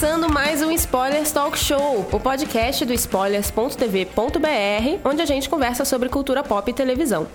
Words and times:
começando 0.00 0.32
mais 0.32 0.62
um 0.62 0.70
Spoilers 0.70 1.30
Talk 1.30 1.58
Show, 1.58 2.08
o 2.10 2.18
podcast 2.18 2.86
do 2.86 2.92
spoilers.tv.br, 2.94 4.98
onde 5.04 5.20
a 5.20 5.26
gente 5.26 5.46
conversa 5.46 5.84
sobre 5.84 6.08
cultura 6.08 6.42
pop 6.42 6.70
e 6.70 6.72
televisão. 6.72 7.26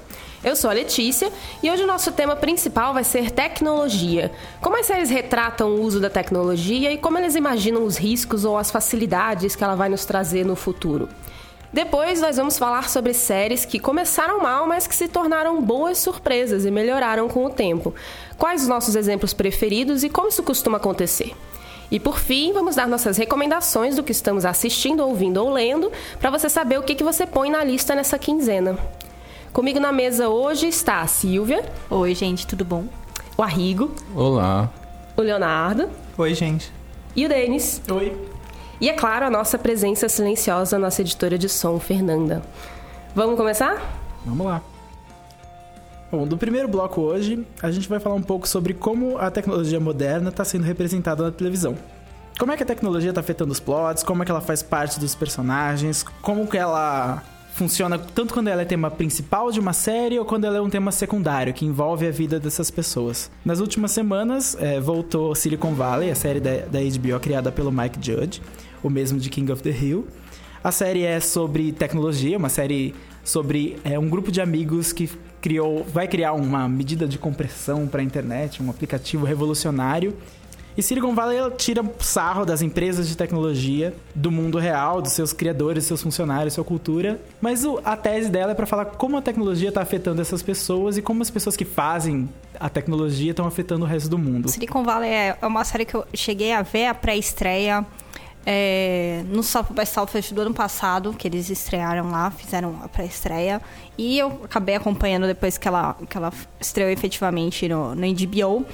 Eu 0.44 0.56
sou 0.56 0.72
a 0.72 0.74
Letícia 0.74 1.32
e 1.62 1.70
hoje 1.70 1.84
o 1.84 1.88
nosso 1.88 2.12
tema 2.12 2.36
principal 2.36 2.92
vai 2.92 3.04
ser 3.04 3.30
tecnologia. 3.30 4.32
Como 4.62 4.80
as 4.80 4.88
séries 4.88 5.12
retratam 5.12 5.76
o 5.76 5.82
uso 5.84 6.00
da 6.00 6.10
tecnologia 6.10 6.92
e 6.92 6.98
como 6.98 7.20
eles 7.20 7.36
imaginam 7.36 7.84
os 7.84 7.98
riscos 7.98 8.44
ou 8.44 8.58
as 8.58 8.72
facilidades 8.72 9.56
que 9.56 9.64
ela 9.64 9.76
vai 9.76 9.88
nos 9.88 10.04
trazer 10.04 10.44
no 10.44 10.56
futuro. 10.56 11.08
Depois 11.72 12.20
nós 12.20 12.38
vamos 12.38 12.58
falar 12.58 12.90
sobre 12.90 13.14
séries 13.14 13.64
que 13.64 13.78
começaram 13.78 14.42
mal, 14.42 14.66
mas 14.66 14.88
que 14.88 14.96
se 14.96 15.08
tornaram 15.08 15.62
boas 15.62 16.00
surpresas 16.00 16.66
e 16.66 16.72
melhoraram 16.72 17.28
com 17.28 17.46
o 17.46 17.50
tempo. 17.52 17.94
Quais 18.40 18.64
os 18.64 18.68
nossos 18.68 18.96
exemplos 18.96 19.36
preferidos 19.36 20.04
e 20.04 20.10
como 20.10 20.30
isso 20.30 20.42
costuma 20.42 20.78
acontecer? 20.78 21.36
E 21.92 22.00
por 22.00 22.20
fim, 22.20 22.52
vamos 22.54 22.76
dar 22.76 22.88
nossas 22.88 23.18
recomendações 23.18 23.96
do 23.96 24.04
que 24.04 24.12
estamos 24.12 24.46
assistindo, 24.46 25.06
ouvindo 25.06 25.38
ou 25.38 25.52
lendo, 25.52 25.92
para 26.20 26.30
você 26.30 26.50
saber 26.50 26.80
o 26.80 26.84
que, 26.84 26.96
que 26.96 27.04
você 27.04 27.26
põe 27.26 27.50
na 27.50 27.64
lista 27.64 27.96
nessa 27.96 28.18
quinzena. 28.18 28.78
Comigo 29.54 29.80
na 29.80 29.92
mesa 29.92 30.28
hoje 30.28 30.68
está 30.68 31.02
a 31.02 31.08
Silvia. 31.08 31.64
Oi, 31.90 32.14
gente, 32.14 32.46
tudo 32.46 32.66
bom? 32.66 32.86
O 33.38 33.44
Arrigo. 33.44 33.94
Olá. 34.14 34.70
O 35.16 35.22
Leonardo. 35.22 35.90
Oi, 36.18 36.34
gente. 36.34 36.72
E 37.16 37.26
o 37.26 37.30
Denis. 37.30 37.82
Oi. 37.90 38.16
E 38.82 38.90
é 38.90 38.94
claro, 38.94 39.26
a 39.26 39.30
nossa 39.30 39.58
presença 39.58 40.10
silenciosa, 40.10 40.78
nossa 40.78 41.02
editora 41.02 41.38
de 41.38 41.48
som, 41.48 41.80
Fernanda. 41.80 42.44
Vamos 43.16 43.38
começar? 43.38 43.82
Vamos 44.26 44.46
lá. 44.46 44.62
Bom, 46.12 46.28
do 46.28 46.38
primeiro 46.38 46.68
bloco 46.68 47.02
hoje, 47.02 47.46
a 47.62 47.72
gente 47.72 47.90
vai 47.90 48.00
falar 48.00 48.16
um 48.16 48.22
pouco 48.22 48.48
sobre 48.48 48.74
como 48.74 49.18
a 49.18 49.32
tecnologia 49.32 49.80
moderna 49.80 50.30
está 50.30 50.46
sendo 50.46 50.64
representada 50.64 51.24
na 51.24 51.32
televisão. 51.32 51.76
Como 52.38 52.52
é 52.52 52.58
que 52.58 52.64
a 52.64 52.66
tecnologia 52.66 53.10
está 53.10 53.22
afetando 53.22 53.52
os 53.52 53.60
plots, 53.60 54.04
como 54.04 54.22
é 54.22 54.26
que 54.26 54.32
ela 54.32 54.42
faz 54.42 54.62
parte 54.62 55.00
dos 55.00 55.16
personagens, 55.16 56.04
como 56.22 56.46
que 56.48 56.58
ela 56.58 57.24
funciona 57.54 57.98
tanto 57.98 58.34
quando 58.34 58.50
ela 58.50 58.62
é 58.62 58.66
tema 58.66 58.92
principal 58.92 59.50
de 59.50 59.62
uma 59.62 59.72
série 59.72 60.20
ou 60.20 60.26
quando 60.26 60.44
ela 60.44 60.58
é 60.58 60.62
um 60.62 60.70
tema 60.70 60.92
secundário 60.92 61.54
que 61.54 61.66
envolve 61.66 62.06
a 62.06 62.12
vida 62.12 62.38
dessas 62.38 62.70
pessoas. 62.70 63.32
Nas 63.46 63.62
últimas 63.62 63.92
semanas, 63.92 64.58
é, 64.60 64.80
voltou 64.82 65.34
Silicon 65.34 65.74
Valley, 65.74 66.12
a 66.12 66.16
série 66.16 66.42
da, 66.42 66.58
da 66.66 66.80
HBO 66.80 67.18
criada 67.22 67.54
pelo 67.54 67.72
Mike 67.72 67.98
Judge, 68.02 68.42
o 68.84 68.90
mesmo 68.90 69.18
de 69.18 69.30
King 69.30 69.50
of 69.54 69.64
the 69.64 69.70
Hill. 69.72 70.06
A 70.66 70.72
série 70.72 71.04
é 71.04 71.20
sobre 71.20 71.72
tecnologia, 71.72 72.36
uma 72.40 72.50
série 72.50 72.96
sobre 73.24 73.78
é, 73.84 74.00
um 74.00 74.10
grupo 74.10 74.32
de 74.32 74.42
amigos 74.42 74.92
que 74.92 75.08
criou, 75.40 75.84
vai 75.84 76.08
criar 76.08 76.34
uma 76.34 76.68
medida 76.68 77.08
de 77.08 77.20
compressão 77.20 77.86
para 77.86 78.02
a 78.02 78.04
internet, 78.04 78.64
um 78.64 78.72
aplicativo 78.72 79.28
revolucionário 79.28 80.18
e 80.78 80.82
Silicon 80.84 81.16
Valley 81.16 81.40
tira 81.56 81.82
sarro 82.00 82.46
das 82.46 82.62
empresas 82.62 83.08
de 83.08 83.16
tecnologia, 83.16 83.94
do 84.14 84.30
mundo 84.30 84.58
real, 84.58 85.02
dos 85.02 85.14
seus 85.14 85.32
criadores, 85.32 85.86
seus 85.86 86.02
funcionários, 86.02 86.54
sua 86.54 86.66
cultura. 86.66 87.22
Mas 87.40 87.64
o, 87.64 87.80
a 87.86 87.96
tese 87.96 88.30
dela 88.30 88.52
é 88.52 88.56
para 88.56 88.66
falar 88.66 88.86
como 88.86 89.16
a 89.16 89.22
tecnologia 89.22 89.70
está 89.70 89.82
afetando 89.82 90.22
essas 90.22 90.42
pessoas 90.42 90.98
e 90.98 91.02
como 91.02 91.22
as 91.22 91.30
pessoas 91.30 91.56
que 91.56 91.64
fazem 91.64 92.28
a 92.60 92.68
tecnologia 92.68 93.32
estão 93.32 93.48
afetando 93.48 93.86
o 93.86 93.88
resto 93.88 94.10
do 94.10 94.18
mundo. 94.18 94.50
Silicon 94.50 94.84
Valley 94.84 95.10
é 95.10 95.38
uma 95.44 95.64
série 95.64 95.86
que 95.86 95.96
eu 95.96 96.06
cheguei 96.14 96.52
a 96.52 96.62
ver 96.62 96.88
a 96.88 96.94
pré-estreia 96.94 97.86
é, 98.46 99.24
no 99.28 99.42
South 99.42 99.68
by 99.72 99.86
Southwest 99.86 100.34
do 100.34 100.42
ano 100.42 100.54
passado, 100.54 101.14
que 101.14 101.28
eles 101.28 101.50
estrearam 101.50 102.12
lá, 102.12 102.30
fizeram 102.30 102.80
a 102.84 102.88
pré-estreia. 102.88 103.60
E 103.98 104.20
eu 104.20 104.42
acabei 104.44 104.76
acompanhando 104.76 105.26
depois 105.26 105.58
que 105.58 105.68
ela, 105.68 105.96
que 106.08 106.16
ela 106.16 106.32
estreou 106.60 106.90
efetivamente 106.90 107.68
no, 107.68 107.96
no 107.96 108.02
HBO. 108.02 108.66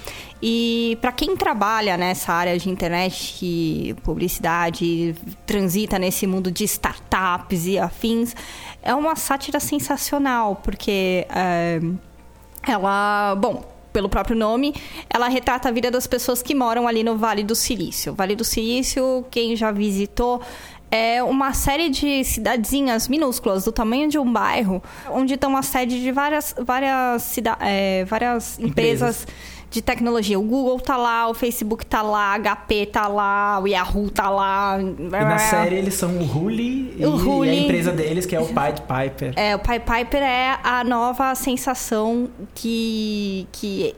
E 0.42 0.98
para 1.00 1.12
quem 1.12 1.38
trabalha 1.38 1.96
nessa 1.96 2.34
área 2.34 2.58
de 2.58 2.70
internet, 2.70 3.96
publicidade, 4.04 5.16
transita 5.46 5.98
nesse 5.98 6.28
mundo 6.28 6.52
de 6.52 6.66
startups 6.66 7.66
e 7.66 7.80
afins, 7.80 8.36
é 8.82 8.94
uma 8.94 9.16
sátira 9.16 9.60
sensacional, 9.60 10.58
porque 10.58 11.26
é, 11.30 11.80
ela. 12.68 13.36
Bom, 13.36 13.64
pelo 13.92 14.10
próprio 14.10 14.36
nome, 14.36 14.74
ela 15.10 15.28
retrata 15.28 15.70
a 15.70 15.72
vida 15.72 15.92
das 15.92 16.08
pessoas 16.08 16.42
que 16.42 16.56
moram 16.56 16.88
ali 16.88 17.04
no 17.04 17.18
Vale 17.18 17.44
do 17.44 17.56
Silício. 17.56 18.14
Vale 18.14 18.36
do 18.36 18.44
Silício, 18.44 19.26
quem 19.30 19.56
já 19.56 19.72
visitou, 19.72 20.42
é 20.92 21.24
uma 21.24 21.54
série 21.54 21.90
de 21.90 22.24
cidadezinhas 22.26 23.08
minúsculas, 23.08 23.64
do 23.64 23.72
tamanho 23.72 24.10
de 24.10 24.20
um 24.20 24.32
bairro, 24.32 24.84
onde 25.10 25.36
estão 25.36 25.56
a 25.56 25.62
sede 25.62 26.02
de 26.02 26.12
várias, 26.12 26.54
várias, 26.60 27.24
cida 27.24 27.58
é, 27.62 28.04
várias 28.06 28.60
empresas. 28.60 29.22
empresas 29.22 29.28
de 29.72 29.82
tecnologia. 29.82 30.38
O 30.38 30.44
Google 30.44 30.80
tá 30.82 30.98
lá, 30.98 31.30
o 31.30 31.34
Facebook 31.34 31.86
tá 31.86 32.02
lá, 32.02 32.38
HP 32.38 32.88
tá 32.88 33.08
lá, 33.08 33.58
o 33.60 33.66
Yahoo 33.66 34.12
tá 34.12 34.30
lá. 34.30 34.78
E 34.82 35.10
na 35.10 35.38
série 35.38 35.78
eles 35.78 35.94
são 35.94 36.18
o 36.18 36.24
Huli 36.24 36.94
e, 37.00 37.06
Huli. 37.06 37.50
a 37.50 37.56
empresa 37.56 37.92
deles, 37.94 38.26
que 38.26 38.36
é 38.36 38.40
o 38.40 38.48
Pied 38.48 38.82
Piper. 38.82 39.34
É, 39.38 39.56
o 39.56 39.60
Pied 39.60 39.82
Piper 39.82 40.22
é 40.22 40.60
a 40.62 40.84
nova 40.84 41.34
sensação 41.36 42.30
que, 42.54 43.48
que 43.54 43.96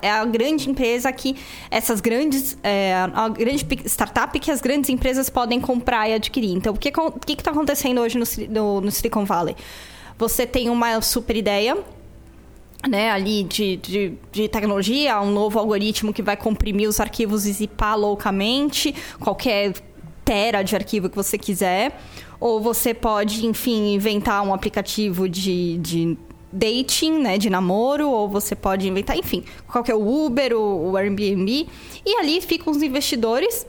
é 0.00 0.10
a 0.10 0.24
grande 0.24 0.70
empresa 0.70 1.10
que 1.10 1.36
essas 1.70 2.00
grandes 2.00 2.56
é, 2.62 2.94
a 2.94 3.28
grande 3.28 3.66
startup 3.86 4.38
que 4.38 4.50
as 4.50 4.60
grandes 4.60 4.90
empresas 4.90 5.28
podem 5.28 5.60
comprar 5.60 6.08
e 6.08 6.14
adquirir. 6.14 6.52
Então, 6.52 6.72
o 6.72 6.78
que 6.78 6.92
o 6.96 7.10
que 7.18 7.32
está 7.32 7.50
acontecendo 7.50 8.00
hoje 8.00 8.16
no, 8.16 8.24
no, 8.48 8.80
no 8.82 8.90
Silicon 8.92 9.24
Valley? 9.24 9.56
Você 10.16 10.46
tem 10.46 10.70
uma 10.70 11.00
super 11.00 11.36
ideia 11.36 11.76
né, 12.88 13.10
ali 13.10 13.44
de, 13.44 13.76
de, 13.76 14.12
de, 14.30 14.48
tecnologia, 14.48 15.20
um 15.20 15.30
novo 15.30 15.58
algoritmo 15.58 16.12
que 16.12 16.22
vai 16.22 16.36
comprimir 16.36 16.88
os 16.88 17.00
arquivos 17.00 17.46
e 17.46 17.52
zipar 17.52 17.98
loucamente 17.98 18.94
qualquer 19.18 19.72
tera 20.24 20.62
de 20.62 20.74
arquivo 20.74 21.08
que 21.08 21.16
você 21.16 21.38
quiser. 21.38 21.98
Ou 22.40 22.60
você 22.60 22.92
pode, 22.92 23.46
enfim, 23.46 23.94
inventar 23.94 24.42
um 24.42 24.52
aplicativo 24.52 25.28
de, 25.28 25.78
de 25.78 26.18
dating, 26.52 27.18
né, 27.18 27.38
de 27.38 27.48
namoro, 27.48 28.08
ou 28.08 28.28
você 28.28 28.54
pode 28.54 28.86
inventar, 28.86 29.16
enfim, 29.16 29.44
qualquer 29.66 29.94
Uber, 29.94 30.52
o, 30.52 30.90
o 30.90 30.96
Airbnb. 30.96 31.66
E 32.04 32.16
ali 32.16 32.40
ficam 32.40 32.72
os 32.72 32.82
investidores 32.82 33.66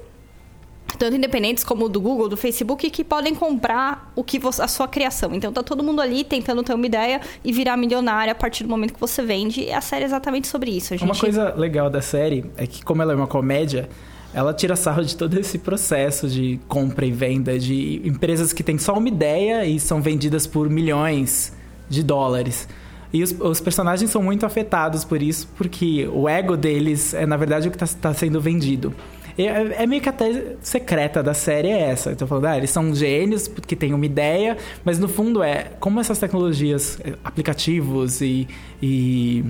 tanto 0.97 1.16
independentes 1.16 1.63
como 1.63 1.88
do 1.89 2.00
Google, 2.00 2.29
do 2.29 2.38
Facebook, 2.38 2.89
que 2.89 3.03
podem 3.03 3.33
comprar 3.33 4.11
o 4.16 4.23
que 4.23 4.39
você, 4.39 4.61
a 4.61 4.67
sua 4.67 4.88
criação. 4.88 5.33
Então 5.33 5.51
tá 5.51 5.63
todo 5.63 5.83
mundo 5.83 6.01
ali 6.01 6.23
tentando 6.23 6.63
ter 6.63 6.73
uma 6.73 6.85
ideia 6.85 7.22
e 7.44 7.51
virar 7.51 7.78
milionário 7.78 8.31
a 8.31 8.35
partir 8.35 8.63
do 8.63 8.69
momento 8.69 8.94
que 8.94 9.00
você 9.00 9.22
vende. 9.22 9.61
E 9.61 9.72
a 9.72 9.81
série 9.81 10.03
é 10.03 10.07
exatamente 10.07 10.47
sobre 10.47 10.72
isso. 10.72 10.89
Gente... 10.89 11.03
Uma 11.03 11.16
coisa 11.16 11.53
legal 11.55 11.89
da 11.89 12.01
série 12.01 12.45
é 12.57 12.66
que, 12.67 12.84
como 12.84 13.01
ela 13.01 13.13
é 13.13 13.16
uma 13.16 13.28
comédia, 13.28 13.89
ela 14.34 14.53
tira 14.53 14.75
sarro 14.75 15.03
de 15.03 15.16
todo 15.16 15.39
esse 15.39 15.57
processo 15.57 16.28
de 16.28 16.59
compra 16.67 17.05
e 17.05 17.11
venda 17.11 17.57
de 17.57 18.01
empresas 18.03 18.51
que 18.51 18.63
têm 18.63 18.78
só 18.78 18.97
uma 18.97 19.07
ideia 19.07 19.66
e 19.66 19.79
são 19.79 20.01
vendidas 20.01 20.45
por 20.45 20.69
milhões 20.69 21.53
de 21.89 22.03
dólares. 22.03 22.67
E 23.13 23.23
os, 23.23 23.34
os, 23.39 23.61
personagens 23.61 24.11
são 24.11 24.22
muito 24.22 24.45
afetados 24.45 25.05
por 25.05 25.22
isso, 25.22 25.47
porque 25.55 26.05
o 26.11 26.28
ego 26.28 26.57
deles 26.57 27.13
é, 27.13 27.25
na 27.25 27.38
verdade, 27.38 27.69
o 27.69 27.72
que 27.72 27.81
está 27.81 28.09
tá 28.09 28.13
sendo 28.13 28.41
vendido. 28.41 28.94
É, 29.38 29.84
é 29.84 29.88
meio 29.88 30.01
que 30.01 30.09
até 30.09 30.56
secreta 30.62 31.22
da 31.22 31.34
série 31.34 31.69
é 31.69 31.90
essa. 31.90 32.16
Tô 32.16 32.25
falando, 32.25 32.46
ah, 32.46 32.57
eles 32.57 32.69
são 32.69 32.94
gênios 32.96 33.47
que 33.47 33.75
têm 33.75 33.94
uma 33.94 34.06
ideia, 34.06 34.57
mas 34.84 34.97
no 34.97 35.08
fundo 35.08 35.43
é 35.43 35.72
como 35.79 35.99
essas 35.99 36.17
tecnologias, 36.17 36.99
eh, 37.03 37.14
aplicativos 37.23 38.22
e, 38.22 38.47
e 38.82 39.43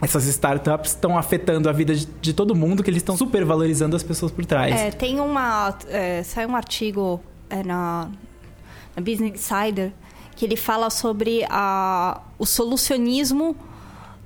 essas 0.00 0.26
startups 0.26 0.92
estão 0.92 1.18
afetando 1.18 1.68
a 1.68 1.72
vida 1.72 1.94
de, 1.94 2.06
de, 2.06 2.32
todo 2.32 2.54
mundo, 2.54 2.82
que 2.82 2.90
eles 2.90 3.02
estão 3.02 3.16
super 3.16 3.44
valorizando 3.44 3.96
as 3.96 4.02
pessoas 4.02 4.30
por 4.30 4.46
trás. 4.46 4.74
É, 4.74 4.90
tem 4.90 5.20
uma. 5.20 5.76
É, 5.88 6.22
um 6.48 6.56
artigo 6.56 7.20
é, 7.48 7.62
na, 7.62 8.08
na 8.96 9.02
Business 9.02 9.34
Insider 9.34 9.92
que 10.36 10.46
ele 10.46 10.56
fala 10.56 10.88
sobre 10.88 11.44
a, 11.50 12.22
o 12.38 12.46
solucionismo 12.46 13.54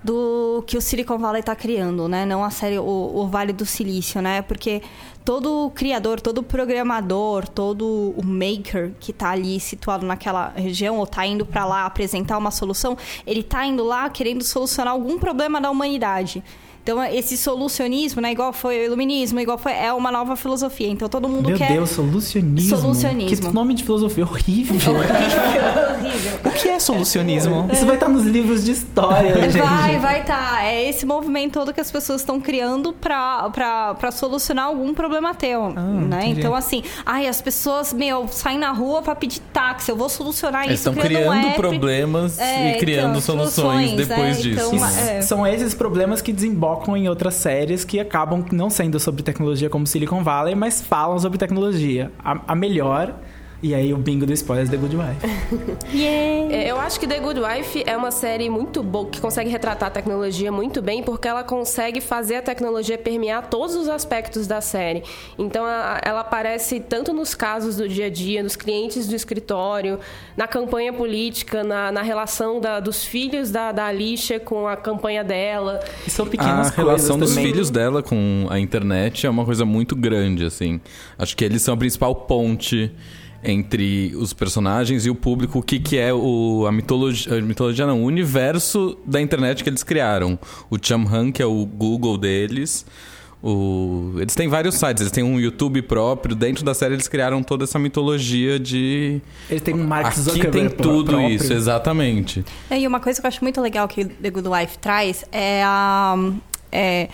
do 0.05 0.63
que 0.67 0.77
o 0.77 0.83
Silicon 0.83 1.17
Valley 1.17 1.41
está 1.41 1.57
criando, 1.57 2.07
né? 2.07 2.27
Não 2.27 2.45
a 2.45 2.51
série 2.51 2.79
o, 2.79 2.85
o, 2.85 3.27
Vale 3.27 3.55
do 3.55 3.65
Silício, 3.65 4.21
né? 4.21 4.43
Porque 4.43 4.83
todo 5.25 5.73
criador, 5.75 6.21
todo 6.21 6.43
programador, 6.43 7.49
todo 7.49 8.13
o 8.15 8.23
maker 8.23 8.93
que 9.01 9.13
está 9.13 9.31
ali 9.31 9.59
situado 9.59 10.05
naquela 10.05 10.53
região 10.55 10.99
ou 10.99 11.05
está 11.05 11.27
indo 11.27 11.47
para 11.47 11.65
lá 11.65 11.87
apresentar 11.87 12.37
uma 12.37 12.51
solução, 12.51 12.99
ele 13.27 13.41
está 13.41 13.65
indo 13.65 13.83
lá 13.83 14.11
querendo 14.11 14.45
solucionar 14.45 14.93
algum 14.93 15.19
problema 15.19 15.59
da 15.59 15.71
humanidade. 15.71 16.45
Então, 16.85 17.03
esse 17.03 17.39
solucionismo, 17.39 18.21
né? 18.21 18.33
Igual 18.33 18.53
foi 18.53 18.81
o 18.81 18.85
iluminismo, 18.85 19.41
igual 19.41 19.57
foi... 19.57 19.73
É 19.73 19.91
uma 19.95 20.13
nova 20.13 20.37
filosofia. 20.37 20.87
Então, 20.87 21.09
todo 21.09 21.27
mundo 21.27 21.49
Meu 21.49 21.57
quer... 21.57 21.73
Deus, 21.73 21.89
solucionismo. 21.89 22.77
Solucionismo. 22.77 23.49
Que 23.49 23.55
nome 23.55 23.73
de 23.73 23.83
filosofia 23.83 24.23
horrível. 24.29 24.77
Horrível. 24.77 26.41
O 26.45 26.51
que 26.51 26.69
é 26.69 26.79
solucionismo? 26.79 27.69
Isso 27.73 27.87
vai 27.87 27.97
estar 27.97 28.09
nos 28.09 28.25
livros 28.25 28.65
de 28.65 28.73
história, 28.73 29.51
gente. 29.51 29.63
Vai, 29.63 29.99
vai 29.99 30.25
tá. 30.25 30.63
É 30.63 30.87
esse 30.87 31.07
movimento 31.07 31.55
todo 31.55 31.73
que 31.73 31.81
as 31.81 31.91
pessoas 31.91 32.21
estão 32.21 32.39
criando 32.39 32.93
pra, 32.93 33.49
pra, 33.49 33.95
pra 33.95 34.11
solucionar 34.11 34.67
algum 34.67 34.93
problema 34.93 35.35
teu, 35.35 35.71
né? 35.71 36.27
entendi. 36.27 36.41
Então, 36.41 36.55
assim, 36.55 36.83
ai, 37.07 37.27
as 37.27 37.41
pessoas, 37.41 37.95
meu, 37.95 38.29
saem 38.29 38.59
na 38.59 38.73
rua 38.73 39.01
pra 39.01 39.15
pedir 39.15 39.41
táxi. 39.53 39.91
Eu 39.91 39.97
vou 39.97 40.11
solucionar 40.11 40.67
Eles 40.67 40.81
isso 40.81 40.91
estão 40.91 41.03
criando 41.03 41.29
um 41.29 41.31
criando 41.31 41.47
app. 41.49 41.57
problemas 41.57 42.39
É, 42.39 42.77
e 42.77 42.79
criando 42.79 43.11
então, 43.11 43.21
soluções, 43.23 43.55
soluções, 43.55 44.07
depois 44.07 44.39
é, 44.39 44.43
disso. 44.43 44.75
então, 44.75 44.87
é. 44.87 45.23
São 45.23 45.47
esses 45.47 45.73
problemas 45.75 46.21
que 46.21 46.33
desembocam 46.75 46.97
em 46.97 47.09
outras 47.09 47.35
séries 47.35 47.85
que 47.85 48.01
acabam 48.01 48.45
não 48.53 48.69
sendo 48.69 48.99
sobre 48.99 49.23
tecnologia 49.23 49.71
como 49.71 49.87
Silicon 49.87 50.23
Valley, 50.23 50.55
mas 50.55 50.83
falam 50.83 51.19
sobre 51.19 51.39
tecnologia. 51.39 52.11
A, 52.19 52.53
a 52.53 52.55
melhor, 52.55 53.15
e 53.67 53.75
aí 53.75 53.95
o 53.95 53.97
bingo 53.97 54.27
do 54.27 54.33
spoilers 54.35 54.69
The 54.69 54.77
Good 54.77 54.95
Wife. 54.97 55.27
Yeah. 55.95 56.55
É, 56.55 56.71
Eu 56.71 56.79
acho 56.79 56.99
que 57.01 57.07
The 57.07 57.19
Good 57.21 57.41
Wife 57.41 57.83
é 57.87 57.97
uma 57.97 58.11
série 58.11 58.51
muito 58.51 58.83
boa, 58.83 59.09
que 59.09 59.21
consegue 59.21 59.49
retratar 59.49 59.89
a 59.89 59.91
tecnologia 59.91 60.51
muito 60.53 60.83
bem, 60.83 61.03
porque 61.03 61.27
ela 61.29 61.43
consegue 61.45 62.01
fazer 62.01 62.37
a 62.37 62.43
tecnologia 62.43 62.99
permear 62.99 63.49
todos 63.49 63.75
os 63.77 63.89
aspectos 63.89 64.47
da 64.47 64.61
série. 64.61 65.03
Então, 65.39 65.65
a- 65.65 66.01
ela 66.05 66.21
aparece 66.21 66.81
tanto 66.81 67.13
nos 67.13 67.35
casos 67.35 67.77
do 67.77 67.89
dia 67.89 68.07
a 68.07 68.11
dia, 68.11 68.43
nos 68.43 68.57
clientes 68.57 69.07
do 69.07 69.15
escritório, 69.15 69.99
na 70.37 70.47
campanha 70.49 70.93
política, 70.93 71.63
na, 71.65 71.91
na 71.93 72.03
relação 72.03 72.61
da- 72.61 72.81
dos 72.81 73.05
filhos 73.05 73.51
da, 73.51 73.73
da 73.73 73.87
Alicia 73.87 74.39
com 74.41 74.67
a 74.67 74.77
campanha 74.77 75.23
dela. 75.25 75.81
E 76.07 76.11
são 76.11 76.27
A 76.27 76.29
pequenas 76.29 76.71
relação 76.71 77.17
coisas 77.19 77.19
dos 77.19 77.31
também. 77.37 77.47
filhos 77.53 77.71
dela 77.71 78.03
com 78.03 78.47
a 78.51 78.59
internet 78.59 79.27
é 79.27 79.31
uma 79.31 79.45
coisa 79.45 79.65
muito 79.65 79.95
grande, 79.97 80.45
assim. 80.45 80.81
Acho 81.19 81.37
que 81.37 81.45
eles 81.45 81.63
são 81.63 81.75
a 81.75 81.77
principal 81.77 82.15
ponte 82.15 82.91
entre 83.45 84.13
os 84.17 84.33
personagens 84.33 85.05
e 85.07 85.11
o 85.11 85.15
público, 85.15 85.59
o 85.59 85.63
que, 85.63 85.79
que 85.79 85.97
é 85.99 86.13
o, 86.13 86.65
a 86.67 86.73
mitologia, 86.73 87.39
a 87.39 87.41
mitologia 87.41 87.87
não, 87.87 88.03
o 88.03 88.07
universo 88.07 88.97
da 89.05 89.21
internet 89.21 89.63
que 89.63 89.71
eles 89.71 89.83
criaram. 89.83 90.39
O 90.71 90.77
Chamhan, 90.81 91.31
que 91.31 91.43
é 91.43 91.47
o 91.47 91.65
Google 91.67 92.17
deles. 92.19 92.87
O... 93.47 94.15
Eles 94.19 94.35
têm 94.35 94.49
vários 94.49 94.75
sites, 94.77 95.03
eles 95.03 95.13
têm 95.13 95.23
um 95.23 95.39
YouTube 95.39 95.83
próprio. 95.83 96.35
Dentro 96.35 96.65
da 96.65 96.73
série 96.73 96.95
eles 96.95 97.07
criaram 97.09 97.43
toda 97.43 97.65
essa 97.65 97.79
mitologia 97.79 98.59
de... 98.59 99.21
Eles 99.51 99.61
têm 99.63 99.75
um 99.75 99.85
Mark 99.87 100.07
Aqui 100.07 100.21
Zuckerberg 100.21 100.53
tem 100.53 100.69
pró- 100.71 100.83
tudo 100.83 101.11
próprio. 101.13 101.29
isso, 101.29 101.53
exatamente. 101.53 102.43
É, 102.71 102.81
E 102.81 102.87
uma 102.87 103.01
coisa 103.01 103.21
que 103.21 103.27
eu 103.27 103.29
acho 103.29 103.43
muito 103.45 103.61
legal 103.61 103.87
que 103.87 104.05
The 104.07 104.31
Good 104.31 104.49
Wife 104.49 104.79
traz 104.79 105.25
é 105.31 105.63
a. 105.63 106.17
é, 106.73 107.09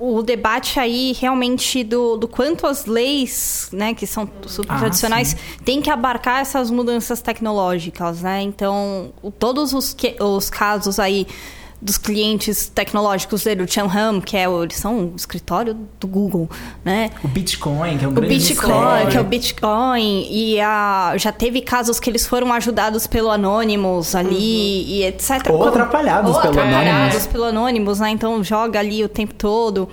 o 0.00 0.22
debate 0.22 0.80
aí 0.80 1.12
realmente 1.12 1.84
do, 1.84 2.16
do 2.16 2.26
quanto 2.26 2.66
as 2.66 2.86
leis, 2.86 3.68
né, 3.70 3.92
que 3.92 4.06
são 4.06 4.26
super 4.46 4.72
Ah, 4.72 4.78
tradicionais, 4.78 5.36
têm 5.64 5.82
que 5.82 5.90
abarcar 5.90 6.40
essas 6.40 6.70
mudanças 6.70 7.20
tecnológicas, 7.20 8.22
né? 8.22 8.40
Então, 8.40 9.12
todos 9.38 9.74
os, 9.74 9.92
que- 9.92 10.16
os 10.18 10.48
casos 10.48 10.98
aí 10.98 11.26
dos 11.82 11.96
clientes 11.96 12.68
tecnológicos 12.68 13.44
dele, 13.44 13.62
o 13.62 13.68
Chanham, 13.68 14.20
que 14.20 14.36
é 14.36 14.48
o, 14.48 14.62
eles 14.64 14.76
são 14.76 15.06
o 15.06 15.16
escritório 15.16 15.74
do 15.98 16.06
Google, 16.06 16.48
né? 16.84 17.10
O 17.24 17.28
Bitcoin, 17.28 17.96
que 17.96 18.04
é 18.04 18.08
um 18.08 18.10
O 18.10 18.14
grande 18.14 18.34
Bitcoin, 18.36 18.72
mistério. 18.74 19.10
que 19.10 19.16
é 19.16 19.20
o 19.20 19.24
Bitcoin, 19.24 20.26
e 20.30 20.60
a, 20.60 21.14
já 21.16 21.32
teve 21.32 21.60
casos 21.62 21.98
que 21.98 22.10
eles 22.10 22.26
foram 22.26 22.52
ajudados 22.52 23.06
pelo 23.06 23.30
Anonymous 23.30 24.14
ali, 24.14 24.84
e 24.98 25.04
etc. 25.04 25.48
Ou 25.50 25.64
atrapalhados 25.68 26.34
Ou 26.34 26.40
pelo 26.42 26.52
atrapalhados 26.60 26.92
Anonymous. 26.92 27.26
pelo 27.26 27.44
Anonymous, 27.44 28.00
né? 28.00 28.10
Então 28.10 28.44
joga 28.44 28.78
ali 28.78 29.02
o 29.02 29.08
tempo 29.08 29.32
todo. 29.34 29.88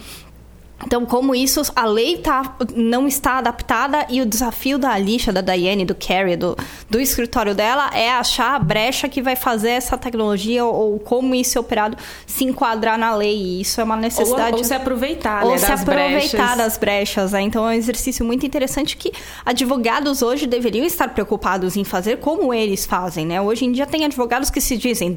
Então, 0.85 1.05
como 1.05 1.33
isso, 1.33 1.61
a 1.75 1.85
lei 1.85 2.17
tá, 2.17 2.55
não 2.75 3.07
está 3.07 3.39
adaptada 3.39 4.05
e 4.09 4.21
o 4.21 4.25
desafio 4.25 4.77
da 4.77 4.91
Alicia, 4.91 5.33
da 5.33 5.41
Diane, 5.41 5.83
do 5.83 5.95
Carrie, 5.95 6.35
do, 6.35 6.55
do 6.89 6.99
escritório 6.99 7.55
dela, 7.55 7.89
é 7.93 8.11
achar 8.11 8.55
a 8.55 8.59
brecha 8.59 9.09
que 9.09 9.21
vai 9.21 9.35
fazer 9.35 9.71
essa 9.71 9.97
tecnologia 9.97 10.63
ou, 10.63 10.93
ou 10.93 10.99
como 10.99 11.33
isso 11.33 11.57
é 11.57 11.61
operado 11.61 11.97
se 12.25 12.43
enquadrar 12.43 12.97
na 12.97 13.15
lei. 13.15 13.35
E 13.35 13.61
isso 13.61 13.81
é 13.81 13.83
uma 13.83 13.95
Ou, 13.95 14.01
necessidade 14.01 14.57
ou 14.57 14.63
se 14.63 14.73
aproveitar, 14.73 15.43
ou 15.43 15.51
né, 15.51 15.57
se 15.57 15.67
das 15.67 15.81
aproveitar 15.81 16.37
brechas. 16.37 16.57
das 16.57 16.77
brechas. 16.77 17.31
Né? 17.31 17.41
Então 17.41 17.65
é 17.67 17.69
um 17.69 17.77
exercício 17.77 18.23
muito 18.23 18.45
interessante 18.45 18.95
que 18.95 19.11
advogados 19.45 20.21
hoje 20.21 20.45
deveriam 20.45 20.85
estar 20.85 21.09
preocupados 21.09 21.75
em 21.75 21.83
fazer 21.83 22.17
como 22.17 22.53
eles 22.53 22.85
fazem. 22.85 23.25
Né? 23.25 23.41
Hoje 23.41 23.65
em 23.65 23.71
dia 23.71 23.87
tem 23.87 24.05
advogados 24.05 24.49
que 24.49 24.61
se 24.61 24.77
dizem. 24.77 25.15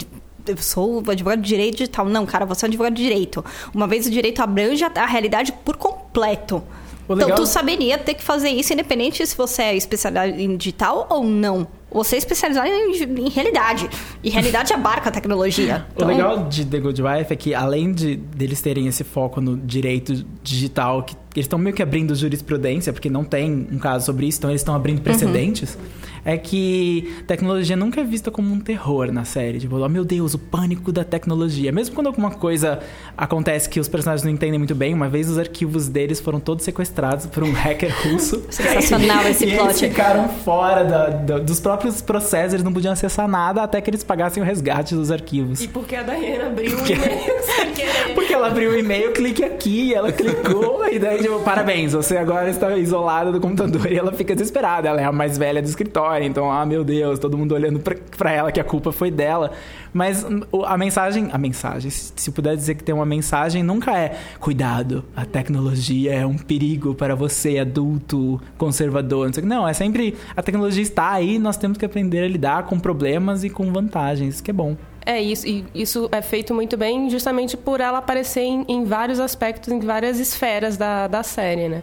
Eu 0.51 0.57
sou 0.57 1.03
advogado 1.09 1.41
de 1.41 1.49
direito 1.49 1.79
digital. 1.79 2.07
Não, 2.07 2.27
cara, 2.27 2.45
você 2.45 2.65
é 2.65 2.67
um 2.67 2.71
advogado 2.71 2.95
de 2.95 3.03
direito. 3.03 3.45
Uma 3.73 3.87
vez 3.87 4.07
o 4.07 4.11
direito 4.11 4.43
abrange 4.43 4.85
a, 4.85 5.07
realidade 5.07 5.53
por 5.65 5.77
completo. 5.77 6.63
Então, 7.09 7.35
tu 7.35 7.47
saberia 7.47 7.99
ter 7.99 8.15
que 8.15 8.23
fazer 8.23 8.51
isso 8.51 8.73
independente 8.73 9.27
se 9.27 9.37
você 9.37 9.63
é 9.63 9.77
especializado 9.77 10.41
em 10.41 10.57
digital 10.57 11.09
ou 11.11 11.25
não. 11.25 11.67
Você 11.91 12.15
é 12.15 12.19
especializado 12.19 12.69
em, 12.69 12.93
em 13.27 13.29
realidade. 13.29 13.91
E 14.23 14.31
realidade 14.31 14.73
abarca 14.75 15.09
a 15.09 15.13
tecnologia. 15.13 15.87
O 15.97 16.05
legal 16.05 16.45
de 16.45 16.65
The 16.65 16.79
Good 16.79 17.03
Wife 17.03 17.33
é 17.33 17.37
que, 17.37 17.53
além 17.53 17.93
de 17.93 18.15
deles 18.15 18.63
terem 18.63 18.87
esse 18.87 19.03
foco 19.03 19.41
no 19.41 19.57
direito 19.57 20.25
digital, 20.43 21.03
que 21.03 21.17
eles 21.35 21.45
estão 21.47 21.59
meio 21.59 21.75
que 21.75 21.83
abrindo 21.83 22.15
jurisprudência, 22.15 22.93
porque 22.93 23.09
não 23.09 23.23
tem 23.25 23.67
um 23.71 23.79
caso 23.79 24.07
sobre 24.07 24.27
isso, 24.27 24.39
então 24.39 24.51
eles 24.51 24.61
estão 24.63 24.75
abrindo 24.75 25.01
precedentes, 25.01 25.79
é 26.25 26.37
que 26.37 27.15
tecnologia 27.27 27.77
nunca 27.77 28.01
é 28.01 28.05
vista 28.05 28.31
como 28.31 28.53
um 28.53 28.61
terror 28.61 29.11
na 29.13 29.25
série. 29.25 29.59
Tipo, 29.61 29.77
oh 29.77 29.89
meu 29.89 30.05
Deus, 30.05 30.35
o 30.35 30.39
pânico 30.39 30.93
da 30.93 31.03
tecnologia. 31.05 31.73
Mesmo 31.73 31.95
quando 31.95 32.09
alguma 32.09 32.31
coisa 32.33 32.81
acontece 33.17 33.69
que 33.69 33.81
os 33.81 33.89
personagens 33.89 34.23
não 34.25 34.31
entendem 34.31 34.59
muito 34.59 34.75
bem, 34.75 34.93
uma 34.93 35.09
vez 35.09 35.31
os 35.31 35.39
arquivos 35.39 35.89
deles 35.89 36.21
foram 36.21 36.39
todos 36.41 36.65
sequestrados 36.65 37.27
por 37.27 37.43
um 37.43 37.53
hacker 37.53 37.95
russo. 38.05 38.43
Sensacional 38.51 39.27
esse 39.31 39.47
e 39.47 39.53
plot. 39.57 39.69
Eles 39.69 39.81
ficaram 39.81 40.29
fora 40.29 40.85
da- 40.85 41.09
da- 41.09 41.39
dos 41.39 41.59
próprios 41.61 42.03
processos, 42.03 42.55
eles 42.55 42.65
não 42.65 42.73
podiam 42.73 42.93
acessar 42.93 43.27
nada 43.29 43.63
até 43.63 43.81
que 43.81 43.89
eles 43.89 44.03
pagassem 44.05 44.43
o 44.43 44.47
resgate 44.47 44.95
dos 44.95 45.11
arquivos. 45.11 45.61
E 45.63 45.69
porque 45.69 45.95
a 45.97 46.03
Diana 46.03 46.49
abriu 46.49 46.77
o 46.77 46.81
e-mail 46.87 47.33
sem 47.57 47.73
querer. 47.73 48.15
Porque 48.15 48.35
ela 48.35 48.49
abriu 48.49 48.73
o 48.73 48.77
e-mail, 48.79 49.13
clique 49.13 49.43
aqui, 49.45 49.95
ela 49.95 50.13
clicou, 50.13 50.87
e 50.89 50.99
daí, 50.99 51.20
tipo, 51.23 51.41
parabéns, 51.41 51.93
você 51.93 52.17
agora 52.17 52.49
está 52.51 52.77
isolada 52.77 53.33
do 53.33 53.41
computador 53.41 53.91
e 53.91 53.97
ela 53.97 54.13
fica 54.13 54.35
desesperada. 54.35 54.89
Ela 54.89 55.01
é 55.01 55.05
a 55.05 55.13
mais 55.13 55.39
velha 55.39 55.63
do 55.63 55.69
escritório, 55.69 56.27
então, 56.27 56.51
ah, 56.51 56.65
meu 56.65 56.85
Deus, 56.85 57.19
todo 57.19 57.37
mundo 57.37 57.55
olhando 57.55 57.81
pra, 57.81 58.33
ela 58.33 58.53
que 58.53 58.61
a 58.61 58.65
culpa 58.65 58.93
foi 58.93 59.11
dela. 59.11 59.53
Mas 59.93 60.25
hum, 60.25 60.41
a 60.65 60.77
mensagem, 60.77 61.29
a 61.33 61.39
mensagem, 61.39 61.91
se 61.91 62.31
puder 62.31 62.57
dizer 62.57 62.75
que 62.75 62.85
tem 62.85 62.95
uma 62.95 63.07
mensagem, 63.07 63.63
nunca 63.63 63.97
é 63.97 64.17
cuidado, 64.39 65.05
a 65.15 65.25
tecnologia 65.25 66.15
é 66.15 66.27
um 66.27 66.37
perigo 66.37 66.95
para 66.95 67.15
você, 67.15 67.59
adulto, 67.59 68.41
conservador, 68.57 69.27
não 69.27 69.33
sei 69.33 69.43
o 69.43 69.47
que. 69.47 69.49
Não, 69.49 69.67
é 69.67 69.73
sempre 69.73 70.17
a 70.37 70.43
tecnologia 70.43 70.83
está 70.83 71.11
aí, 71.11 71.39
nós 71.39 71.57
temos 71.57 71.79
que 71.79 71.85
aprender 71.85 72.25
a 72.25 72.29
lidar 72.29 72.65
com 72.65 72.79
problemas 72.79 73.45
e 73.45 73.51
com 73.51 73.73
vantagens, 73.73 74.41
que 74.41 74.51
é 74.51 74.55
bom. 74.55 74.77
É 75.05 75.21
isso, 75.21 75.47
e 75.47 75.65
isso 75.75 76.09
é 76.13 76.21
feito 76.21 76.55
muito 76.55 76.77
bem 76.77 77.09
justamente 77.09 77.57
por 77.57 77.81
ela 77.81 77.99
aparecer 77.99 78.43
em, 78.43 78.65
em 78.69 78.85
vários 78.85 79.19
aspectos, 79.19 79.73
em 79.73 79.81
várias 79.81 80.21
esferas 80.21 80.77
da, 80.77 81.07
da 81.09 81.23
série, 81.23 81.69
né? 81.69 81.83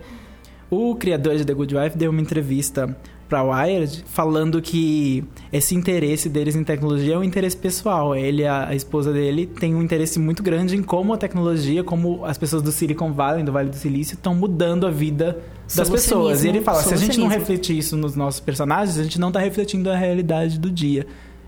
O 0.69 0.95
criador 0.95 1.35
de 1.37 1.45
The 1.45 1.53
Good 1.53 1.75
Wife 1.75 1.97
deu 1.97 2.11
uma 2.11 2.21
entrevista 2.21 2.95
pra 3.27 3.43
Wired 3.43 4.03
falando 4.07 4.61
que 4.61 5.23
esse 5.51 5.75
interesse 5.75 6.29
deles 6.29 6.55
em 6.55 6.63
tecnologia 6.63 7.15
é 7.15 7.17
um 7.17 7.23
interesse 7.23 7.57
pessoal. 7.57 8.15
Ele 8.15 8.45
a, 8.45 8.69
a 8.69 8.75
esposa 8.75 9.11
dele 9.11 9.45
têm 9.45 9.75
um 9.75 9.81
interesse 9.81 10.19
muito 10.19 10.41
grande 10.41 10.75
em 10.75 10.83
como 10.83 11.13
a 11.13 11.17
tecnologia, 11.17 11.83
como 11.83 12.23
as 12.25 12.37
pessoas 12.37 12.61
do 12.61 12.71
Silicon 12.71 13.11
Valley, 13.11 13.43
do 13.43 13.51
Vale 13.51 13.69
do 13.69 13.75
Silício, 13.75 14.15
estão 14.15 14.33
mudando 14.33 14.87
a 14.87 14.91
vida 14.91 15.39
das 15.75 15.89
pessoas. 15.89 16.43
E 16.43 16.49
ele 16.49 16.61
fala, 16.61 16.81
se 16.81 16.93
a 16.93 16.97
gente 16.97 17.19
não 17.19 17.27
refletir 17.27 17.77
isso 17.77 17.97
nos 17.97 18.15
nossos 18.15 18.39
personagens, 18.39 18.97
a 18.97 19.03
gente 19.03 19.19
não 19.19 19.31
tá 19.31 19.39
refletindo 19.39 19.89
a 19.89 19.95
realidade 19.95 20.57
do 20.57 20.71
dia. 20.71 21.05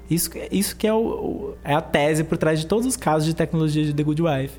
Isso, 0.09 0.29
isso 0.51 0.75
que 0.75 0.87
é, 0.87 0.93
o, 0.93 0.97
o- 0.97 1.53
é 1.63 1.73
a 1.73 1.81
tese 1.81 2.23
por 2.23 2.37
trás 2.37 2.59
de 2.59 2.65
todos 2.65 2.85
os 2.85 2.95
casos 2.97 3.25
de 3.25 3.33
tecnologia 3.35 3.83
de 3.83 3.93
The 3.93 4.03
Good 4.03 4.21
Wife. 4.21 4.53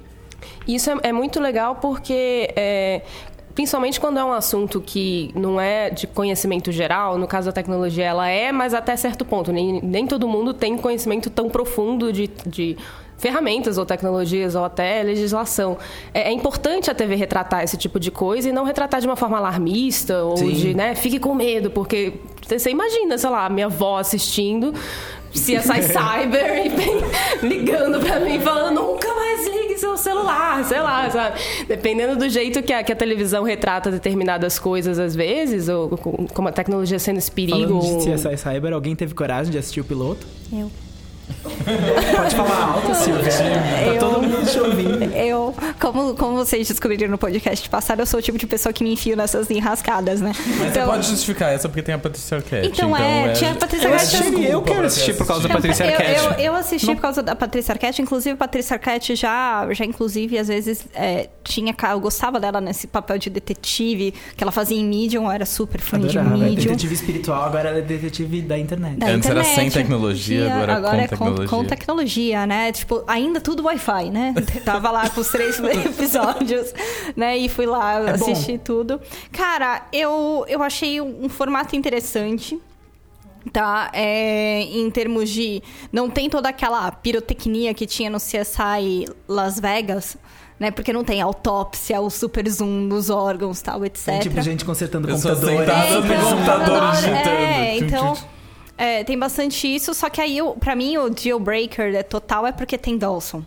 Isso 0.67 0.91
é, 0.91 0.97
é 1.05 1.13
muito 1.13 1.41
legal 1.41 1.75
porque, 1.77 2.51
é, 2.57 3.03
principalmente 3.55 4.01
quando 4.01 4.19
é 4.19 4.25
um 4.25 4.33
assunto 4.33 4.81
que 4.81 5.31
não 5.35 5.61
é 5.61 5.91
de 5.91 6.07
conhecimento 6.07 6.71
geral, 6.71 7.19
no 7.19 7.27
caso 7.27 7.47
da 7.47 7.53
tecnologia 7.53 8.05
ela 8.05 8.29
é, 8.29 8.53
mas 8.53 8.73
até 8.73 8.97
certo 8.97 9.25
ponto. 9.25 9.53
Nem, 9.53 9.81
nem 9.83 10.07
todo 10.07 10.29
mundo 10.29 10.55
tem 10.55 10.77
conhecimento 10.79 11.29
tão 11.29 11.49
profundo 11.51 12.13
de, 12.13 12.31
de 12.47 12.77
ferramentas 13.19 13.77
ou 13.77 13.85
tecnologias 13.85 14.55
ou 14.55 14.65
até 14.65 15.03
legislação. 15.03 15.77
É, 16.15 16.31
é 16.31 16.33
importante 16.33 16.91
a 16.91 16.95
TV 16.95 17.17
retratar 17.17 17.63
esse 17.63 17.77
tipo 17.77 18.01
de 18.01 18.11
coisa 18.11 18.49
e 18.49 18.53
não 18.53 18.65
retratar 18.65 19.01
de 19.01 19.07
uma 19.07 19.17
forma 19.17 19.37
alarmista 19.37 20.25
ou 20.25 20.37
Sim. 20.39 20.53
de, 20.53 20.75
né, 20.75 20.95
fique 20.95 21.19
com 21.19 21.35
medo, 21.35 21.71
porque 21.71 22.15
você 22.49 22.71
imagina, 22.71 23.19
sei 23.19 23.29
lá, 23.29 23.49
minha 23.51 23.67
avó 23.67 23.99
assistindo. 23.99 24.73
CSI 25.33 25.63
Cyber 25.63 26.67
e 26.67 26.69
vem 26.71 27.01
ligando 27.49 28.01
pra 28.01 28.21
mim 28.21 28.41
falando 28.41 28.81
nunca 28.83 29.15
mais 29.15 29.47
ligue 29.47 29.79
seu 29.79 29.97
celular, 29.97 30.65
sei 30.65 30.81
lá, 30.81 31.09
sabe? 31.11 31.39
Dependendo 31.69 32.17
do 32.17 32.29
jeito 32.29 32.63
que 32.63 32.73
a, 32.73 32.83
que 32.83 32.93
a 32.93 32.97
televisão 32.97 33.43
retrata 33.45 33.91
determinadas 33.91 34.59
coisas 34.59 34.99
às 34.99 35.15
vezes, 35.15 35.69
ou 35.69 35.89
com- 35.91 36.27
como 36.27 36.49
a 36.49 36.53
tecnologia 36.53 36.99
sendo 36.99 37.19
esse 37.19 37.31
perigo. 37.31 37.81
Falando 37.81 38.05
de 38.05 38.13
CSI 38.15 38.37
Cyber, 38.37 38.73
alguém 38.73 38.95
teve 38.97 39.15
coragem 39.15 39.53
de 39.53 39.59
assistir 39.59 39.81
o 39.81 39.85
piloto? 39.85 40.27
Eu. 40.53 40.71
Pode 42.17 42.35
falar 42.35 42.73
alto, 42.75 42.95
Silvia. 42.95 43.31
Tá 43.31 43.83
Eu- 43.87 43.99
todo 43.99 44.23
mundo 44.23 44.51
te 44.51 44.59
ouvindo. 44.59 45.05
Eu, 45.15 45.55
como, 45.81 46.15
como 46.15 46.37
vocês 46.37 46.69
descobriram 46.69 47.09
no 47.11 47.19
podcast 47.19 47.69
passado, 47.69 48.01
eu 48.01 48.07
sou 48.07 48.21
o 48.21 48.23
tipo 48.23 48.37
de 48.39 48.47
pessoa 48.47 48.73
que 48.73 48.83
me 48.83 48.93
enfio 48.93 49.17
nessas 49.17 49.51
enrascadas, 49.51 50.21
né? 50.21 50.33
Mas 50.59 50.73
você 50.73 50.81
pode 50.81 51.07
justificar 51.07 51.53
essa 51.53 51.69
porque 51.69 51.83
tem 51.83 51.95
a 51.95 51.99
Patrícia 51.99 52.37
Arquette. 52.39 52.69
Então, 52.69 52.97
é, 52.97 53.33
tinha 53.33 53.53
a 53.53 53.55
Patrícia 53.55 53.87
Eu, 53.89 53.95
Arquette. 53.95 54.17
assisti, 54.17 54.45
eu 54.45 54.63
quero 54.63 54.87
assistir 54.87 55.17
por 55.17 55.27
causa 55.27 55.49
da 55.49 55.55
Patrícia 55.55 55.85
eu, 55.85 55.91
Arquette. 55.91 56.25
eu, 56.25 56.33
eu 56.45 56.55
assisti 56.55 56.95
por 56.95 57.01
causa 57.03 57.23
da 57.23 57.35
Patrícia 57.37 57.73
Arquette. 57.73 58.03
Inclusive, 58.03 58.35
a 58.35 58.37
Patrícia 58.37 58.75
Arquette 58.75 59.15
já, 59.17 59.67
já 59.73 59.85
inclusive, 59.85 60.39
às 60.39 60.49
vezes, 60.49 60.85
é, 60.95 61.29
tinha... 61.45 61.75
Eu 61.91 62.01
gostava 62.01 62.39
dela 62.41 62.61
nesse 62.61 62.87
papel 62.87 63.19
de 63.19 63.31
detetive 63.31 64.13
que 64.37 64.43
ela 64.45 64.53
fazia 64.53 64.79
em 64.79 64.85
Medium. 64.85 65.25
Eu 65.25 65.31
era 65.31 65.47
super 65.47 65.81
fã 65.81 65.97
Adorava. 65.97 66.29
de 66.37 66.43
É 66.43 66.45
Medium. 66.49 66.65
detetive 66.67 66.95
espiritual, 66.95 67.43
agora 67.45 67.69
ela 67.71 67.79
é 67.79 67.83
detetive 67.83 68.43
da 68.43 68.59
internet. 68.59 68.97
Da 68.99 69.07
Antes 69.09 69.29
era 69.29 69.43
sem 69.45 69.53
internet. 69.67 69.73
tecnologia, 69.75 70.53
agora 70.55 70.81
com 70.81 70.87
é 70.97 71.07
tecnologia. 71.25 71.49
com 71.49 71.65
tecnologia, 71.65 72.47
né? 72.47 72.73
Tipo, 72.73 73.03
ainda 73.07 73.41
tudo 73.41 73.65
Wi-Fi, 73.65 74.11
né? 74.11 74.35
Tava 74.65 74.91
lá 74.91 75.09
com 75.09 75.21
os 75.21 75.29
três 75.29 75.59
episódios, 75.59 76.73
né? 77.17 77.37
E 77.37 77.49
fui 77.49 77.67
lá 77.67 78.01
É 78.01 78.17
bom. 78.17 78.31
assistir 78.31 78.59
tudo. 78.59 79.01
Cara, 79.33 79.87
eu, 79.93 80.45
eu 80.49 80.63
achei 80.63 81.01
um, 81.01 81.25
um 81.25 81.29
formato 81.29 81.77
interessante. 81.77 82.59
Tá, 83.53 83.91
é, 83.95 84.61
em 84.61 84.91
termos 84.91 85.31
de. 85.31 85.63
Não 85.91 86.11
tem 86.11 86.29
toda 86.29 86.51
aquela 86.51 86.91
pirotecnia 86.93 87.73
que 87.73 87.87
tinha 87.87 88.11
no 88.11 88.19
CSI 88.19 89.07
Las 89.27 89.59
Vegas, 89.59 90.19
né? 90.59 90.71
Porque 90.71 90.93
não 90.93 91.03
tem 91.03 91.23
autópsia, 91.23 91.99
o 92.03 92.11
super 92.11 92.47
zoom 92.51 92.87
dos 92.87 93.09
órgãos, 93.09 93.63
tal, 93.63 93.83
etc. 93.83 94.05
Tem 94.05 94.19
tipo 94.21 94.43
gente 94.43 94.63
consertando 94.63 95.09
computadores. 95.09 95.59
sentadas 95.59 95.91
É, 95.91 96.01
no 96.01 96.07
então, 96.07 96.31
computador 96.31 96.67
computador, 96.67 96.91
digitando. 96.93 97.29
É, 97.29 97.77
então. 97.79 98.17
É, 98.81 99.05
tem 99.05 99.19
bastante 99.19 99.69
isso, 99.69 99.93
só 99.93 100.09
que 100.09 100.23
aí, 100.23 100.39
pra 100.59 100.75
mim, 100.75 100.97
o 100.97 101.11
deal 101.11 101.39
breaker 101.39 101.95
é 101.95 102.03
total 102.03 102.47
é 102.47 102.53
porque 102.53 102.79
tem 102.79 102.97
Dawson. 102.97 103.45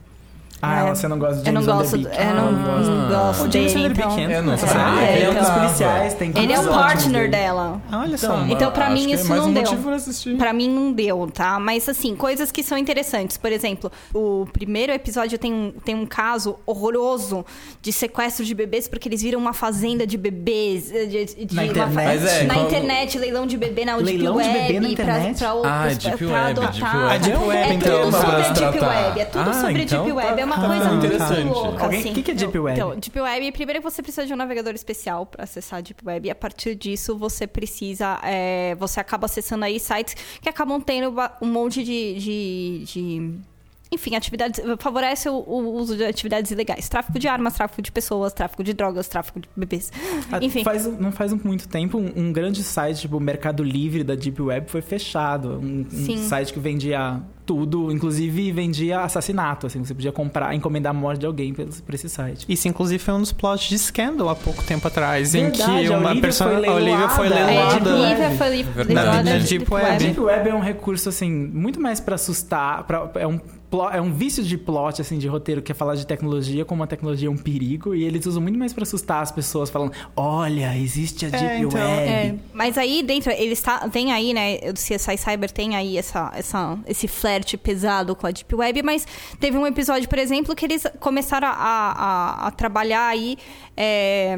Ah, 0.65 0.85
É. 0.87 0.89
você 0.95 1.07
não 1.07 1.19
gosta 1.19 1.41
de 1.41 1.47
Eu 1.49 1.53
não 1.53 1.61
James 1.61 1.81
gosto, 1.81 1.91
Vanderbeek. 1.97 2.21
eu 2.27 2.35
não, 2.35 2.47
Ah, 2.47 2.51
não 2.51 3.07
gosto 3.09 3.39
O 3.47 3.51
James 3.51 3.73
dele, 3.73 3.73
Vanderbeek 3.89 4.07
então. 4.07 4.19
entra 4.19 4.33
Eu 4.37 4.43
não 4.43 4.57
sei. 4.57 4.69
Ah, 4.73 5.03
Ele 5.11 5.23
é 5.25 5.29
um 5.29 5.33
dos 5.33 5.43
então. 5.43 5.59
policiais, 5.59 6.13
tem 6.13 6.31
Ele 6.35 6.53
é 6.53 6.59
o 6.59 6.67
partner 6.69 7.29
dela. 7.29 7.81
Olha 7.91 8.17
só. 8.17 8.27
Então, 8.43 8.47
Então, 8.49 8.71
pra 8.71 8.89
mim, 8.89 9.05
que 9.07 9.11
é 9.11 9.15
isso 9.15 9.35
não 9.35 9.47
um 9.49 9.53
deu. 9.53 9.63
pra. 9.63 10.37
Pra 10.37 10.53
mim 10.53 10.69
não 10.69 10.91
deu, 10.93 11.29
tá? 11.33 11.59
Mas 11.59 11.87
assim, 11.89 12.15
coisas 12.15 12.51
que 12.51 12.63
são 12.63 12.77
interessantes. 12.77 13.37
Por 13.37 13.51
exemplo, 13.51 13.91
o 14.13 14.47
primeiro 14.53 14.91
episódio 14.93 15.37
tem 15.37 15.53
um, 15.53 15.71
tem 15.83 15.95
um 15.95 16.05
caso 16.05 16.55
horroroso 16.65 17.45
de 17.81 17.91
sequestro 17.91 18.45
de 18.45 18.53
bebês, 18.55 18.87
porque 18.87 19.09
eles 19.09 19.21
viram 19.21 19.39
uma 19.39 19.53
fazenda 19.53 20.07
de 20.07 20.17
bebês. 20.17 20.91
eh, 20.91 21.05
De, 21.05 21.25
de 21.45 21.55
Na 21.55 21.61
uma 21.63 21.71
internet? 21.71 22.27
é, 22.27 22.43
na 22.45 22.53
quando- 22.53 22.65
internet, 22.67 23.17
leilão 23.19 23.45
de 23.45 23.57
bebê 23.57 23.83
na 23.85 23.93
Deep 23.97 24.05
Leilão 24.05 24.33
de 24.37 24.47
Web. 24.47 24.53
bebê 24.59 24.73
na 24.73 24.79
pra- 24.81 24.89
internet? 24.91 25.37
Pra, 25.39 25.53
outros, 25.53 25.73
Ah, 25.73 25.87
Deep 25.87 26.17
pra 26.17 26.27
Web, 26.27 26.49
adotar. 26.49 26.71
Deep 26.71 26.83
Web. 26.97 27.13
A 27.13 27.17
Deep 27.17 27.37
Web, 27.43 27.57
é 27.71 27.73
então, 27.73 28.01
tudo 28.03 28.11
sobre 28.11 28.25
pra 28.27 28.37
a 28.37 28.49
Deep 28.49 28.77
tratar. 28.77 28.87
Web. 29.05 29.19
É 29.19 29.25
tudo 29.25 29.49
Ah, 29.49 29.53
sobre 29.53 29.83
então 29.83 30.03
Deep 30.05 30.17
Web. 30.17 30.41
É 30.41 30.45
uma 30.45 30.52
tá 30.61 30.67
coisa 30.67 30.89
muito 30.89 31.05
interessante. 31.05 31.43
louca. 31.49 31.83
Alguém- 31.83 31.99
assim. 31.99 32.11
o 32.11 32.13
que 32.13 32.21
que 32.23 32.31
é 32.31 32.33
Deep 32.33 32.59
Web? 32.59 32.79
Então, 32.79 32.95
Deep 32.99 33.19
Web, 33.19 33.51
primeiro 33.51 33.79
que 33.81 33.89
você 33.91 34.01
precisa 34.01 34.25
de 34.27 34.33
um 34.33 34.35
navegador 34.35 34.73
especial 34.73 35.25
para 35.25 35.43
acessar 35.43 35.79
a 35.79 35.81
Deep 35.81 36.05
Web. 36.05 36.27
E 36.27 36.31
a 36.31 36.35
partir 36.35 36.75
disso, 36.75 37.17
você 37.17 37.45
precisa. 37.47 38.19
é, 38.23 38.75
você 38.75 38.99
acaba 38.99 39.25
acessando 39.25 39.65
aí 39.65 39.79
sites 39.79 40.15
que 40.41 40.49
acabam 40.49 40.79
tendo 40.81 41.13
um 41.41 41.47
monte 41.47 41.83
de. 41.83 42.13
de, 42.19 42.83
de- 42.85 43.53
enfim, 43.91 44.15
atividades. 44.15 44.59
Favorece 44.79 45.29
o, 45.29 45.33
o 45.35 45.73
uso 45.75 45.95
de 45.95 46.03
atividades 46.03 46.49
ilegais. 46.49 46.89
Tráfico 46.89 47.19
de 47.19 47.27
armas, 47.27 47.53
tráfico 47.53 47.79
de 47.79 47.91
pessoas, 47.91 48.33
tráfico 48.33 48.63
de 48.63 48.73
drogas, 48.73 49.07
tráfico 49.07 49.39
de 49.39 49.47
bebês. 49.55 49.91
Ah, 50.31 50.39
Enfim. 50.41 50.63
Faz, 50.63 50.87
não 50.99 51.11
faz 51.11 51.31
muito 51.31 51.67
tempo, 51.67 51.99
um, 51.99 52.11
um 52.15 52.33
grande 52.33 52.63
site, 52.63 53.01
tipo 53.01 53.17
o 53.17 53.19
Mercado 53.19 53.63
Livre 53.63 54.03
da 54.03 54.15
Deep 54.15 54.41
Web, 54.41 54.67
foi 54.71 54.81
fechado. 54.81 55.59
Um, 55.63 55.85
um 55.91 56.17
site 56.27 56.51
que 56.51 56.59
vendia 56.59 57.21
tudo, 57.45 57.91
inclusive 57.91 58.51
vendia 58.51 59.01
assassinato. 59.01 59.67
Assim, 59.67 59.83
você 59.83 59.93
podia 59.93 60.11
comprar, 60.11 60.53
encomendar 60.55 60.91
a 60.91 60.93
morte 60.93 61.19
de 61.19 61.25
alguém 61.25 61.53
por, 61.53 61.65
por 61.65 61.95
esse 61.95 62.09
site. 62.09 62.45
Isso, 62.47 62.67
inclusive, 62.67 62.99
foi 62.99 63.13
um 63.13 63.19
dos 63.19 63.31
plots 63.31 63.67
de 63.67 63.77
Scandal 63.77 64.29
há 64.29 64.35
pouco 64.35 64.63
tempo 64.63 64.87
atrás, 64.87 65.35
em 65.35 65.49
Verdade, 65.49 65.63
que 65.63 65.93
a 65.93 65.97
uma 65.97 66.09
Olivia 66.09 66.21
pessoa. 66.21 66.49
foi 66.49 66.67
A 66.67 66.73
Olivia 66.73 67.09
foi 67.09 67.29
leiloada. 67.29 67.51
É, 67.51 67.55
leiloada. 67.55 67.93
Web. 67.93 68.09
Lívia 68.09 68.37
foi 68.37 68.49
leiloada 68.49 69.23
Na 69.23 69.37
de 69.37 69.47
Deep 69.47 69.59
Deep 69.59 69.73
Web. 69.73 69.85
Web. 69.87 70.03
Deep 70.03 70.19
Web 70.19 70.49
é 70.49 70.55
um 70.55 70.59
recurso, 70.61 71.09
assim, 71.09 71.31
muito 71.31 71.79
mais 71.79 71.99
pra 71.99 72.15
assustar. 72.15 72.83
Pra, 72.83 73.09
é, 73.15 73.27
um 73.27 73.39
plo- 73.73 73.89
é 73.89 73.99
um 73.99 74.13
vício 74.13 74.43
de 74.43 74.55
plot, 74.55 75.01
assim, 75.01 75.17
de 75.17 75.27
roteiro, 75.27 75.59
que 75.59 75.71
é 75.71 75.75
falar 75.75 75.95
de 75.95 76.05
tecnologia, 76.05 76.63
como 76.63 76.83
a 76.83 76.87
tecnologia 76.87 77.27
é 77.27 77.31
um 77.31 77.35
perigo. 77.37 77.95
E 77.95 78.03
eles 78.03 78.23
usam 78.27 78.39
muito 78.39 78.59
mais 78.59 78.71
pra 78.71 78.83
assustar 78.83 79.23
as 79.23 79.31
pessoas, 79.31 79.71
falando: 79.71 79.91
olha, 80.15 80.77
existe 80.77 81.25
a 81.25 81.29
Deep 81.29 81.63
então, 81.63 81.79
Web. 81.79 82.09
É, 82.11 82.35
mas 82.53 82.77
aí 82.77 83.01
dentro, 83.01 83.31
eles 83.31 83.59
tá, 83.59 83.89
tem 83.89 84.11
aí, 84.11 84.31
né, 84.31 84.57
o 84.69 84.73
CSI 84.73 85.17
Cyber 85.17 85.49
tem 85.49 85.75
aí 85.75 85.97
essa, 85.97 86.31
essa, 86.35 86.77
esse 86.85 87.07
flerte 87.07 87.57
pesado 87.57 88.15
com 88.15 88.27
a 88.27 88.31
Deep 88.31 88.53
Web, 88.53 88.83
mas 88.83 89.07
teve 89.39 89.57
um 89.57 89.65
episódio, 89.65 90.07
por 90.07 90.19
exemplo, 90.19 90.55
que 90.55 90.65
eles 90.65 90.85
começaram 90.99 91.47
a, 91.47 91.51
a, 91.55 92.47
a 92.47 92.51
trabalhar 92.51 93.07
aí 93.07 93.37
é, 93.75 94.37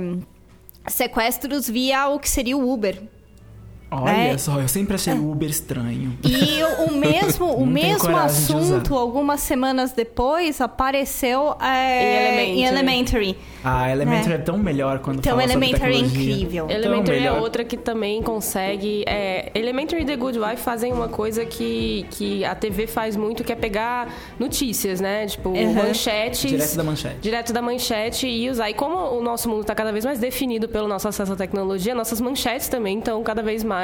sequestros 0.88 1.70
via 1.70 2.08
o 2.08 2.20
que 2.20 2.30
seria 2.30 2.56
o 2.56 2.72
Uber. 2.72 3.02
Olha 3.92 4.12
É. 4.34 4.38
só, 4.38 4.60
eu 4.60 4.68
sempre 4.68 4.96
achei 4.96 5.14
o 5.14 5.32
Uber 5.32 5.50
estranho. 5.50 6.18
E 6.24 6.62
o, 6.64 6.86
o 6.88 6.92
mesmo, 6.98 7.46
o 7.54 7.66
mesmo 7.66 8.18
assunto, 8.18 8.96
algumas 8.96 9.40
semanas 9.42 9.94
depois, 9.94 10.60
apareceu 10.60 11.56
é, 11.62 12.44
Em 12.46 12.60
em 12.60 12.66
Elementary. 12.66 12.76
Elementary. 13.32 13.38
Ah, 13.64 13.90
Elementary 13.92 14.34
É. 14.34 14.36
é, 14.36 14.40
tão 14.40 14.58
melhor 14.58 15.00
quando 15.00 15.20
Então, 15.20 15.38
fala 15.38 15.48
sobre 15.48 15.66
Elementary 15.68 15.92
é 15.94 16.02
tecnologia. 16.02 16.32
incrível. 16.34 16.68
Tão 16.68 16.76
Elementary 16.76 17.18
é 17.18 17.20
melhor. 17.22 17.40
outra 17.42 17.64
que 17.64 17.78
também 17.78 18.22
consegue. 18.22 19.04
É, 19.08 19.52
Elementary 19.56 20.02
e 20.02 20.06
The 20.06 20.16
Good 20.18 20.40
Wife 20.40 20.62
fazem 20.62 20.92
uma 20.92 21.08
coisa 21.08 21.46
que, 21.46 22.06
que 22.12 22.44
a 22.44 22.54
TV 22.56 22.88
faz 22.88 23.16
muito, 23.16 23.44
que 23.44 23.52
é 23.52 23.56
pegar 23.56 24.12
notícias, 24.40 25.00
né? 25.00 25.26
Tipo, 25.28 25.50
Uhum. 25.50 25.74
manchetes. 25.74 26.50
Direto 26.52 26.76
da 26.76 26.84
manchete. 26.84 27.16
Direto 27.22 27.54
da 27.54 27.62
manchete 27.62 28.28
e 28.28 28.50
usar. 28.50 28.70
E 28.70 28.74
como 28.74 28.96
o 28.98 29.22
nosso 29.22 29.48
mundo 29.48 29.62
está 29.62 29.74
cada 29.76 29.92
vez 29.92 30.04
mais 30.04 30.20
definido 30.20 30.68
pelo 30.68 30.88
nosso 30.88 31.08
acesso 31.08 31.34
à 31.34 31.36
tecnologia, 31.36 31.94
nossas 31.96 32.20
manchetes 32.20 32.68
também 32.68 32.98
estão 33.00 33.22
cada 33.24 33.42
vez 33.44 33.64
mais 33.64 33.75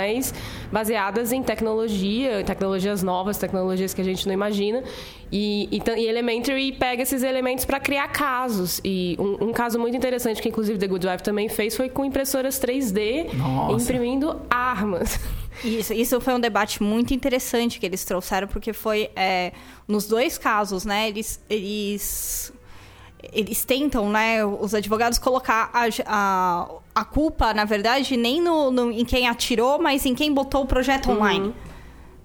baseadas 0.72 1.32
em 1.32 1.44
tecnologia, 1.44 2.44
tecnologias 2.44 3.04
novas, 3.04 3.38
tecnologias 3.38 3.94
que 3.94 4.02
a 4.02 4.04
gente 4.04 4.26
não 4.26 4.34
imagina. 4.34 4.84
E, 5.32 5.70
e, 5.72 6.00
e 6.00 6.08
Elementary 6.08 6.74
pega 6.74 7.04
esses 7.04 7.24
elementos 7.24 7.64
para 7.64 7.80
criar 7.80 8.10
casos. 8.10 8.82
E 8.84 9.16
um, 9.18 9.50
um 9.50 9.54
caso 9.54 9.80
muito 9.80 9.96
interessante 9.96 10.42
que, 10.42 10.50
inclusive, 10.50 10.78
The 10.78 10.88
Good 10.88 11.08
Wife 11.08 11.24
também 11.24 11.48
fez 11.48 11.76
foi 11.76 11.90
com 11.90 12.04
impressoras 12.04 12.60
3D 12.60 13.34
Nossa. 13.34 13.82
imprimindo 13.82 14.42
armas. 14.50 15.20
Isso, 15.64 15.94
isso 15.94 16.20
foi 16.22 16.34
um 16.34 16.40
debate 16.40 16.82
muito 16.82 17.14
interessante 17.14 17.80
que 17.80 17.86
eles 17.86 18.04
trouxeram, 18.04 18.48
porque 18.48 18.74
foi 18.74 19.12
é, 19.16 19.52
nos 19.88 20.08
dois 20.08 20.38
casos, 20.38 20.86
né? 20.86 21.08
Eles, 21.08 21.40
eles, 21.50 22.52
eles 23.32 23.64
tentam, 23.64 24.10
né? 24.10 24.44
Os 24.44 24.74
advogados 24.74 25.20
colocar 25.20 25.70
a, 25.74 25.88
a, 26.06 26.68
a 26.94 27.06
culpa, 27.06 27.54
na 27.54 27.66
verdade, 27.66 28.18
nem 28.18 28.42
no, 28.42 28.70
no- 28.72 28.92
em 28.92 29.06
quem 29.06 29.28
atirou, 29.28 29.80
mas 29.82 30.06
em 30.06 30.14
quem 30.16 30.34
botou 30.34 30.64
o 30.64 30.66
projeto 30.66 31.10
online. 31.12 31.54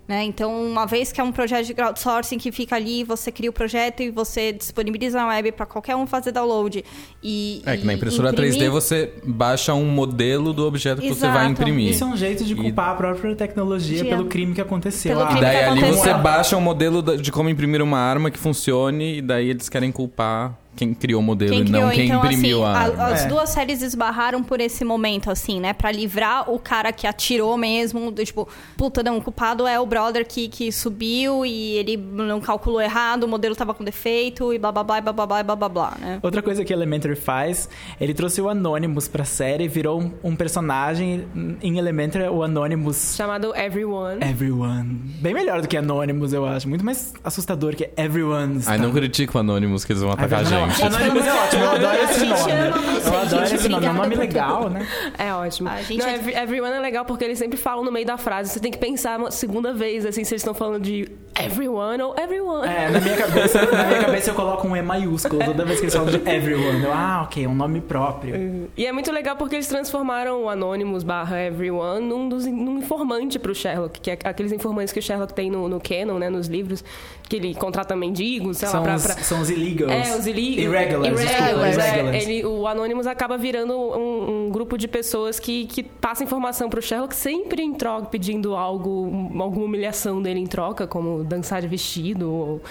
Né? 0.09 0.23
Então, 0.23 0.65
uma 0.65 0.87
vez 0.87 1.11
que 1.11 1.21
é 1.21 1.25
um 1.25 1.33
projeto 1.33 1.67
de 1.67 1.75
crowdsourcing 1.75 2.39
que 2.39 2.53
fica 2.53 2.77
ali, 2.77 3.03
você 3.03 3.33
cria 3.33 3.51
o 3.51 3.53
projeto 3.53 4.05
e 4.05 4.11
você 4.11 4.53
disponibiliza 4.53 5.19
na 5.19 5.27
web 5.27 5.51
para 5.51 5.67
qualquer 5.67 5.97
um 5.97 6.07
fazer 6.07 6.31
download. 6.31 6.85
E, 7.21 7.61
É 7.67 7.77
que 7.77 7.85
na 7.85 7.93
e 7.93 7.97
impressora 7.97 8.31
imprimir. 8.31 8.53
3D 8.55 8.71
você 8.71 9.13
baixa 9.25 9.75
um 9.75 9.85
modelo 9.85 10.53
do 10.53 10.65
objeto 10.65 11.01
que 11.03 11.09
você 11.09 11.27
vai 11.27 11.47
Exato. 11.47 11.51
imprimir. 11.51 11.91
Isso 11.91 12.05
é 12.05 12.07
um 12.07 12.17
jeito 12.17 12.45
de 12.45 12.55
culpar 12.55 12.91
a 12.91 12.95
própria 12.95 13.35
tecnologia 13.35 14.05
De- 14.05 14.09
pelo 14.09 14.27
crime 14.27 14.55
que 14.55 14.61
aconteceu. 14.61 15.11
Pelo 15.11 15.25
Ah, 15.25 15.27
crime 15.27 15.41
Daí 15.41 15.57
que 15.59 15.65
ali 15.65 15.79
aconteceu. 15.81 16.05
você 16.05 16.15
baixa 16.15 16.57
um 16.57 16.61
modelo 16.61 17.03
de 17.03 17.33
como 17.33 17.49
imprimir 17.49 17.83
uma 17.83 17.99
arma 17.99 18.31
que 18.31 18.39
funcione 18.39 19.19
e 19.19 19.21
daí 19.21 19.49
eles 19.51 19.69
querem 19.69 19.91
culpar 19.91 20.57
quem 20.76 20.95
criou 20.95 21.21
o 21.21 21.25
modelo 21.25 21.50
Quem 21.50 21.62
e 21.62 21.64
criou, 21.64 21.83
não 21.83 21.90
quem 21.90 22.06
então, 22.06 22.18
imprimiu 22.25 22.64
assim, 22.64 22.76
a 22.76 22.78
arma. 22.78 23.04
As 23.06 23.25
É. 23.25 23.28
duas 23.28 23.49
séries 23.50 23.83
esbarraram 23.83 24.42
por 24.42 24.61
esse 24.61 24.85
momento, 24.85 25.30
assim, 25.30 25.59
né? 25.59 25.73
Pra 25.73 25.90
livrar 25.90 26.50
o 26.50 26.59
cara 26.59 26.92
que 26.92 27.06
atirou 27.06 27.56
mesmo. 27.56 28.11
Do, 28.11 28.25
tipo, 28.25 28.47
puta, 28.76 29.02
não, 29.02 29.18
o 29.18 29.23
culpado 29.23 29.66
é 29.66 29.80
o 29.80 29.87
brother 29.87 30.26
que, 30.26 30.49
que 30.49 30.71
subiu 30.71 31.45
e 31.47 31.76
ele 31.78 31.97
não 31.97 32.40
calculou 32.40 32.80
errado, 32.80 33.25
o 33.25 33.28
modelo 33.28 33.56
tava 33.56 33.73
com 33.75 33.83
defeito 33.83 34.52
e 34.52 34.59
blá 34.59 34.71
blá 34.71 34.85
blá 34.85 35.00
blá 35.00 35.12
blá 35.12 35.26
blá 35.26 35.42
blá 35.42 35.56
blá 35.56 35.68
blá, 35.68 35.92
né? 36.00 36.18
Outra 36.23 36.42
coisa 36.42 36.64
que 36.64 36.73
Elementary 36.73 37.16
faz, 37.16 37.68
ele 38.00 38.12
trouxe 38.14 38.40
o 38.40 38.49
Anonymous 38.49 39.09
pra 39.09 39.25
série, 39.25 39.66
virou 39.68 40.00
um, 40.00 40.12
um 40.23 40.37
personagem 40.37 41.26
em 41.62 41.78
Elementary, 41.78 42.28
o 42.28 42.42
Anonymous 42.42 43.14
chamado 43.16 43.54
Everyone. 43.56 44.21
Everyone. 44.23 45.00
Bem 45.21 45.33
melhor 45.33 45.62
do 45.62 45.68
que 45.68 45.76
Anonymous, 45.76 46.33
eu 46.33 46.45
acho. 46.45 46.68
Muito 46.68 46.85
mais 46.85 47.14
assustador 47.25 47.75
que 47.75 47.88
Everyone's. 47.97 48.68
Ai, 48.68 48.78
não 48.78 48.92
critico 48.92 49.38
o 49.38 49.40
Anonymous 49.40 49.85
que 49.85 49.92
eles 49.92 50.02
vão 50.02 50.12
atacar 50.12 50.45
a 50.47 50.50
não, 50.50 50.66
gente. 50.71 50.83
Anonymous 50.85 51.27
é 51.27 51.33
ótimo, 51.33 51.63
eu 51.65 51.71
adoro 51.71 51.97
A 51.99 52.03
esse 52.05 52.21
gente 52.21 52.29
nome. 52.41 52.53
ama 52.53 52.77
você, 52.83 53.09
Eu 53.09 53.19
adoro 53.19 53.45
esse 53.45 53.69
nome, 53.69 53.87
é 53.87 53.91
um 53.91 53.95
nome 53.95 54.15
legal, 54.15 54.71
né? 54.71 54.87
É 55.19 55.33
ótimo. 55.35 55.69
A 55.69 55.83
gente 55.83 55.99
Não, 55.99 56.07
é- 56.09 56.15
every- 56.15 56.35
everyone 56.37 56.73
é 56.75 56.81
legal 56.81 57.05
porque 57.05 57.25
eles 57.25 57.39
sempre 57.39 57.57
falam 57.57 57.85
no 57.85 57.93
meio 57.93 58.07
da 58.07 58.17
frase. 58.17 58.51
Você 58.51 58.61
tem 58.61 58.71
que 58.73 58.79
pensar 58.79 59.19
uma 59.19 59.31
segunda 59.31 59.73
vez, 59.73 60.05
assim, 60.07 60.25
se 60.25 60.33
eles 60.35 60.43
estão 60.43 60.55
falando 60.55 60.83
de 60.83 61.09
everyone 61.39 62.03
ou 62.03 62.15
everyone. 62.19 62.67
É, 62.67 62.89
na 62.89 63.01
minha 63.01 63.17
cabeça, 63.17 63.63
na 63.71 63.85
minha 63.85 64.01
cabeça 64.05 64.31
eu 64.31 64.35
coloco 64.35 64.67
um 64.67 64.77
E 64.77 64.83
maiúsculo 64.83 65.45
toda 65.45 65.65
vez 65.65 65.79
que 65.79 65.85
eles 65.87 65.95
falam 65.95 66.11
de 66.11 66.17
everyone. 66.29 66.83
Eu, 66.85 66.93
ah, 66.93 67.23
ok, 67.25 67.47
um 67.47 67.55
nome 67.55 67.81
próprio. 67.81 68.69
E 68.77 68.87
é 68.87 68.93
muito 68.93 69.11
legal 69.13 69.37
porque 69.37 69.55
eles 69.57 69.67
transformaram 69.67 70.45
o 70.45 70.49
Anonymous 70.49 71.03
barra 71.03 71.41
Everyone 71.43 72.01
num, 72.07 72.29
dos, 72.29 72.47
num 72.47 72.79
informante 72.79 73.39
pro 73.39 73.55
Sherlock, 73.55 74.01
que 74.01 74.11
é 74.11 74.19
aqueles 74.25 74.53
informantes 74.53 74.93
que 74.93 74.99
o 74.99 75.03
Sherlock 75.03 75.33
tem 75.35 75.51
no, 75.51 75.69
no 75.69 75.81
canon, 75.81 76.19
né, 76.19 76.29
nos 76.31 76.47
livros, 76.47 76.85
que 77.28 77.37
ele 77.37 77.54
contrata 77.54 77.97
mendigos, 77.97 78.59
sei 78.59 78.68
São, 78.68 78.80
lá, 78.80 78.85
pra... 78.87 78.95
os, 78.97 79.02
pra... 79.06 79.14
são 79.16 79.40
os 79.40 79.50
illegals. 79.50 79.90
É, 79.90 80.16
os 80.16 80.26
illegals. 80.26 80.59
Irregulars, 80.59 81.21
Irregulars, 81.23 81.78
é. 81.78 81.88
irregulars. 81.88 82.23
Ele, 82.28 82.45
o 82.47 82.66
Anonymous 82.66 83.06
acaba 83.06 83.37
virando 83.37 83.75
um, 83.76 84.47
um 84.47 84.50
grupo 84.50 84.78
de 84.78 84.87
pessoas 84.87 85.40
que, 85.40 85.66
que 85.66 85.83
passa 85.83 86.23
informação 86.23 86.68
pro 86.71 86.80
Sherlock 86.80 87.14
sempre 87.14 87.62
em 87.62 87.75
troca, 87.75 88.06
pedindo 88.06 88.54
algo, 88.54 89.06
um- 89.09 89.42
alguma 89.42 89.64
humilhação 89.64 90.23
dele 90.23 90.38
em 90.40 90.47
troca, 90.47 90.87
como 90.87 91.25
dançar 91.25 91.61
de 91.61 91.66
vestido 91.68 92.30
ou 92.33 92.62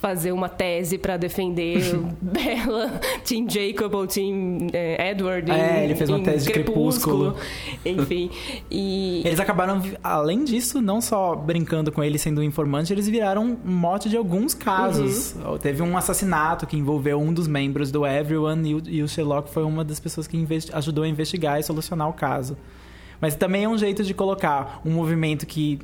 fazer 0.00 0.32
uma 0.32 0.48
tese 0.48 0.96
pra 0.96 1.18
defender 1.18 1.78
Bella, 2.20 3.00
Team 3.22 3.46
Jacob 3.48 3.94
ou 3.94 4.06
Team 4.06 4.68
eh, 4.72 5.10
Edward. 5.10 5.50
É, 5.50 5.80
em- 5.80 5.84
ele 5.84 5.94
fez 5.94 6.08
uma 6.08 6.20
tese 6.20 6.46
de 6.46 6.52
Crepúsculo. 6.52 7.36
Enfim. 7.84 8.30
E. 8.70 9.20
Eles 9.28 9.38
acabaram, 9.38 9.82
além 10.02 10.42
disso, 10.42 10.80
não 10.80 11.02
só 11.02 11.36
brincando 11.36 11.92
com 11.92 12.02
ele 12.02 12.18
sendo 12.18 12.40
um 12.40 12.44
informante, 12.44 12.92
eles 12.92 13.06
viraram 13.06 13.58
mote 13.62 14.08
de 14.08 14.16
alguns 14.16 14.54
casos. 14.54 15.34
Uhum. 15.34 15.58
Teve 15.58 15.82
um 15.82 15.96
assassinato 15.96 16.66
que 16.66 16.76
envolveu 16.76 17.20
um 17.20 17.32
dos 17.32 17.46
membros 17.46 17.90
do 17.90 18.06
Everyone 18.06 18.70
e 18.70 18.74
o, 18.74 18.82
e 18.86 19.02
o 19.02 19.08
Sherlock 19.08 19.50
foi 19.50 19.64
uma 19.64 19.84
das 19.84 20.00
pessoas 20.00 20.26
que 20.26 20.46
ajudou 20.72 21.04
a 21.04 21.08
investigar 21.08 21.60
e 21.60 21.62
solucionar 21.62 22.08
o 22.08 22.14
caso. 22.14 22.56
Mas 23.20 23.34
também 23.34 23.64
é 23.64 23.68
um 23.68 23.76
jeito 23.76 24.02
de 24.02 24.14
colocar 24.14 24.80
um 24.84 24.92
movimento 24.92 25.44
que 25.46 25.78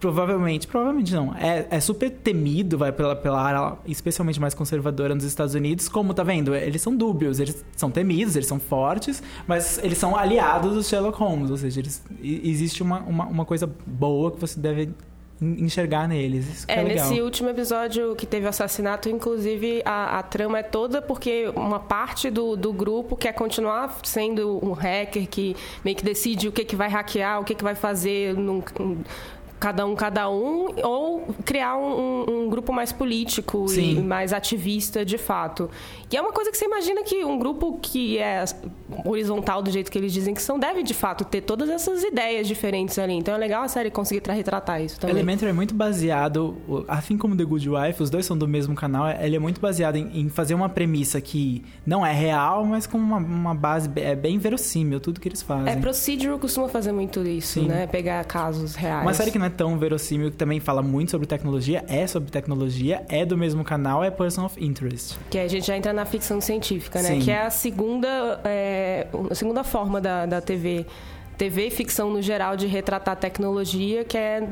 provavelmente, 0.00 0.66
provavelmente 0.66 1.12
não, 1.14 1.34
é, 1.34 1.66
é 1.70 1.80
super 1.80 2.10
temido, 2.10 2.78
vai 2.78 2.92
pela, 2.92 3.16
pela 3.16 3.40
área 3.40 3.76
especialmente 3.86 4.40
mais 4.40 4.54
conservadora 4.54 5.14
nos 5.14 5.24
Estados 5.24 5.54
Unidos, 5.54 5.88
como 5.88 6.14
tá 6.14 6.22
vendo, 6.22 6.54
eles 6.54 6.80
são 6.82 6.94
dúbios, 6.96 7.40
eles 7.40 7.64
são 7.76 7.90
temidos, 7.90 8.36
eles 8.36 8.46
são 8.48 8.60
fortes, 8.60 9.22
mas 9.46 9.78
eles 9.82 9.98
são 9.98 10.16
aliados 10.16 10.74
dos 10.74 10.88
Sherlock 10.88 11.18
Holmes, 11.18 11.50
ou 11.50 11.56
seja, 11.56 11.80
eles, 11.80 12.02
existe 12.22 12.82
uma, 12.82 13.00
uma, 13.00 13.26
uma 13.26 13.44
coisa 13.44 13.68
boa 13.86 14.30
que 14.30 14.40
você 14.40 14.58
deve 14.60 14.90
en- 15.40 15.64
enxergar 15.64 16.08
neles, 16.08 16.48
isso 16.48 16.64
é, 16.68 16.80
É, 16.80 16.84
nesse 16.84 17.20
último 17.20 17.48
episódio 17.48 18.14
que 18.16 18.26
teve 18.26 18.46
o 18.46 18.48
assassinato, 18.48 19.08
inclusive 19.08 19.82
a, 19.84 20.18
a 20.18 20.22
trama 20.22 20.58
é 20.58 20.62
toda 20.62 21.00
porque 21.02 21.50
uma 21.56 21.78
parte 21.80 22.30
do, 22.30 22.56
do 22.56 22.72
grupo 22.72 23.16
quer 23.16 23.32
continuar 23.32 23.98
sendo 24.04 24.58
um 24.64 24.72
hacker 24.72 25.28
que 25.28 25.54
meio 25.84 25.96
que 25.96 26.04
decide 26.04 26.48
o 26.48 26.52
que, 26.52 26.64
que 26.64 26.74
vai 26.76 26.88
hackear, 26.88 27.40
o 27.40 27.44
que, 27.44 27.54
que 27.54 27.62
vai 27.64 27.74
fazer 27.74 28.34
num, 28.34 28.62
um- 28.80 28.98
cada 29.58 29.84
um, 29.86 29.94
cada 29.94 30.30
um, 30.30 30.68
ou 30.82 31.34
criar 31.44 31.76
um, 31.76 31.84
um- 32.28 32.44
um 32.44 32.48
grupo 32.48 32.72
mais 32.72 32.92
político 32.92 33.64
e 33.66 33.68
Sim. 33.70 34.02
mais 34.02 34.32
ativista 34.32 35.04
de 35.04 35.18
fato. 35.18 35.68
E 36.10 36.16
é 36.16 36.20
uma 36.20 36.32
coisa 36.32 36.50
que 36.50 36.56
você 36.56 36.64
imagina 36.64 37.02
que 37.02 37.24
um 37.24 37.38
grupo 37.38 37.78
que 37.82 38.18
é 38.18 38.44
horizontal 39.04 39.62
do 39.62 39.70
jeito 39.70 39.90
que 39.90 39.98
eles 39.98 40.12
dizem 40.12 40.34
que 40.34 40.40
são, 40.42 40.58
deve 40.58 40.82
de 40.82 40.94
fato 40.94 41.24
ter 41.24 41.42
todas 41.42 41.68
essas 41.68 42.02
ideias 42.02 42.46
diferentes 42.46 42.98
ali. 42.98 43.12
Então 43.14 43.34
é 43.34 43.38
legal 43.38 43.62
a 43.62 43.68
série 43.68 43.90
conseguir 43.90 44.20
tra- 44.20 44.32
retratar 44.34 44.80
isso 44.82 44.98
também. 44.98 45.16
Elementary 45.16 45.50
é 45.50 45.54
muito 45.54 45.74
baseado, 45.74 46.56
assim 46.86 47.16
como 47.18 47.36
The 47.36 47.44
Good 47.44 47.68
Wife, 47.68 48.02
os 48.02 48.10
dois 48.10 48.24
são 48.26 48.36
do 48.36 48.48
mesmo 48.48 48.74
canal, 48.74 49.08
ele 49.10 49.36
é 49.36 49.38
muito 49.38 49.60
baseado 49.60 49.96
em, 49.96 50.20
em 50.20 50.28
fazer 50.28 50.54
uma 50.54 50.68
premissa 50.68 51.20
que 51.20 51.62
não 51.86 52.04
é 52.04 52.12
real, 52.12 52.64
mas 52.64 52.86
com 52.86 52.96
uma, 52.98 53.18
uma 53.18 53.54
base 53.54 53.90
é 53.96 54.14
bem 54.14 54.38
verossímil, 54.38 55.00
tudo 55.00 55.20
que 55.20 55.28
eles 55.28 55.42
fazem. 55.42 55.72
É, 55.72 55.76
Procedural 55.76 56.38
costuma 56.38 56.68
fazer 56.68 56.92
muito 56.92 57.22
isso, 57.26 57.60
Sim. 57.60 57.66
né? 57.68 57.86
Pegar 57.86 58.24
casos 58.24 58.74
reais. 58.74 59.02
Uma 59.02 59.14
série 59.14 59.30
que 59.30 59.38
não 59.38 59.46
é 59.48 59.50
tão 59.50 59.78
verossímil, 59.78 60.30
que 60.30 60.36
também 60.36 60.60
fala 60.60 60.82
muito 60.82 61.10
sobre 61.10 61.26
tecnologia, 61.26 61.84
é 61.88 62.06
sobre 62.06 62.30
tecnologia, 62.30 63.04
é 63.08 63.24
do 63.24 63.36
mesmo 63.36 63.64
canal, 63.64 64.04
é 64.04 64.10
Person 64.10 64.44
of 64.44 64.64
Interest. 64.64 65.18
Que 65.30 65.38
a 65.38 65.48
gente 65.48 65.66
já 65.66 65.76
entra 65.76 65.92
na 65.92 66.04
ficção 66.04 66.40
científica, 66.40 67.02
né? 67.02 67.08
Sim. 67.08 67.20
Que 67.20 67.30
é 67.30 67.42
a 67.42 67.50
segunda, 67.50 68.40
é, 68.44 69.06
a 69.30 69.34
segunda 69.34 69.64
forma 69.64 70.00
da, 70.00 70.26
da 70.26 70.40
TV. 70.40 70.86
TV 71.36 71.68
e 71.68 71.70
ficção 71.70 72.10
no 72.10 72.20
geral 72.20 72.56
de 72.56 72.66
retratar 72.66 73.16
tecnologia, 73.16 74.04
que 74.04 74.18
é 74.18 74.48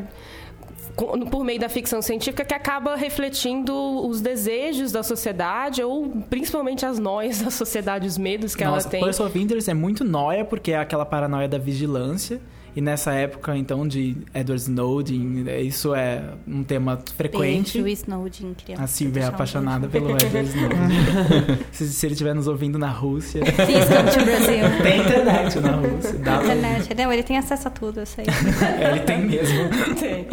por 1.30 1.44
meio 1.44 1.60
da 1.60 1.68
ficção 1.68 2.00
científica 2.00 2.44
que 2.44 2.54
acaba 2.54 2.96
refletindo 2.96 3.74
os 4.06 4.20
desejos 4.20 4.92
da 4.92 5.02
sociedade 5.02 5.82
ou 5.82 6.08
principalmente 6.30 6.86
as 6.86 6.98
noias 6.98 7.40
da 7.42 7.50
sociedade, 7.50 8.06
os 8.06 8.16
medos 8.16 8.54
que 8.54 8.64
Nossa, 8.64 8.86
ela 8.86 8.90
tem. 8.90 9.04
Person 9.04 9.26
of 9.26 9.38
Interest 9.38 9.70
é 9.70 9.74
muito 9.74 10.04
noia, 10.04 10.44
porque 10.44 10.72
é 10.72 10.78
aquela 10.78 11.04
paranoia 11.04 11.48
da 11.48 11.58
vigilância. 11.58 12.40
E 12.76 12.80
nessa 12.82 13.10
época, 13.14 13.56
então, 13.56 13.88
de 13.88 14.14
Edward 14.34 14.62
Snowden, 14.62 15.44
é, 15.46 15.62
isso 15.62 15.94
é 15.94 16.34
um 16.46 16.62
tema 16.62 17.02
frequente. 17.16 17.72
Gente, 17.72 17.82
o 17.82 17.88
Snowden 17.88 18.52
queria 18.52 18.78
A 18.78 18.86
Silvia 18.86 19.22
é 19.22 19.24
um 19.24 19.28
apaixonada 19.30 19.88
pelo 19.88 20.10
Edward 20.10 20.46
Snowden. 20.46 21.58
se, 21.72 21.88
se 21.88 22.06
ele 22.06 22.12
estiver 22.12 22.34
nos 22.34 22.46
ouvindo 22.46 22.78
na 22.78 22.90
Rússia. 22.90 23.40
beijo. 23.42 23.86
To 23.88 24.24
Brazil. 24.26 24.82
Tem 24.82 25.00
internet 25.00 25.58
na 25.58 25.76
Rússia. 25.76 26.18
Dá 26.18 26.42
Internet. 26.42 26.94
Não, 26.94 27.10
ele 27.10 27.22
tem 27.22 27.38
acesso 27.38 27.66
a 27.66 27.70
tudo, 27.70 28.00
eu 28.00 28.06
sei. 28.06 28.26
É, 28.78 28.90
ele 28.90 29.00
tem 29.00 29.24
mesmo. 29.24 29.58
Tem. 29.98 30.28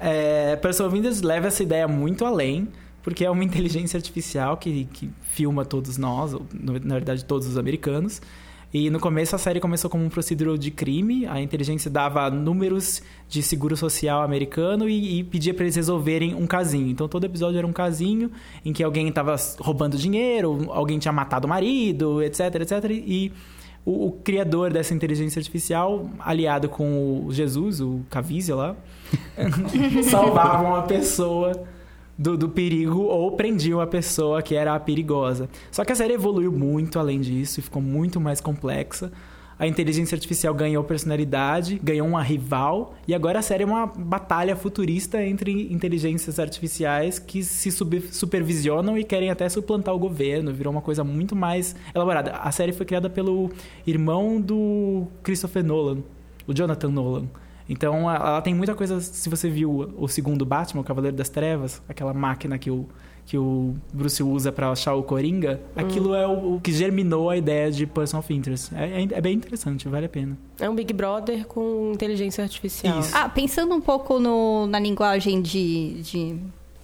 É, 0.00 0.56
Person 0.56 0.88
Interest 0.88 1.24
leva 1.24 1.46
essa 1.46 1.62
ideia 1.62 1.86
muito 1.86 2.24
além, 2.24 2.66
porque 3.04 3.24
é 3.24 3.30
uma 3.30 3.44
inteligência 3.44 3.96
artificial 3.96 4.56
que, 4.56 4.86
que 4.86 5.08
filma 5.30 5.64
todos 5.64 5.96
nós, 5.96 6.34
ou, 6.34 6.44
na 6.60 6.94
verdade 6.94 7.24
todos 7.24 7.46
os 7.46 7.56
americanos. 7.56 8.20
E 8.72 8.88
no 8.88 8.98
começo 8.98 9.36
a 9.36 9.38
série 9.38 9.60
começou 9.60 9.90
como 9.90 10.02
um 10.02 10.08
procedural 10.08 10.56
de 10.56 10.70
crime, 10.70 11.26
a 11.26 11.40
inteligência 11.42 11.90
dava 11.90 12.30
números 12.30 13.02
de 13.28 13.42
seguro 13.42 13.76
social 13.76 14.22
americano 14.22 14.88
e, 14.88 15.18
e 15.18 15.24
pedia 15.24 15.52
para 15.52 15.64
eles 15.64 15.76
resolverem 15.76 16.34
um 16.34 16.46
casinho. 16.46 16.88
Então 16.88 17.06
todo 17.06 17.24
episódio 17.24 17.58
era 17.58 17.66
um 17.66 17.72
casinho 17.72 18.30
em 18.64 18.72
que 18.72 18.82
alguém 18.82 19.08
estava 19.08 19.36
roubando 19.60 19.98
dinheiro, 19.98 20.70
alguém 20.70 20.98
tinha 20.98 21.12
matado 21.12 21.46
o 21.46 21.50
marido, 21.50 22.22
etc, 22.22 22.54
etc. 22.62 22.90
E 22.90 23.30
o, 23.84 24.06
o 24.06 24.12
criador 24.12 24.72
dessa 24.72 24.94
inteligência 24.94 25.38
artificial, 25.38 26.08
aliado 26.18 26.68
com 26.70 27.26
o 27.26 27.32
Jesus, 27.32 27.78
o 27.80 28.00
Caviezel 28.08 28.56
lá, 28.56 28.76
salvavam 30.08 30.74
a 30.76 30.82
pessoa 30.82 31.62
do, 32.22 32.36
do 32.36 32.48
perigo 32.48 33.02
ou 33.02 33.32
prendiam 33.32 33.80
a 33.80 33.86
pessoa 33.86 34.40
que 34.40 34.54
era 34.54 34.74
a 34.74 34.80
perigosa. 34.80 35.48
Só 35.70 35.84
que 35.84 35.90
a 35.90 35.94
série 35.94 36.14
evoluiu 36.14 36.52
muito 36.52 36.98
além 36.98 37.20
disso 37.20 37.58
e 37.58 37.62
ficou 37.62 37.82
muito 37.82 38.20
mais 38.20 38.40
complexa. 38.40 39.10
A 39.58 39.66
inteligência 39.66 40.16
artificial 40.16 40.54
ganhou 40.54 40.82
personalidade, 40.82 41.80
ganhou 41.82 42.06
uma 42.06 42.22
rival, 42.22 42.94
e 43.06 43.14
agora 43.14 43.38
a 43.38 43.42
série 43.42 43.62
é 43.62 43.66
uma 43.66 43.86
batalha 43.86 44.56
futurista 44.56 45.22
entre 45.22 45.72
inteligências 45.72 46.40
artificiais 46.40 47.18
que 47.18 47.44
se 47.44 47.70
supervisionam 47.70 48.98
e 48.98 49.04
querem 49.04 49.30
até 49.30 49.48
suplantar 49.48 49.94
o 49.94 49.98
governo. 49.98 50.52
Virou 50.52 50.72
uma 50.72 50.82
coisa 50.82 51.04
muito 51.04 51.36
mais 51.36 51.76
elaborada. 51.94 52.32
A 52.32 52.50
série 52.50 52.72
foi 52.72 52.86
criada 52.86 53.08
pelo 53.08 53.50
irmão 53.86 54.40
do 54.40 55.06
Christopher 55.22 55.62
Nolan, 55.62 55.98
o 56.46 56.52
Jonathan 56.52 56.88
Nolan. 56.88 57.28
Então 57.72 58.10
ela 58.10 58.40
tem 58.42 58.54
muita 58.54 58.74
coisa. 58.74 59.00
Se 59.00 59.28
você 59.28 59.48
viu 59.48 59.94
o 59.98 60.06
segundo 60.06 60.44
Batman, 60.44 60.82
o 60.82 60.84
Cavaleiro 60.84 61.16
das 61.16 61.28
Trevas, 61.28 61.80
aquela 61.88 62.12
máquina 62.12 62.58
que 62.58 62.70
o, 62.70 62.86
que 63.24 63.38
o 63.38 63.74
Bruce 63.92 64.22
usa 64.22 64.52
pra 64.52 64.70
achar 64.70 64.94
o 64.94 65.02
Coringa, 65.02 65.60
aquilo 65.74 66.14
é 66.14 66.26
o, 66.26 66.56
o 66.56 66.60
que 66.60 66.70
germinou 66.72 67.30
a 67.30 67.36
ideia 67.36 67.70
de 67.70 67.86
Person 67.86 68.18
of 68.18 68.32
Interest. 68.34 68.74
É, 68.74 69.02
é- 69.02 69.08
é 69.12 69.20
bem 69.20 69.34
interessante, 69.34 69.88
vale 69.88 70.06
a 70.06 70.08
pena. 70.08 70.36
É 70.60 70.68
um 70.68 70.74
Big 70.74 70.92
Brother 70.92 71.46
com 71.46 71.92
inteligência 71.94 72.44
artificial. 72.44 73.00
Isso. 73.00 73.10
Ah, 73.16 73.28
pensando 73.28 73.74
um 73.74 73.80
pouco 73.80 74.18
no, 74.20 74.66
na 74.66 74.78
linguagem 74.78 75.40
de, 75.40 76.02
de 76.02 76.36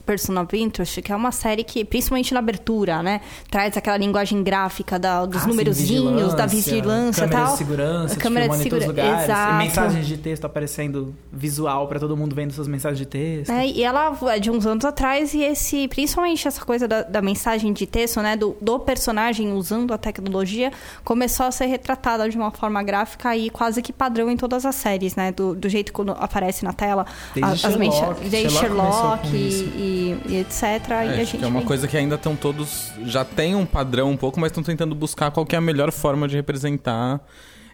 Person 0.09 0.40
of 0.40 0.57
Interest, 0.57 1.03
que 1.03 1.12
é 1.12 1.16
uma 1.16 1.31
série 1.31 1.62
que, 1.62 1.85
principalmente 1.85 2.33
na 2.33 2.38
abertura, 2.40 3.03
né? 3.03 3.21
Traz 3.51 3.77
aquela 3.77 3.99
linguagem 3.99 4.42
gráfica 4.42 4.99
da- 4.99 5.27
dos 5.27 5.42
Ah, 5.42 5.47
numerozinhos, 5.47 6.33
da 6.33 6.47
vigilância 6.47 7.27
e 7.27 7.29
tal. 7.29 7.53
de 7.53 7.59
segurança, 7.59 8.16
Câmera 8.16 8.49
de 8.49 8.55
filmando 8.55 8.66
em 8.66 8.71
todos 8.71 8.85
os 8.87 8.90
segura- 8.90 9.07
lugares, 9.09 9.25
Exato. 9.31 9.53
e 9.53 9.59
mensagens 9.59 10.07
de 10.07 10.16
texto 10.16 10.44
aparecendo 10.47 11.14
visual 11.31 11.87
pra 11.88 12.01
todo 12.01 12.16
mundo 12.16 12.35
vendo 12.35 12.53
suas 12.53 12.66
mensagens 12.66 12.99
de 12.99 13.05
texto. 13.05 13.51
É, 13.51 13.66
e 13.66 13.83
ela 13.85 14.16
é 14.29 14.38
de 14.38 14.51
uns 14.51 14.64
anos 14.64 14.85
atrás, 14.87 15.35
e 15.35 15.42
esse, 15.42 15.87
principalmente 15.88 16.49
essa 16.49 16.64
coisa 16.64 16.88
da, 16.88 17.03
da 17.03 17.21
mensagem 17.21 17.71
de 17.75 17.87
texto, 17.87 18.21
né? 18.23 18.35
Do, 18.35 18.57
do 18.62 18.79
personagem 18.79 19.53
usando 19.53 19.92
a 19.92 19.99
tecnologia, 19.99 20.73
começou 21.05 21.44
a 21.44 21.51
ser 21.51 21.66
retratada 21.66 22.29
de 22.31 22.37
uma 22.38 22.51
forma 22.51 22.83
gráfica 22.83 23.37
e 23.37 23.51
quase 23.51 23.83
que 23.83 23.92
padrão 23.92 24.31
em 24.31 24.37
todas 24.38 24.64
as 24.64 24.75
séries, 24.75 25.14
né? 25.14 25.33
Do, 25.33 25.55
do 25.55 25.68
jeito 25.68 25.92
que 25.92 26.01
aparece 26.18 26.64
na 26.64 26.73
tela. 26.73 27.05
Desde 27.35 27.51
as 27.53 27.61
Sherlock. 27.61 28.29
Desde 28.29 28.51
Sherlock 28.59 28.92
Sherlock 28.97 29.37
e, 29.37 29.49
isso. 29.49 29.64
E, 29.98 30.32
e 30.32 30.37
etc. 30.37 30.62
É, 30.62 31.16
e 31.16 31.20
a 31.20 31.24
gente 31.24 31.42
é 31.44 31.46
uma 31.46 31.58
vem- 31.61 31.66
coisa 31.68 31.88
que 31.88 31.96
ainda 31.96 32.14
estão 32.14 32.37
todos. 32.37 32.92
Já 33.04 33.24
tem 33.24 33.54
um 33.54 33.66
padrão 33.66 34.11
um 34.11 34.16
pouco, 34.16 34.38
mas 34.40 34.50
estão 34.50 34.62
tentando 34.62 34.94
buscar 34.94 35.30
qual 35.30 35.46
é 35.50 35.56
a 35.56 35.61
melhor 35.61 35.90
forma 35.92 36.28
de 36.28 36.37
representar 36.37 37.20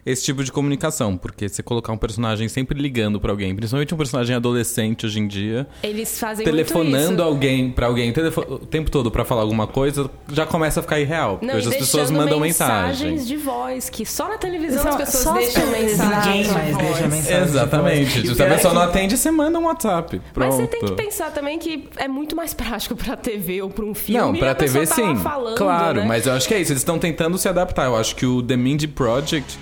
esse 0.05 0.23
tipo 0.23 0.43
de 0.43 0.51
comunicação, 0.51 1.17
porque 1.17 1.49
você 1.49 1.63
colocar 1.63 1.91
um 1.91 1.97
personagem 1.97 2.47
sempre 2.47 2.79
ligando 2.79 3.19
pra 3.19 3.31
alguém, 3.31 3.55
principalmente 3.55 3.93
um 3.93 3.97
personagem 3.97 4.35
adolescente 4.35 5.05
hoje 5.05 5.19
em 5.19 5.27
dia, 5.27 5.67
Eles 5.81 6.19
fazem 6.19 6.45
telefonando 6.45 6.97
muito 7.07 7.13
isso. 7.13 7.23
alguém 7.23 7.71
para 7.71 7.87
alguém 7.87 8.13
telefo- 8.13 8.41
o 8.41 8.59
tempo 8.59 8.91
todo 8.91 9.09
pra 9.09 9.25
falar 9.25 9.41
alguma 9.41 9.65
coisa, 9.65 10.09
já 10.31 10.45
começa 10.45 10.79
a 10.79 10.83
ficar 10.83 10.99
irreal. 10.99 11.39
Não, 11.41 11.55
Hoje 11.55 11.69
as 11.69 11.75
pessoas 11.75 12.11
mandam 12.11 12.39
mensagens 12.39 13.01
mensagem. 13.01 13.25
de 13.25 13.35
voz, 13.43 13.89
que 13.89 14.05
só 14.05 14.29
na 14.29 14.37
televisão 14.37 14.83
Só- 14.83 14.89
as 14.89 14.95
pessoas 14.97 15.35
deixam 15.37 15.67
mensagens 15.71 16.25
Ninguém 16.25 16.43
de 16.43 16.49
mais 16.51 16.71
voz. 16.75 16.85
deixa 16.87 17.07
mensagem. 17.07 17.41
Exatamente. 17.43 18.21
de 18.21 18.27
voz. 18.27 18.37
Se 18.37 18.43
a 18.43 18.47
E 18.47 18.49
pessoa 18.49 18.73
não 18.73 18.81
é 18.81 18.85
atende, 18.85 19.17
você 19.17 19.31
manda 19.31 19.57
um 19.59 19.65
WhatsApp. 19.65 20.21
Pronto. 20.33 20.47
Mas 20.51 20.55
você 20.55 20.67
tem 20.67 20.81
que 20.81 20.91
pensar 20.91 21.31
também 21.31 21.57
que 21.57 21.89
é 21.97 22.07
muito 22.07 22.35
mais 22.35 22.53
prático 22.53 22.95
pra 22.95 23.15
TV 23.17 23.61
ou 23.61 23.69
pra 23.69 23.83
um 23.83 23.95
filme. 23.95 24.21
Não, 24.21 24.35
pra 24.35 24.51
a 24.51 24.55
pessoa 24.55 24.85
TV 24.85 24.87
tá 24.87 24.95
sim. 24.95 25.15
falando, 25.23 25.57
claro, 25.57 26.01
né? 26.01 26.05
mas 26.07 26.27
eu 26.27 26.33
acho 26.33 26.47
que 26.47 26.53
é 26.53 26.61
isso. 26.61 26.71
Eles 26.71 26.81
estão 26.81 26.99
tentando 26.99 27.37
se 27.37 27.47
adaptar. 27.49 27.85
Eu 27.85 27.95
acho 27.95 28.15
que 28.15 28.25
o 28.25 28.43
The 28.43 28.55
Mindy 28.55 28.87
Project 28.87 29.57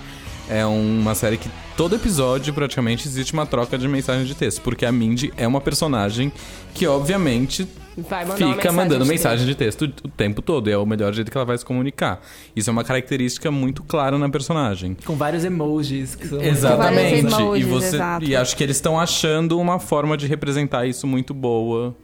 é 0.50 0.66
uma 0.66 1.16
série 1.16 1.38
que 1.38 1.50
todo 1.76 1.96
episódio 1.96 2.54
praticamente 2.54 3.08
existe 3.08 3.34
uma 3.34 3.46
troca 3.46 3.78
de 3.78 3.88
mensagem 3.88 4.26
de 4.26 4.36
texto. 4.36 4.62
Porque 4.62 4.86
a 4.86 4.92
Mindy 4.92 5.34
é 5.38 5.48
uma 5.48 5.62
personagem 5.62 6.32
que, 6.74 6.86
obviamente, 6.88 7.68
Vai 7.96 8.26
mandar 8.26 8.46
uma 8.46 8.56
fica 8.56 8.72
mensagem 8.72 8.76
mandando 8.76 9.04
de 9.04 9.10
mensagem 9.10 9.46
de 9.46 9.56
texto 9.56 9.84
o 10.04 10.08
tempo 10.08 10.42
todo. 10.42 10.70
E 10.70 10.74
é 10.74 10.78
o 10.78 10.86
melhor 10.86 11.14
jeito 11.14 11.32
que 11.32 11.38
ela 11.38 11.46
vai 11.46 11.58
se 11.58 11.66
comunicar. 11.66 12.22
Isso 12.56 12.70
é 12.70 12.74
uma 12.74 12.84
característica 12.84 13.52
muito 13.52 13.84
clara 13.84 14.18
na 14.18 14.30
personagem. 14.30 14.98
Com 15.06 15.16
vários 15.16 15.44
emojis. 15.44 16.16
Que 16.16 16.28
são 16.28 16.42
Exatamente. 16.42 17.22
vários 17.22 17.40
emojis, 17.40 17.66
e, 17.66 17.70
você, 17.70 17.96
exato. 17.96 18.26
e 18.26 18.36
acho 18.36 18.58
que 18.58 18.64
eles 18.64 18.78
estão 18.78 19.00
achando 19.00 19.60
uma 19.60 19.80
forma 19.80 20.18
de 20.18 20.28
representar 20.28 20.86
isso 20.86 21.06
muito 21.06 21.34
boa. 21.34 21.96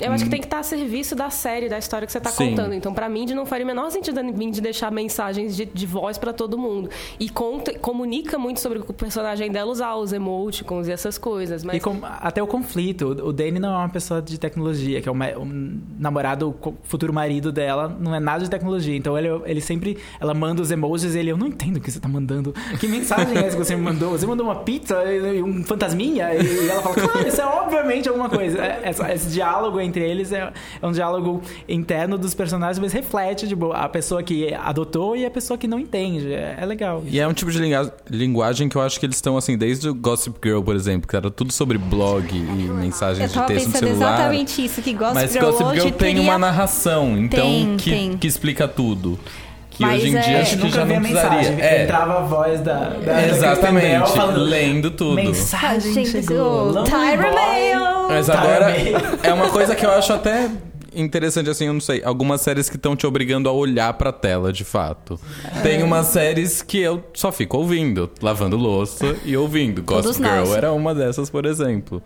Eu 0.00 0.12
acho 0.12 0.24
que 0.24 0.30
tem 0.30 0.40
que 0.40 0.46
estar 0.46 0.58
a 0.60 0.62
serviço 0.62 1.14
da 1.14 1.30
série, 1.30 1.68
da 1.68 1.78
história 1.78 2.06
que 2.06 2.12
você 2.12 2.20
tá 2.20 2.30
Sim. 2.30 2.50
contando. 2.50 2.74
Então, 2.74 2.92
pra 2.94 3.08
Mindy, 3.08 3.34
não 3.34 3.44
faria 3.46 3.64
o 3.64 3.66
menor 3.66 3.90
sentido 3.90 4.22
Mindy 4.22 4.60
deixar 4.60 4.90
mensagens 4.92 5.56
de, 5.56 5.64
de 5.64 5.86
voz 5.86 6.18
pra 6.18 6.32
todo 6.32 6.56
mundo. 6.58 6.88
E 7.18 7.28
conta, 7.28 7.78
comunica 7.78 8.38
muito 8.38 8.60
sobre 8.60 8.78
o 8.78 8.92
personagem 8.92 9.50
dela 9.50 9.70
usar 9.70 9.94
os 9.96 10.12
emoticons 10.12 10.86
e 10.88 10.92
essas 10.92 11.18
coisas. 11.18 11.64
Mas 11.64 11.76
E 11.76 11.80
com- 11.80 11.98
até 12.02 12.42
o 12.42 12.46
conflito. 12.46 13.16
O 13.24 13.30
o 13.30 13.32
Danny 13.32 13.58
não 13.60 13.72
é 13.72 13.76
uma 13.78 13.88
pessoa 13.88 14.20
de 14.20 14.38
tecnologia, 14.38 15.00
que 15.00 15.08
é 15.08 15.12
o, 15.12 15.14
o 15.14 15.46
namorado, 15.98 16.54
futuro 16.82 17.12
marido 17.12 17.52
dela, 17.52 17.88
não 18.00 18.14
é 18.14 18.20
nada 18.20 18.42
de 18.44 18.50
tecnologia. 18.50 18.96
Então 18.96 19.16
ele, 19.16 19.28
ele 19.44 19.60
sempre. 19.60 19.98
Ela 20.20 20.34
manda 20.34 20.60
os 20.62 20.70
emojis 20.70 21.14
e 21.14 21.18
ele, 21.18 21.30
eu 21.30 21.36
não 21.36 21.46
entendo 21.46 21.76
o 21.76 21.80
que 21.80 21.90
você 21.90 22.00
tá 22.00 22.08
mandando. 22.08 22.52
Que 22.78 22.88
mensagem 22.88 23.36
é 23.36 23.46
essa 23.46 23.56
que 23.56 23.64
você 23.64 23.76
me 23.76 23.82
mandou? 23.82 24.10
Você 24.10 24.26
mandou 24.26 24.44
uma 24.46 24.56
pizza 24.56 25.02
e 25.04 25.42
um 25.42 25.62
fantasminha? 25.64 26.34
E 26.34 26.68
ela 26.68 26.82
fala, 26.82 26.94
claro, 26.96 27.28
isso 27.28 27.40
é 27.40 27.46
obviamente 27.46 28.08
alguma 28.08 28.28
coisa. 28.28 28.58
É- 28.58 28.80
essa- 28.84 29.12
esse 29.12 29.28
diálogo 29.30 29.80
entre 29.80 29.89
eles 29.98 30.32
é, 30.32 30.52
é 30.80 30.86
um 30.86 30.92
diálogo 30.92 31.42
interno 31.68 32.16
dos 32.16 32.34
personagens, 32.34 32.78
mas 32.78 32.92
reflete 32.92 33.48
tipo, 33.48 33.72
a 33.72 33.88
pessoa 33.88 34.22
que 34.22 34.54
adotou 34.54 35.16
e 35.16 35.24
a 35.26 35.30
pessoa 35.30 35.56
que 35.58 35.66
não 35.66 35.78
entende. 35.78 36.32
É, 36.32 36.56
é 36.60 36.66
legal. 36.66 37.02
E 37.06 37.18
é 37.18 37.26
um 37.26 37.32
tipo 37.32 37.50
de 37.50 37.58
linguagem 38.10 38.68
que 38.68 38.76
eu 38.76 38.82
acho 38.82 39.00
que 39.00 39.06
eles 39.06 39.16
estão 39.16 39.36
assim, 39.36 39.56
desde 39.56 39.88
o 39.88 39.94
Gossip 39.94 40.36
Girl, 40.42 40.62
por 40.62 40.76
exemplo, 40.76 41.08
que 41.08 41.16
era 41.16 41.30
tudo 41.30 41.52
sobre 41.52 41.78
blog 41.78 42.26
e 42.34 42.66
Eu 42.66 42.74
mensagens 42.74 43.32
de 43.32 43.40
texto 43.46 43.66
no 43.68 43.76
celular. 43.76 44.14
exatamente 44.14 44.64
isso, 44.64 44.82
que 44.82 44.92
Gossip 44.92 45.14
Mas 45.14 45.32
Girl 45.32 45.46
Gossip 45.46 45.64
hoje 45.64 45.80
Girl 45.80 45.90
tem 45.92 46.14
teria... 46.14 46.22
uma 46.22 46.38
narração, 46.38 47.16
então 47.18 47.40
Tem, 47.40 47.76
que, 47.76 47.90
tem. 47.90 48.16
que 48.18 48.26
explica 48.26 48.68
tudo. 48.68 49.18
Que 49.70 49.82
Mas 49.86 50.02
hoje 50.02 50.10
em 50.10 50.16
é- 50.16 50.20
dia 50.20 50.40
acho 50.42 50.50
que 50.58 50.64
nunca 50.64 50.76
já 50.76 50.84
não 50.84 50.96
precisaria. 51.00 51.48
É, 51.64 51.84
Entrava 51.84 52.18
a 52.18 52.22
voz 52.22 52.60
da, 52.60 52.74
da 52.90 52.98
da 52.98 53.26
exatamente, 53.28 54.10
falando, 54.12 54.40
lendo 54.40 54.90
tudo. 54.90 55.14
Mensagem 55.14 55.94
Gente, 55.94 56.10
chegou. 56.10 56.84
Tyra. 56.84 57.32
Mail. 57.32 57.99
Mas 58.10 58.26
Tá, 58.26 58.40
agora 58.40 58.70
é 59.22 59.32
uma 59.32 59.48
coisa 59.50 59.74
que 59.74 59.84
eu 59.84 59.90
acho 59.90 60.12
até 60.12 60.50
interessante 60.94 61.48
assim, 61.48 61.66
eu 61.66 61.72
não 61.72 61.80
sei, 61.80 62.02
algumas 62.04 62.40
séries 62.40 62.68
que 62.68 62.76
estão 62.76 62.96
te 62.96 63.06
obrigando 63.06 63.48
a 63.48 63.52
olhar 63.52 63.92
pra 63.94 64.12
tela, 64.12 64.52
de 64.52 64.64
fato. 64.64 65.18
Tem 65.62 65.82
umas 65.82 66.06
séries 66.08 66.62
que 66.62 66.78
eu 66.78 67.04
só 67.14 67.30
fico 67.30 67.56
ouvindo, 67.58 68.10
lavando 68.20 68.56
louça 68.56 69.16
e 69.24 69.36
ouvindo. 69.36 69.82
Gossip 69.82 70.16
Girl 70.16 70.40
nós. 70.40 70.50
era 70.52 70.72
uma 70.72 70.94
dessas, 70.94 71.30
por 71.30 71.46
exemplo. 71.46 72.02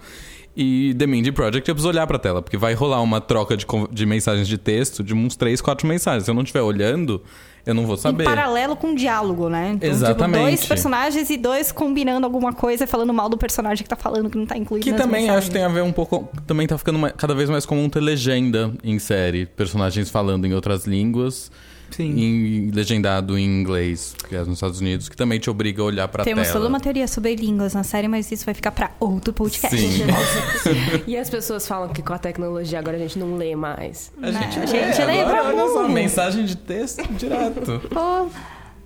E 0.57 0.95
The 0.95 1.07
Mindy 1.07 1.33
Project 1.33 1.69
eu 1.69 1.75
preciso 1.75 1.89
olhar 1.89 2.07
pra 2.07 2.19
tela, 2.19 2.41
porque 2.41 2.57
vai 2.57 2.75
rolar 2.75 3.01
uma 3.01 3.21
troca 3.21 3.57
de, 3.57 3.67
de 3.91 4.07
mensagens 4.07 4.47
de 4.47 4.57
texto 4.57 5.03
de 5.03 5.13
uns 5.13 5.35
três, 5.35 5.61
quatro 5.61 5.87
mensagens. 5.87 6.25
Se 6.25 6.31
eu 6.31 6.35
não 6.35 6.43
estiver 6.43 6.63
olhando, 6.63 7.23
eu 7.67 7.75
não 7.75 7.87
vou 7.87 7.97
saber. 7.97 8.23
Em 8.23 8.27
paralelo 8.27 8.77
com 8.77 8.93
o 8.93 8.95
diálogo, 8.95 9.49
né? 9.49 9.73
Então, 9.75 9.89
Exatamente. 9.89 10.35
Tipo, 10.39 10.45
dois 10.49 10.67
personagens 10.67 11.31
e 11.31 11.37
dois 11.37 11.73
combinando 11.73 12.27
alguma 12.27 12.53
coisa, 12.53 12.87
falando 12.87 13.13
mal 13.13 13.29
do 13.29 13.39
personagem 13.39 13.83
que 13.83 13.89
tá 13.89 13.97
falando, 13.97 14.29
que 14.31 14.37
não 14.37 14.47
tá 14.47 14.57
incluído 14.57 14.85
Que 14.85 14.93
também 14.93 15.23
mensagens. 15.23 15.39
acho 15.39 15.47
que 15.49 15.55
tem 15.55 15.65
a 15.65 15.69
ver 15.69 15.83
um 15.83 15.93
pouco. 15.93 16.29
Também 16.47 16.67
tá 16.67 16.77
ficando 16.77 16.99
cada 17.13 17.35
vez 17.35 17.49
mais 17.49 17.65
comum 17.65 17.89
ter 17.89 18.01
legenda 18.01 18.73
em 18.83 18.99
série. 18.99 19.47
Personagens 19.47 20.11
falando 20.11 20.47
em 20.47 20.53
outras 20.55 20.87
línguas. 20.87 21.51
Sim. 21.91 22.11
Em, 22.19 22.71
legendado 22.73 23.39
em 23.39 23.45
inglês, 23.45 24.15
que 24.29 24.35
é 24.35 24.39
nos 24.41 24.55
Estados 24.55 24.81
Unidos, 24.81 25.09
que 25.09 25.17
também 25.17 25.39
te 25.39 25.49
obriga 25.49 25.81
a 25.83 25.85
olhar 25.85 26.09
pra 26.09 26.25
Temos 26.25 26.43
tela. 26.49 26.55
toda 26.59 26.69
uma 26.69 26.81
teoria 26.81 27.07
sobre 27.07 27.37
línguas 27.37 27.73
na 27.75 27.85
série, 27.85 28.09
mas 28.09 28.31
isso 28.33 28.45
vai 28.45 28.55
ficar 28.55 28.73
pra 28.73 28.91
outro 28.99 29.33
podcast. 29.33 29.77
Sim. 29.77 30.05
E 31.07 31.17
as 31.17 31.31
pessoas 31.31 31.67
falam 31.69 31.89
que 31.91 32.03
com 32.03 32.13
a 32.13 32.19
tecnologia 32.19 32.79
agora 32.79 32.97
a 32.97 33.01
gente 33.01 33.19
não 33.19 33.37
lê 33.37 33.55
mais. 33.55 34.11
A 34.21 34.31
gente, 34.31 34.59
A 34.59 34.67
gente 34.67 35.01
é, 35.01 35.05
lê 35.05 35.21
agora, 35.21 35.43
pra 35.43 35.49
olha 35.51 35.69
só, 35.73 35.89
mensagem 35.89 36.45
de 36.45 36.57
texto 36.57 37.03
direto. 37.15 37.81
Pô, 37.91 38.29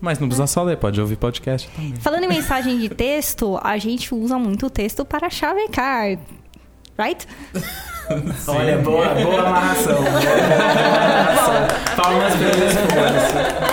Mas 0.01 0.19
não 0.19 0.29
precisa 0.29 0.47
só 0.47 0.63
ler, 0.63 0.77
pode 0.77 1.01
ouvir 1.01 1.17
podcast 1.17 1.69
também. 1.75 1.95
falando 1.97 2.25
em 2.25 2.29
mensagem 2.29 2.79
de 2.79 2.89
texto, 2.89 3.59
a 3.63 3.79
gente 3.79 4.15
usa 4.15 4.39
muito 4.39 4.67
o 4.67 4.71
texto 4.71 5.05
para 5.05 5.31
chavecar. 5.31 6.19
Right? 6.99 7.27
Olha, 8.47 8.79
boa, 8.79 9.09
boa 9.15 9.41
amarração. 9.47 9.97
Boa 9.97 10.09
amarração. 10.09 11.97
Palmas 11.97 12.35
esforço. 12.35 13.69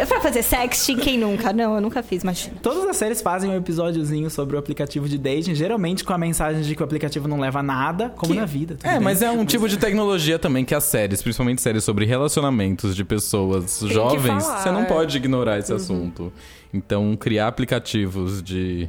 É 0.00 0.06
pra 0.06 0.20
fazer 0.20 0.42
sexting, 0.42 0.96
quem 0.96 1.18
nunca? 1.18 1.52
Não, 1.52 1.74
eu 1.74 1.80
nunca 1.80 2.02
fiz, 2.02 2.22
mas. 2.24 2.50
Todas 2.62 2.84
as 2.88 2.96
séries 2.96 3.20
fazem 3.20 3.50
um 3.50 3.56
episódiozinho 3.56 4.30
sobre 4.30 4.56
o 4.56 4.58
aplicativo 4.58 5.08
de 5.08 5.18
dating, 5.18 5.54
geralmente 5.54 6.04
com 6.04 6.12
a 6.12 6.18
mensagem 6.18 6.62
de 6.62 6.74
que 6.74 6.80
o 6.82 6.84
aplicativo 6.84 7.26
não 7.28 7.38
leva 7.40 7.58
a 7.60 7.62
nada, 7.62 8.10
como 8.16 8.32
Que- 8.32 8.38
na 8.40 8.46
vida. 8.46 8.76
É, 8.82 8.92
bem. 8.92 9.00
mas 9.00 9.22
é 9.22 9.30
um 9.30 9.44
tipo 9.44 9.68
de 9.68 9.76
tecnologia 9.76 10.38
também 10.38 10.64
que 10.64 10.74
as 10.74 10.84
séries, 10.84 11.20
principalmente 11.22 11.60
séries 11.60 11.84
sobre 11.84 12.04
relacionamentos 12.06 12.94
de 12.96 13.04
pessoas 13.04 13.78
que 13.78 13.92
jovens, 13.92 14.44
você 14.44 14.70
não 14.70 14.82
é. 14.82 14.84
pode 14.84 15.16
ignorar 15.16 15.58
esse 15.58 15.72
assunto. 15.72 16.32
Então, 16.72 17.16
criar 17.16 17.48
aplicativos 17.48 18.42
de 18.42 18.88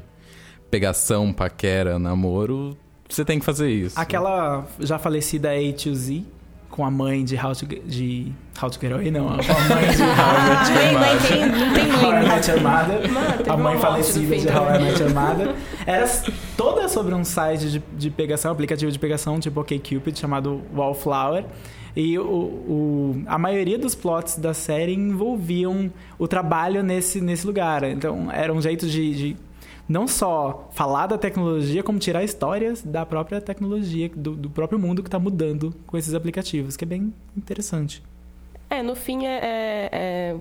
pegação, 0.69 1.33
paquera, 1.33 1.97
namoro, 1.97 2.77
você 3.09 3.25
tem 3.25 3.39
que 3.39 3.45
fazer 3.45 3.69
isso. 3.69 3.99
Aquela 3.99 4.65
já 4.79 4.97
falecida 4.99 5.49
A2Z, 5.53 6.23
com 6.69 6.85
a 6.85 6.91
mãe 6.91 7.25
de 7.25 7.35
How 7.35 7.53
to 7.55 7.65
Get, 7.69 7.83
de 7.85 8.31
How 8.61 8.69
to 8.69 8.79
Get 8.79 8.91
Away, 8.91 9.09
não, 9.11 9.25
com 9.25 9.33
a 9.33 9.35
mãe 9.35 9.89
de 9.89 10.01
How 10.03 10.89
I 10.89 10.93
mãe. 10.93 12.29
Met 12.29 12.49
Your 12.51 12.61
Mother, 12.61 13.51
a 13.51 13.57
mãe 13.57 13.77
falecida 13.79 14.37
de 14.37 14.47
How 14.47 14.75
I. 14.75 14.83
Met 14.83 15.01
Your 15.01 15.13
Mother. 15.13 15.55
Era 15.85 16.07
toda 16.55 16.87
sobre 16.87 17.13
um 17.15 17.23
site 17.23 17.69
de, 17.69 17.83
de 17.97 18.09
pegação, 18.09 18.51
aplicativo 18.51 18.91
de 18.91 18.99
pegação, 18.99 19.39
tipo 19.39 19.59
OkCupid, 19.59 20.17
chamado 20.17 20.61
Wallflower. 20.75 21.45
E 21.95 22.17
o, 22.19 22.23
o- 22.23 23.23
a 23.25 23.37
maioria 23.37 23.77
dos 23.77 23.95
plots 23.95 24.37
da 24.37 24.53
série 24.53 24.93
envolviam 24.93 25.91
o 26.19 26.27
trabalho 26.27 26.83
nesse, 26.83 27.19
nesse 27.19 27.45
lugar. 27.47 27.83
Então, 27.83 28.31
era 28.31 28.53
um 28.53 28.61
jeito 28.61 28.87
de, 28.87 29.15
de 29.15 29.35
não 29.89 30.07
só 30.07 30.69
falar 30.71 31.07
da 31.07 31.17
tecnologia, 31.17 31.81
como 31.81 31.97
tirar 31.97 32.23
histórias 32.23 32.83
da 32.83 33.03
própria 33.07 33.41
tecnologia, 33.41 34.07
do, 34.15 34.35
do 34.35 34.49
próprio 34.49 34.77
mundo 34.77 35.01
que 35.01 35.07
está 35.07 35.17
mudando 35.17 35.73
com 35.87 35.97
esses 35.97 36.13
aplicativos, 36.13 36.77
que 36.77 36.85
é 36.85 36.87
bem 36.87 37.11
interessante. 37.35 38.03
É, 38.69 38.83
no 38.83 38.95
fim 38.95 39.25
é, 39.25 39.39
é- 39.41 39.89
é- 39.91 40.35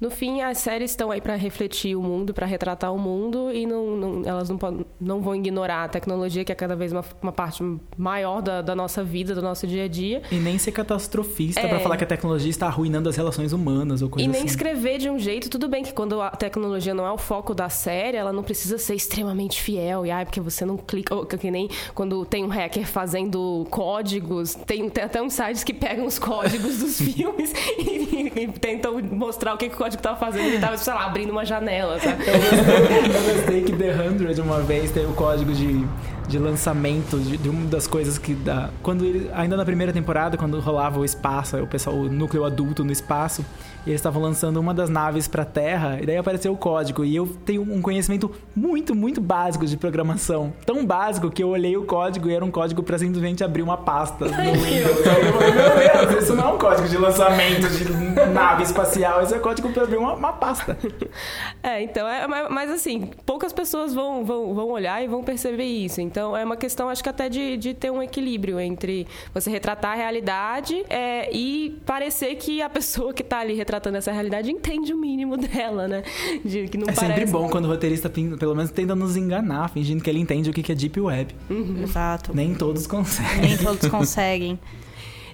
No 0.00 0.10
fim, 0.10 0.42
as 0.42 0.58
séries 0.58 0.90
estão 0.92 1.10
aí 1.10 1.20
para 1.20 1.34
refletir 1.34 1.96
o 1.96 2.02
mundo, 2.02 2.32
para 2.32 2.46
retratar 2.46 2.94
o 2.94 2.98
mundo, 2.98 3.50
e 3.52 3.66
não, 3.66 3.96
não- 3.96 4.22
elas 4.28 4.48
não, 4.48 4.56
podem- 4.56 4.86
não 5.00 5.20
vão 5.20 5.34
ignorar 5.34 5.84
a 5.84 5.88
tecnologia, 5.88 6.44
que 6.44 6.52
é 6.52 6.54
cada 6.54 6.76
vez 6.76 6.92
uma, 6.92 7.04
uma 7.20 7.32
parte 7.32 7.62
maior 7.96 8.40
da, 8.40 8.62
da 8.62 8.76
nossa 8.76 9.02
vida, 9.02 9.34
do 9.34 9.42
nosso 9.42 9.66
dia 9.66 9.84
a 9.84 9.88
dia. 9.88 10.22
E 10.30 10.36
nem 10.36 10.56
ser 10.58 10.70
catastrofista 10.72 11.60
É. 11.60 11.66
pra 11.68 11.80
falar 11.80 11.96
que 11.96 12.04
a 12.04 12.06
tecnologia 12.06 12.50
está 12.50 12.66
arruinando 12.68 13.08
as 13.08 13.16
relações 13.16 13.52
humanas 13.52 14.00
ou 14.02 14.08
coisa 14.08 14.24
E 14.24 14.28
nem 14.28 14.38
assim. 14.40 14.46
escrever 14.48 14.98
de 14.98 15.10
um 15.10 15.18
jeito, 15.18 15.50
tudo 15.50 15.68
bem 15.68 15.82
que 15.82 15.92
quando 15.92 16.20
a 16.20 16.30
tecnologia 16.30 16.94
não 16.94 17.04
é 17.06 17.10
o 17.10 17.18
foco 17.18 17.52
da 17.54 17.68
série, 17.68 18.16
ela 18.16 18.32
não 18.32 18.42
precisa 18.44 18.78
ser 18.78 18.94
extremamente 18.94 19.60
fiel. 19.60 20.06
E 20.06 20.10
ai, 20.10 20.24
porque 20.24 20.40
você 20.40 20.64
não 20.64 20.76
clica. 20.76 21.14
ou 21.14 21.26
Que 21.26 21.50
nem 21.50 21.68
quando 21.94 22.24
tem 22.24 22.44
um 22.44 22.48
hacker 22.48 22.86
fazendo 22.86 23.66
códigos, 23.70 24.54
tem, 24.54 24.88
tem 24.88 25.02
até 25.04 25.20
uns 25.22 25.32
sites 25.34 25.64
que 25.64 25.74
pegam 25.74 26.06
os 26.06 26.18
códigos 26.18 26.78
dos 26.78 26.98
filmes 27.02 27.52
e, 27.78 28.32
e 28.42 28.48
tentam 28.48 29.00
mostrar 29.02 29.54
o 29.54 29.56
que, 29.58 29.68
que 29.68 29.76
código 29.88 30.02
tava 30.02 30.16
fazendo. 30.16 30.46
Ele 30.46 30.58
tava, 30.58 30.76
sei 30.76 30.92
lá, 30.92 31.06
abrindo 31.06 31.30
uma 31.30 31.44
janela, 31.44 31.98
sabe? 31.98 32.24
Eu 32.26 33.34
gostei 33.34 33.62
que 33.62 33.72
The 33.72 33.94
100 34.34 34.44
uma 34.44 34.60
vez 34.60 34.90
teve 34.90 35.06
o 35.06 35.14
código 35.14 35.52
de 35.52 35.86
de 36.28 36.38
lançamento 36.38 37.18
de, 37.18 37.38
de 37.38 37.48
uma 37.48 37.66
das 37.68 37.86
coisas 37.86 38.18
que 38.18 38.34
dá. 38.34 38.68
Quando 38.82 39.02
ele, 39.02 39.30
ainda 39.32 39.56
na 39.56 39.64
primeira 39.64 39.94
temporada, 39.94 40.36
quando 40.36 40.60
rolava 40.60 41.00
o 41.00 41.04
espaço, 41.04 41.56
o 41.56 41.66
pessoal, 41.66 41.96
o 41.96 42.12
núcleo 42.12 42.44
adulto 42.44 42.84
no 42.84 42.92
espaço, 42.92 43.42
e 43.88 43.92
eles 43.92 44.00
estavam 44.00 44.20
lançando 44.20 44.60
uma 44.60 44.74
das 44.74 44.90
naves 44.90 45.26
pra 45.26 45.46
Terra, 45.46 45.98
e 45.98 46.04
daí 46.04 46.18
apareceu 46.18 46.52
o 46.52 46.56
código. 46.58 47.06
E 47.06 47.16
eu 47.16 47.26
tenho 47.26 47.62
um 47.62 47.80
conhecimento 47.80 48.30
muito, 48.54 48.94
muito 48.94 49.18
básico 49.18 49.64
de 49.64 49.78
programação. 49.78 50.52
Tão 50.66 50.84
básico 50.84 51.30
que 51.30 51.42
eu 51.42 51.48
olhei 51.48 51.74
o 51.74 51.86
código 51.86 52.28
e 52.28 52.34
era 52.34 52.44
um 52.44 52.50
código 52.50 52.82
pra 52.82 52.98
simplesmente 52.98 53.42
abrir 53.42 53.62
uma 53.62 53.78
pasta 53.78 54.26
no 54.26 54.30
Windows. 54.30 55.06
Aí 55.06 55.26
eu 55.26 55.32
falei, 55.32 55.52
meu 55.52 56.06
Deus, 56.06 56.22
isso 56.22 56.36
não 56.36 56.50
é 56.50 56.52
um 56.52 56.58
código 56.58 56.86
de 56.86 56.98
lançamento 56.98 57.66
de 57.66 58.26
nave 58.30 58.62
espacial, 58.64 59.22
isso 59.22 59.34
é 59.34 59.38
código 59.38 59.72
pra 59.72 59.84
abrir 59.84 59.96
uma, 59.96 60.12
uma 60.12 60.32
pasta. 60.34 60.76
É, 61.62 61.82
então, 61.82 62.06
é, 62.06 62.26
mas, 62.26 62.48
mas, 62.50 62.70
assim, 62.70 63.10
poucas 63.24 63.54
pessoas 63.54 63.94
vão, 63.94 64.22
vão, 64.22 64.54
vão 64.54 64.68
olhar 64.68 65.02
e 65.02 65.06
vão 65.06 65.24
perceber 65.24 65.64
isso. 65.64 66.02
Então, 66.02 66.36
é 66.36 66.44
uma 66.44 66.56
questão, 66.58 66.90
acho 66.90 67.02
que 67.02 67.08
até 67.08 67.30
de, 67.30 67.56
de 67.56 67.72
ter 67.72 67.90
um 67.90 68.02
equilíbrio 68.02 68.60
entre 68.60 69.06
você 69.32 69.50
retratar 69.50 69.92
a 69.92 69.94
realidade 69.94 70.84
é, 70.90 71.34
e 71.34 71.80
parecer 71.86 72.34
que 72.36 72.60
a 72.60 72.68
pessoa 72.68 73.14
que 73.14 73.22
tá 73.22 73.38
ali 73.38 73.54
retratando 73.54 73.77
essa 73.96 74.12
realidade 74.12 74.50
entende 74.50 74.92
o 74.92 74.96
mínimo 74.96 75.36
dela, 75.38 75.88
né? 75.88 76.02
De, 76.44 76.68
que 76.68 76.76
não 76.78 76.88
É 76.88 76.92
parece... 76.92 77.14
sempre 77.14 77.26
bom 77.30 77.48
quando 77.48 77.64
o 77.66 77.68
roteirista, 77.68 78.10
pelo 78.10 78.54
menos, 78.54 78.70
tenta 78.70 78.94
nos 78.94 79.16
enganar, 79.16 79.68
fingindo 79.70 80.02
que 80.02 80.10
ele 80.10 80.20
entende 80.20 80.50
o 80.50 80.52
que 80.52 80.70
é 80.70 80.74
Deep 80.74 81.00
Web. 81.00 81.34
Exato. 81.82 82.34
Nem 82.34 82.54
todos 82.54 82.86
conseguem. 82.86 83.40
Nem 83.40 83.56
todos 83.58 83.88
conseguem. 83.88 84.58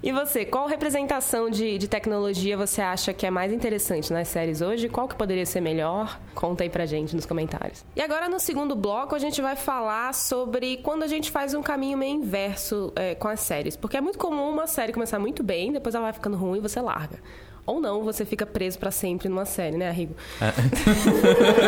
E 0.06 0.12
você, 0.12 0.44
qual 0.44 0.66
representação 0.66 1.48
de, 1.48 1.78
de 1.78 1.88
tecnologia 1.88 2.58
você 2.58 2.82
acha 2.82 3.14
que 3.14 3.24
é 3.24 3.30
mais 3.30 3.50
interessante 3.50 4.12
nas 4.12 4.28
séries 4.28 4.60
hoje? 4.60 4.86
Qual 4.86 5.08
que 5.08 5.14
poderia 5.14 5.46
ser 5.46 5.62
melhor? 5.62 6.20
Conta 6.34 6.62
aí 6.62 6.68
pra 6.68 6.84
gente 6.84 7.16
nos 7.16 7.24
comentários. 7.24 7.82
E 7.96 8.02
agora, 8.02 8.28
no 8.28 8.38
segundo 8.38 8.76
bloco, 8.76 9.14
a 9.14 9.18
gente 9.18 9.40
vai 9.40 9.56
falar 9.56 10.12
sobre 10.12 10.76
quando 10.82 11.04
a 11.04 11.06
gente 11.06 11.30
faz 11.30 11.54
um 11.54 11.62
caminho 11.62 11.96
meio 11.96 12.16
inverso 12.16 12.92
é, 12.96 13.14
com 13.14 13.28
as 13.28 13.40
séries. 13.40 13.76
Porque 13.76 13.96
é 13.96 14.00
muito 14.02 14.18
comum 14.18 14.50
uma 14.50 14.66
série 14.66 14.92
começar 14.92 15.18
muito 15.18 15.42
bem, 15.42 15.72
depois 15.72 15.94
ela 15.94 16.04
vai 16.04 16.12
ficando 16.12 16.36
ruim 16.36 16.58
e 16.58 16.60
você 16.60 16.82
larga. 16.82 17.18
Ou 17.66 17.80
não, 17.80 18.04
você 18.04 18.24
fica 18.24 18.44
preso 18.44 18.78
pra 18.78 18.90
sempre 18.90 19.28
numa 19.28 19.44
série, 19.44 19.76
né, 19.76 19.88
Arrigo? 19.88 20.14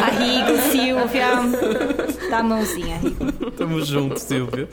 Arrigo, 0.02 0.58
Silvia. 0.70 2.28
Dá 2.28 2.38
a 2.38 2.42
mãozinha, 2.42 2.96
Arrigo. 2.96 3.50
Tamo 3.52 3.82
junto, 3.82 4.18
Silvio. 4.18 4.68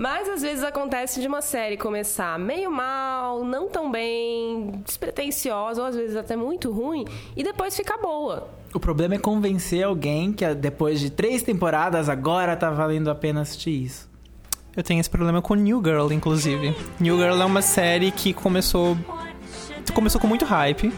Mas 0.00 0.28
às 0.30 0.40
vezes 0.40 0.64
acontece 0.64 1.20
de 1.20 1.26
uma 1.26 1.42
série 1.42 1.76
começar 1.76 2.38
meio 2.38 2.70
mal, 2.70 3.44
não 3.44 3.68
tão 3.68 3.90
bem, 3.90 4.80
despretensiosa, 4.82 5.82
ou 5.82 5.88
às 5.88 5.94
vezes 5.94 6.16
até 6.16 6.36
muito 6.36 6.72
ruim, 6.72 7.04
e 7.36 7.42
depois 7.42 7.76
ficar 7.76 7.98
boa. 7.98 8.48
O 8.72 8.80
problema 8.80 9.16
é 9.16 9.18
convencer 9.18 9.82
alguém 9.82 10.32
que 10.32 10.42
ah, 10.42 10.54
depois 10.54 11.00
de 11.00 11.10
três 11.10 11.42
temporadas 11.42 12.08
agora 12.08 12.56
tá 12.56 12.70
valendo 12.70 13.10
a 13.10 13.14
pena 13.14 13.42
assistir 13.42 13.82
isso. 13.82 14.08
Eu 14.74 14.82
tenho 14.82 15.00
esse 15.00 15.10
problema 15.10 15.42
com 15.42 15.54
New 15.54 15.82
Girl, 15.84 16.10
inclusive. 16.12 16.74
New 16.98 17.18
Girl 17.18 17.42
é 17.42 17.44
uma 17.44 17.60
série 17.60 18.10
que 18.10 18.32
começou. 18.32 18.96
Começou 19.92 20.20
com 20.20 20.26
muito 20.26 20.44
hype. 20.44 20.92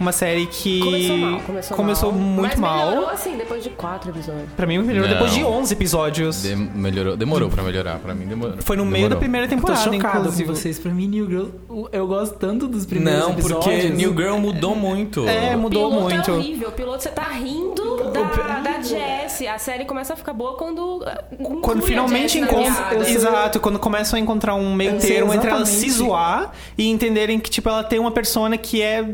Uma 0.00 0.10
série 0.10 0.46
que. 0.46 0.80
Começou 0.80 1.16
mal, 1.18 1.40
começou, 1.42 1.76
começou 1.76 2.12
mal. 2.12 2.20
muito 2.20 2.50
mas 2.52 2.58
mal. 2.58 2.88
melhorou 2.88 3.08
assim, 3.10 3.36
depois 3.36 3.62
de 3.62 3.70
quatro 3.70 4.10
episódios. 4.10 4.48
Pra 4.56 4.66
mim, 4.66 4.78
melhorou 4.78 5.06
Não. 5.08 5.14
depois 5.16 5.32
de 5.32 5.44
11 5.44 5.74
episódios. 5.74 6.42
De- 6.42 6.56
melhorou, 6.56 7.16
demorou 7.16 7.48
pra 7.50 7.62
melhorar, 7.62 7.98
pra 7.98 8.12
mim 8.14 8.26
demorou. 8.26 8.56
Foi 8.62 8.74
no 8.76 8.84
meio 8.84 8.94
Demorou. 9.04 9.10
da 9.10 9.16
primeira 9.20 9.46
Eu 9.46 9.50
tô 9.50 9.54
temporada, 9.56 9.80
chocado 9.84 10.18
inclusive. 10.18 10.48
com 10.48 10.54
vocês. 10.56 10.78
Pra 10.78 10.92
mim, 10.92 11.06
New 11.06 11.26
Girl, 11.26 11.84
eu 11.92 12.06
gosto 12.08 12.34
tanto 12.36 12.66
dos 12.66 12.84
primeiros 12.86 13.22
Não, 13.22 13.32
episódios. 13.32 13.64
porque 13.64 13.88
New 13.90 14.16
Girl 14.16 14.38
mudou 14.38 14.74
muito. 14.74 15.28
É, 15.28 15.54
O 15.54 15.58
mudou 15.60 15.90
piloto 15.90 16.02
muito. 16.10 16.30
é 16.30 16.34
horrível. 16.34 16.68
O 16.70 16.72
piloto, 16.72 17.02
você 17.02 17.10
tá 17.10 17.28
rindo 17.28 17.82
da, 18.24 18.60
da 18.60 18.80
Jess. 18.82 19.42
A 19.46 19.58
série 19.58 19.84
começa 19.84 20.12
a 20.12 20.16
ficar 20.16 20.32
boa 20.32 20.56
quando. 20.56 21.04
inclui 21.38 21.60
Quando 21.60 21.82
finalmente 21.82 22.40
piada. 22.40 23.08
Exato, 23.08 23.60
quando 23.60 23.78
começam 23.78 24.18
a 24.18 24.20
encontrar 24.20 24.54
um 24.54 24.74
meio 24.74 24.98
termo 24.98 25.32
entre 25.34 25.50
elas 25.50 25.68
se 25.68 25.90
zoar 25.90 26.52
e 26.76 26.88
entenderem 26.88 27.38
que, 27.40 27.50
tipo, 27.50 27.68
ela 27.68 27.82
tem 27.84 27.98
uma 27.98 28.10
persona 28.10 28.56
que 28.56 28.80
é. 28.82 29.04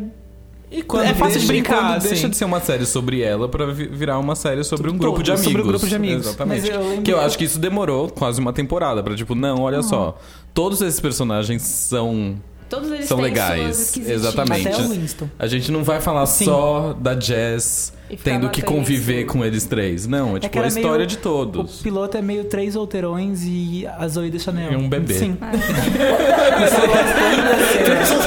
E 0.71 0.83
quando 0.83 1.05
É 1.07 1.14
fácil 1.14 1.40
de 1.40 1.47
deixa- 1.47 1.53
e 1.53 1.57
brincar, 1.62 1.77
quando 1.83 1.97
assim. 1.97 2.09
deixa 2.09 2.29
de 2.29 2.37
ser 2.37 2.44
uma 2.44 2.61
série 2.61 2.85
sobre 2.85 3.23
ela 3.23 3.49
pra 3.49 3.64
vi- 3.73 3.87
virar 3.87 4.18
uma 4.18 4.37
série 4.37 4.62
sobre 4.62 4.90
um 4.90 4.99
grupo 4.99 5.23
de 5.23 5.31
Sobre 5.31 5.47
amigos. 5.47 5.64
um 5.64 5.68
grupo 5.68 5.87
de 5.87 5.94
amigos. 5.97 6.27
Exatamente. 6.27 6.61
Mas 6.61 6.71
eu 6.71 7.03
que 7.03 7.11
eu 7.11 7.18
acho 7.21 7.38
que 7.38 7.44
isso 7.44 7.59
demorou 7.59 8.11
quase 8.11 8.38
uma 8.38 8.53
temporada 8.53 9.03
pra 9.03 9.14
tipo, 9.16 9.35
não, 9.35 9.62
olha 9.62 9.83
só, 9.83 10.18
todos 10.53 10.83
esses 10.83 11.01
personagens 11.01 11.62
são 11.62 12.37
Todos 12.68 12.90
eles 12.92 13.07
são 13.07 13.16
têm 13.16 13.25
legais. 13.25 13.97
Exatamente. 13.97 14.68
Até 14.68 14.83
o 14.83 14.88
Winston. 14.90 15.29
A 15.38 15.47
gente 15.47 15.73
não 15.73 15.83
vai 15.83 16.03
falar 16.03 16.27
só 16.27 16.94
da 17.01 17.18
Jess 17.18 17.94
ficar 17.94 17.98
tendo 18.16 18.49
que 18.51 18.62
conviver 18.62 19.25
com 19.25 19.44
eles 19.44 19.64
três. 19.64 20.07
Não, 20.07 20.37
é 20.37 20.40
que 20.40 20.49
tipo 20.49 20.61
a 20.62 20.66
história 20.66 20.97
meio- 20.99 21.07
de 21.09 21.18
todos. 21.18 21.81
O 21.81 21.83
piloto 21.83 22.16
é 22.16 22.23
meio 22.23 22.44
três 22.44 22.75
solteirões 22.75 23.42
e 23.44 23.87
a 23.87 24.07
Zoe 24.09 24.31
de 24.31 24.38
Chanel. 24.40 24.73
É 24.73 24.77
um 24.77 24.88
bebê. 24.88 25.14
Sim. 25.14 25.37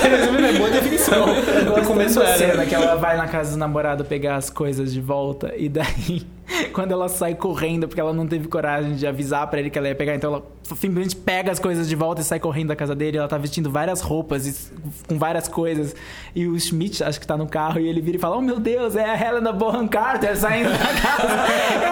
É 0.03 0.57
Boa 0.57 0.69
definição. 0.69 1.25
No 1.27 1.71
gosto 1.71 1.87
começo 1.87 2.19
da 2.19 2.25
era. 2.29 2.37
cena 2.37 2.65
que 2.65 2.75
ela 2.75 2.95
vai 2.95 3.15
na 3.17 3.27
casa 3.27 3.51
do 3.51 3.57
namorado 3.57 4.03
pegar 4.05 4.35
as 4.35 4.49
coisas 4.49 4.91
de 4.93 4.99
volta 4.99 5.53
e 5.55 5.69
daí 5.69 6.23
quando 6.73 6.91
ela 6.91 7.07
sai 7.07 7.33
correndo 7.35 7.87
porque 7.87 8.01
ela 8.01 8.13
não 8.13 8.27
teve 8.27 8.47
coragem 8.47 8.95
de 8.95 9.07
avisar 9.07 9.47
pra 9.47 9.59
ele 9.59 9.69
que 9.69 9.77
ela 9.77 9.87
ia 9.87 9.95
pegar, 9.95 10.15
então 10.15 10.33
ela 10.33 10.43
simplesmente 10.75 11.15
pega 11.15 11.51
as 11.51 11.59
coisas 11.59 11.87
de 11.87 11.95
volta 11.95 12.21
e 12.21 12.23
sai 12.23 12.39
correndo 12.39 12.69
da 12.69 12.75
casa 12.75 12.93
dele. 12.95 13.17
Ela 13.17 13.27
tá 13.27 13.37
vestindo 13.37 13.69
várias 13.71 14.01
roupas 14.01 14.45
e- 14.47 14.71
com 15.07 15.17
várias 15.17 15.47
coisas 15.47 15.95
e 16.35 16.47
o 16.47 16.59
Schmidt 16.59 17.03
acho 17.03 17.19
que 17.19 17.27
tá 17.27 17.37
no 17.37 17.47
carro 17.47 17.79
e 17.79 17.87
ele 17.87 18.01
vira 18.01 18.17
e 18.17 18.19
fala: 18.19 18.37
"Oh 18.37 18.41
meu 18.41 18.59
Deus, 18.59 18.95
é 18.95 19.05
a 19.09 19.15
Helena 19.29 19.51
Bonham 19.51 19.70
Carter 19.87 20.35
saindo 20.37 20.69
da 20.71 20.77
casa". 20.77 21.27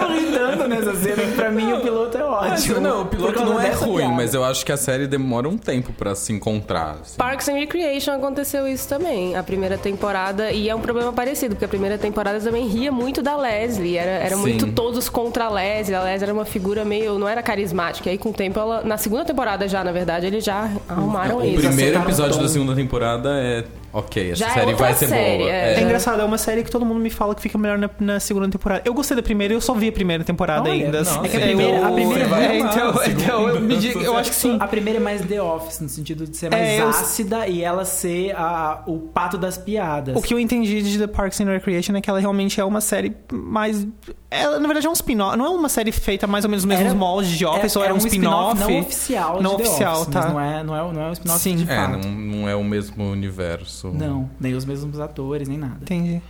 eu 0.02 0.08
ri 0.14 0.32
tanto 0.32 0.68
nessa 0.68 0.94
cena 0.94 1.22
que 1.22 1.32
pra 1.32 1.50
mim 1.50 1.72
o 1.72 1.80
piloto 1.80 2.16
é 2.18 2.24
ótimo. 2.24 2.80
não, 2.80 3.02
o 3.02 3.06
piloto 3.06 3.44
não 3.44 3.60
é 3.60 3.70
ruim, 3.70 3.96
piada. 3.98 4.14
mas 4.14 4.34
eu 4.34 4.44
acho 4.44 4.64
que 4.64 4.72
a 4.72 4.76
série 4.76 5.06
demora 5.06 5.48
um 5.48 5.56
tempo 5.58 5.92
pra 5.92 6.14
se 6.14 6.32
encontrar. 6.32 6.96
assim. 7.02 7.16
Parks 7.16 7.48
and 7.48 7.54
Recreation 7.54 8.12
aconteceu 8.12 8.66
isso 8.68 8.88
também, 8.88 9.36
a 9.36 9.42
primeira 9.42 9.76
temporada, 9.78 10.50
e 10.50 10.68
é 10.68 10.74
um 10.74 10.80
problema 10.80 11.12
parecido, 11.12 11.54
porque 11.54 11.64
a 11.64 11.68
primeira 11.68 11.98
temporada 11.98 12.40
também 12.40 12.66
ria 12.66 12.90
muito 12.92 13.22
da 13.22 13.36
Leslie, 13.36 13.96
era, 13.96 14.10
era 14.10 14.34
Sim. 14.36 14.40
muito 14.42 14.66
todos 14.72 15.08
contra 15.08 15.44
a 15.46 15.50
Leslie, 15.50 15.94
a 15.94 16.02
Leslie 16.02 16.24
era 16.24 16.32
uma 16.32 16.44
figura 16.44 16.84
meio, 16.84 17.18
não 17.18 17.28
era 17.28 17.42
carismática, 17.42 18.08
e 18.08 18.12
aí 18.12 18.18
com 18.18 18.30
o 18.30 18.32
tempo, 18.32 18.58
ela, 18.58 18.82
na 18.84 18.96
segunda 18.96 19.24
temporada 19.24 19.66
já, 19.68 19.82
na 19.84 19.92
verdade, 19.92 20.26
eles 20.26 20.44
já 20.44 20.70
arrumaram 20.88 21.38
O 21.38 21.44
isso. 21.44 21.56
primeiro 21.66 21.70
acertaram 21.98 22.04
episódio 22.06 22.32
o 22.32 22.36
tom. 22.36 22.42
da 22.42 22.48
segunda 22.48 22.74
temporada 22.74 23.30
é 23.40 23.64
ok, 23.92 24.30
essa 24.32 24.36
Já 24.36 24.46
é 24.46 24.50
série 24.54 24.66
outra 24.72 24.86
vai 24.86 24.94
ser 24.94 25.06
série, 25.08 25.38
boa. 25.38 25.50
é. 25.50 25.74
É 25.74 25.80
engraçado, 25.82 26.20
é 26.20 26.24
uma 26.24 26.38
série 26.38 26.62
que 26.64 26.70
todo 26.70 26.84
mundo 26.84 27.00
me 27.00 27.10
fala 27.10 27.34
que 27.34 27.42
fica 27.42 27.56
melhor 27.58 27.78
na, 27.78 27.90
na 28.00 28.20
segunda 28.20 28.48
temporada. 28.48 28.82
Eu 28.84 28.94
gostei 28.94 29.16
da 29.16 29.22
primeira, 29.22 29.52
eu 29.54 29.60
só 29.60 29.74
vi 29.74 29.88
a 29.88 29.92
primeira 29.92 30.24
temporada 30.24 30.62
Olha, 30.68 30.72
ainda. 30.72 30.98
nossa. 30.98 31.20
assim. 31.20 31.26
É 31.26 31.28
que 31.28 31.36
a 31.36 31.40
Eu- 31.40 31.46
primeira- 31.46 31.86
a 31.86 31.92
primeira 31.92 32.24
é, 32.24 32.26
vai 32.26 32.60
amar, 32.60 32.74
então, 32.76 33.04
então 33.06 33.48
eu, 33.48 33.60
me 33.60 33.76
digo- 33.76 34.00
eu 34.00 34.16
acho 34.16 34.30
que 34.30 34.36
sim. 34.36 34.56
A 34.60 34.66
primeira 34.68 34.98
é 34.98 35.02
mais 35.02 35.20
The 35.22 35.40
Office, 35.42 35.80
no 35.80 35.88
sentido 35.88 36.26
de 36.26 36.36
ser 36.36 36.50
mais 36.50 36.62
É, 36.68 36.80
eu- 36.80 36.88
ácida 36.88 37.46
e 37.48 37.62
ela 37.62 37.84
ser 37.84 38.34
a- 38.36 38.82
o 38.86 38.98
pato 38.98 39.36
das 39.38 39.56
piadas. 39.58 40.16
O 40.16 40.22
que 40.22 40.32
eu 40.34 40.38
entendi 40.40 40.82
de 40.82 40.98
The 40.98 41.06
Parks 41.06 41.40
and 41.40 41.46
Recreation 41.46 41.96
é 41.96 42.00
que 42.00 42.08
ela 42.10 42.20
realmente 42.20 42.60
é 42.60 42.64
uma 42.64 42.80
série 42.80 43.14
mais. 43.32 43.86
Ela, 44.30 44.60
na 44.60 44.66
verdade, 44.66 44.86
é 44.86 44.90
um 44.90 44.92
spin-off. 44.92 45.36
Não 45.36 45.44
é 45.44 45.48
uma 45.48 45.68
série 45.68 45.90
feita 45.90 46.26
mais 46.26 46.44
ou 46.44 46.50
menos 46.50 46.64
nos 46.64 46.76
mesmos 46.78 46.94
moldes 46.94 47.30
de 47.36 47.44
Office, 47.44 47.74
ou 47.74 47.82
era 47.84 47.92
um 47.92 47.96
spin-off. 47.96 48.60
não 48.60 48.78
oficial 48.80 49.42
Não 49.42 49.56
de 49.56 49.62
The 49.64 49.68
oficial, 49.68 49.94
Office, 50.02 50.06
tá. 50.12 50.20
Mas 50.20 50.32
não 50.32 50.40
é, 50.40 50.62
não 50.62 50.76
é, 50.76 50.92
não 50.92 51.02
é 51.02 51.08
um 51.08 51.12
spin-off 51.12 51.40
Sim. 51.40 51.56
de 51.56 51.62
É, 51.70 51.74
fato. 51.76 51.98
não, 52.06 52.10
não 52.12 52.48
é 52.48 52.54
o 52.54 52.62
mesmo 52.62 53.04
universo. 53.10 53.79
Não, 53.88 54.30
nem 54.38 54.54
os 54.54 54.64
mesmos 54.64 55.00
atores, 55.00 55.48
nem 55.48 55.58
nada. 55.58 55.78
Entendi. 55.82 56.22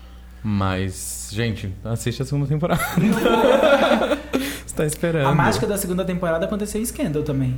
Mas, 0.43 1.29
gente, 1.33 1.75
assiste 1.85 2.23
a 2.23 2.25
segunda 2.25 2.47
temporada. 2.47 2.83
Tá 4.81 4.87
esperando. 4.87 5.27
A 5.27 5.35
mágica 5.35 5.67
da 5.67 5.77
segunda 5.77 6.05
temporada 6.05 6.47
aconteceu 6.47 6.81
em 6.81 6.85
Scandal 6.87 7.23
também. 7.23 7.55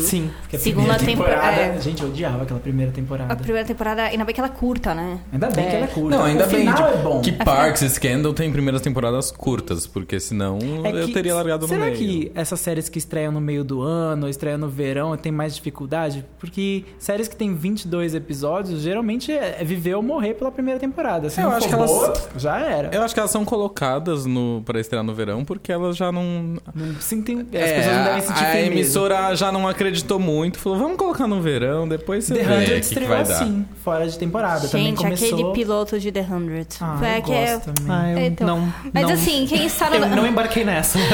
Sim. 0.00 0.30
Porque 0.40 0.56
a 0.56 0.58
Segunda 0.58 0.94
primeira 0.94 1.04
temporada... 1.04 1.50
temporada- 1.52 1.76
é. 1.78 1.80
Gente, 1.82 2.02
eu 2.02 2.08
odiava 2.08 2.42
aquela 2.44 2.60
primeira 2.60 2.90
temporada. 2.92 3.32
A 3.32 3.36
primeira 3.36 3.66
temporada, 3.68 4.02
ainda 4.04 4.24
bem 4.24 4.34
que 4.34 4.40
ela 4.40 4.48
é 4.48 4.52
curta, 4.52 4.94
né? 4.94 5.20
Ainda 5.32 5.50
bem 5.50 5.66
É. 5.66 5.68
que 5.70 5.76
ela 5.76 5.84
é 5.84 5.88
curta. 5.88 6.16
Não, 6.16 6.24
ainda 6.24 6.46
o 6.46 6.48
bem 6.48 6.60
final 6.60 6.74
tipo, 6.76 6.88
é 6.98 7.02
bom. 7.02 7.20
que 7.20 7.32
Parks 7.32 7.82
e 7.82 7.90
Scandal 7.90 8.32
tem 8.32 8.50
primeiras 8.50 8.80
temporadas 8.80 9.30
curtas, 9.30 9.86
porque 9.86 10.18
senão 10.18 10.58
É 10.84 11.02
eu 11.02 11.06
que- 11.08 11.12
teria 11.12 11.34
largado 11.34 11.62
no 11.62 11.68
será 11.68 11.84
meio. 11.86 11.96
que 11.96 12.32
essas 12.34 12.58
séries 12.58 12.88
que 12.88 12.98
estreiam 12.98 13.30
no 13.32 13.40
meio 13.40 13.62
do 13.64 13.82
ano, 13.82 14.28
estreiam 14.28 14.56
no 14.58 14.68
verão, 14.68 15.14
tem 15.16 15.30
mais 15.30 15.54
dificuldade? 15.54 16.24
Porque 16.38 16.84
séries 16.98 17.28
que 17.28 17.36
tem 17.36 17.54
22 17.54 18.14
episódios, 18.14 18.80
geralmente 18.80 19.30
é 19.30 19.56
é 19.60 19.64
viver 19.64 19.94
ou 19.94 20.02
morrer 20.02 20.34
pela 20.34 20.50
primeira 20.50 20.80
temporada. 20.80 21.28
Se 21.28 21.38
Eu 21.40 21.44
não 21.50 21.56
acho 21.56 21.68
for 21.68 21.76
que 21.76 21.82
elas- 21.92 22.28
já 22.38 22.58
era. 22.58 22.88
Eu 22.94 23.02
acho 23.02 23.12
que 23.12 23.20
elas 23.20 23.30
são 23.30 23.44
colocadas 23.44 24.24
no 24.24 24.62
para 24.64 24.80
estrear 24.80 25.04
no 25.04 25.12
verão 25.14 25.44
porque 25.44 25.70
elas 25.70 25.96
já 25.96 26.10
não 26.12 26.56
Não 26.74 27.00
sentem, 27.00 27.40
as 27.40 27.46
É, 27.54 27.74
pessoas 27.76 27.96
não 27.96 28.04
devem 28.04 28.20
sentir 28.22 28.32
a 28.44 28.46
firmeza. 28.46 28.66
emissora 28.72 29.34
já 29.34 29.50
não 29.52 29.66
acreditou 29.68 30.18
muito, 30.18 30.58
falou: 30.58 30.78
"Vamos 30.78 30.96
colocar 30.96 31.26
no 31.26 31.40
verão, 31.42 31.88
depois 31.88 32.24
você 32.24 32.34
The 32.34 32.42
vê 32.44 32.64
que, 32.64 32.70
que 32.72 32.78
estreou 32.80 33.08
vai 33.08 33.24
dar". 33.24 33.34
assim, 33.34 33.66
fora 33.84 34.08
de 34.08 34.18
temporada. 34.18 34.68
Também 34.68 34.86
Gente, 34.86 34.98
começou... 34.98 35.28
aquele 35.28 35.52
piloto 35.52 35.98
de 35.98 36.12
The 36.12 36.20
Hundred. 36.30 36.68
Ah, 36.80 36.96
Foi 36.98 37.18
eu 37.18 37.22
que 37.22 37.32
é- 37.32 37.52
gosto 37.54 37.72
também. 37.72 37.92
Ah, 37.94 38.10
eu 38.12 38.18
Então, 38.26 38.46
não. 38.46 38.74
Mas 38.92 39.02
não- 39.06 39.12
assim, 39.14 39.46
quem 39.50 39.66
está 39.66 39.90
no. 39.90 39.96
Eu 39.96 40.08
não 40.08 40.26
embarquei 40.26 40.64
nessa. 40.64 40.98
Não, 40.98 41.04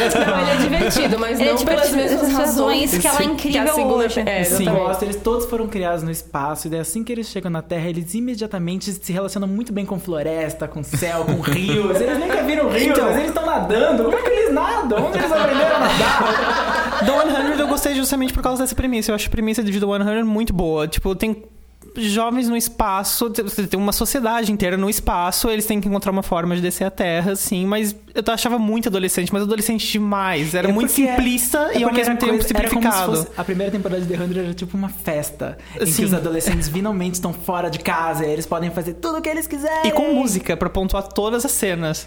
ele 0.42 0.50
é 0.50 0.56
divertido, 0.62 1.18
mas 1.18 1.40
Ele 1.40 1.48
é 1.48 1.52
não 1.52 1.58
tipo 1.58 1.70
pelas 1.70 1.90
mesmas 1.92 2.32
razões 2.32 2.98
que 2.98 3.06
ela 3.06 3.20
é 3.20 3.24
incrível 3.24 3.62
a 3.62 3.74
segunda, 3.74 4.04
hoje. 4.04 4.20
É, 4.26 4.44
Sim, 4.44 4.64
gosto. 4.66 5.02
Eles 5.02 5.16
todos 5.16 5.46
foram 5.46 5.66
criados 5.66 6.02
no 6.02 6.10
espaço 6.10 6.66
e 6.66 6.70
daí 6.70 6.80
assim 6.80 7.02
que 7.02 7.12
eles 7.12 7.26
chegam 7.28 7.50
na 7.50 7.62
Terra, 7.62 7.88
eles 7.88 8.12
imediatamente 8.14 8.92
se 8.92 9.12
relacionam 9.12 9.48
muito 9.48 9.72
bem 9.72 9.84
com 9.86 9.98
floresta, 9.98 10.68
com 10.68 10.82
céu, 10.82 11.24
com 11.24 11.40
rios. 11.40 12.00
Eles 12.00 12.18
nunca 12.18 12.42
viram 12.42 12.68
rios, 12.68 12.82
Então- 12.88 13.06
mas 13.06 13.16
eles 13.16 13.28
estão 13.28 13.46
nadando. 13.46 14.04
Como 14.04 14.16
é 14.18 14.22
que 14.22 14.28
eles 14.30 14.52
nadam? 14.52 15.06
Onde 15.06 15.18
eles 15.18 15.30
a 15.40 15.78
nadar? 15.78 17.04
The 17.04 17.52
100 17.54 17.60
eu 17.60 17.68
gostei 17.68 17.94
justamente 17.94 18.32
por 18.32 18.42
causa 18.42 18.62
dessa 18.62 18.74
premissa. 18.74 19.10
Eu 19.10 19.14
acho 19.14 19.28
a 19.28 19.30
premissa 19.30 19.62
de 19.62 19.72
The 19.72 19.86
100 19.86 20.24
muito 20.24 20.52
boa. 20.52 20.88
Tipo, 20.88 21.14
tem 21.14 21.44
jovens 22.06 22.48
no 22.48 22.56
espaço, 22.56 23.30
tem 23.30 23.78
uma 23.78 23.92
sociedade 23.92 24.52
inteira 24.52 24.76
no 24.76 24.88
espaço, 24.88 25.48
eles 25.50 25.66
têm 25.66 25.80
que 25.80 25.88
encontrar 25.88 26.10
uma 26.12 26.22
forma 26.22 26.54
de 26.56 26.62
descer 26.62 26.84
a 26.84 26.90
Terra, 26.90 27.34
sim, 27.36 27.66
mas 27.66 27.94
eu 28.14 28.22
achava 28.32 28.58
muito 28.58 28.88
adolescente, 28.88 29.32
mas 29.32 29.42
adolescente 29.42 29.86
demais. 29.90 30.54
Era 30.54 30.68
É 30.68 30.72
muito 30.72 30.88
porque- 30.88 31.06
simplista 31.06 31.70
é 31.72 31.78
e 31.78 31.84
ao 31.84 31.92
mesmo 31.92 32.16
tempo 32.16 32.32
coisa- 32.32 32.48
simplificado. 32.48 33.16
fosse- 33.16 33.28
a 33.36 33.44
primeira 33.44 33.70
temporada 33.72 34.00
de 34.00 34.06
The 34.08 34.16
100 34.16 34.38
era 34.38 34.54
tipo 34.54 34.76
uma 34.76 34.88
festa. 34.88 35.58
Em 35.76 35.80
que 35.80 35.86
Sim. 35.86 36.04
os 36.04 36.14
adolescentes 36.14 36.68
finalmente 36.68 37.14
estão 37.14 37.32
fora 37.32 37.70
de 37.70 37.78
casa 37.78 38.26
e 38.26 38.30
eles 38.30 38.46
podem 38.46 38.70
fazer 38.70 38.94
tudo 38.94 39.18
o 39.18 39.22
que 39.22 39.28
eles 39.28 39.46
quiserem. 39.46 39.86
E 39.88 39.92
com 39.92 40.12
música 40.14 40.56
pra 40.56 40.68
pontuar 40.68 41.02
todas 41.04 41.44
as 41.44 41.52
cenas. 41.52 42.06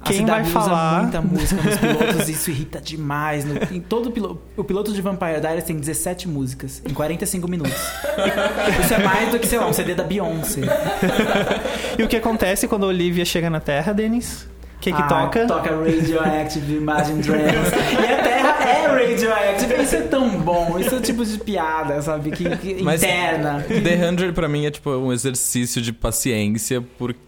A 0.00 0.04
Quem 0.04 0.24
vai 0.24 0.44
falar? 0.44 0.92
usa 0.92 1.02
muita 1.02 1.20
música 1.22 1.62
nos 1.62 1.76
pilotos, 1.78 2.28
isso 2.28 2.50
irrita 2.50 2.80
demais. 2.80 3.44
No- 3.44 3.54
em 3.76 3.80
todo 3.80 4.10
piloto, 4.10 4.40
o 4.56 4.64
piloto 4.64 4.92
de 4.92 5.00
Vampire 5.02 5.40
Diaries 5.40 5.64
tem 5.64 5.76
17 5.76 6.28
músicas 6.28 6.82
em 6.88 6.92
45 6.94 7.48
minutos. 7.48 7.72
Isso 8.84 8.94
é 8.94 8.98
mais 9.04 9.19
do 9.26 9.38
que, 9.38 9.46
sei 9.46 9.58
lá, 9.58 9.66
um 9.66 9.72
CD 9.72 9.94
da 9.94 10.02
Beyoncé. 10.04 10.60
E 11.98 12.02
o 12.02 12.08
que 12.08 12.16
acontece 12.16 12.66
quando 12.66 12.84
a 12.84 12.88
Olivia 12.88 13.24
chega 13.24 13.50
na 13.50 13.60
Terra, 13.60 13.92
Denis? 13.92 14.48
O 14.76 14.80
que 14.80 14.90
que 14.92 15.02
Ah, 15.02 15.06
toca? 15.06 15.46
Toca 15.46 15.70
Radioactive 15.76 16.76
Imagine 16.76 17.20
Dragons. 17.22 17.68
e 17.92 18.12
a 18.12 18.22
Terra 18.22 18.56
é 18.66 18.86
Radioactive. 18.86 19.82
Isso 19.82 19.96
é 19.96 20.00
tão 20.02 20.30
bom. 20.40 20.78
Isso 20.78 20.94
é 20.94 21.00
tipo 21.00 21.22
de 21.24 21.36
piada, 21.38 22.00
sabe? 22.00 22.30
Que, 22.30 22.56
que 22.56 22.82
Mas- 22.82 23.02
interna. 23.02 23.62
The 23.68 24.16
100 24.16 24.32
pra 24.32 24.48
mim 24.48 24.64
é 24.64 24.70
tipo 24.70 24.88
um 24.90 25.12
exercício 25.12 25.82
de 25.82 25.92
paciência, 25.92 26.82
porque 26.98 27.20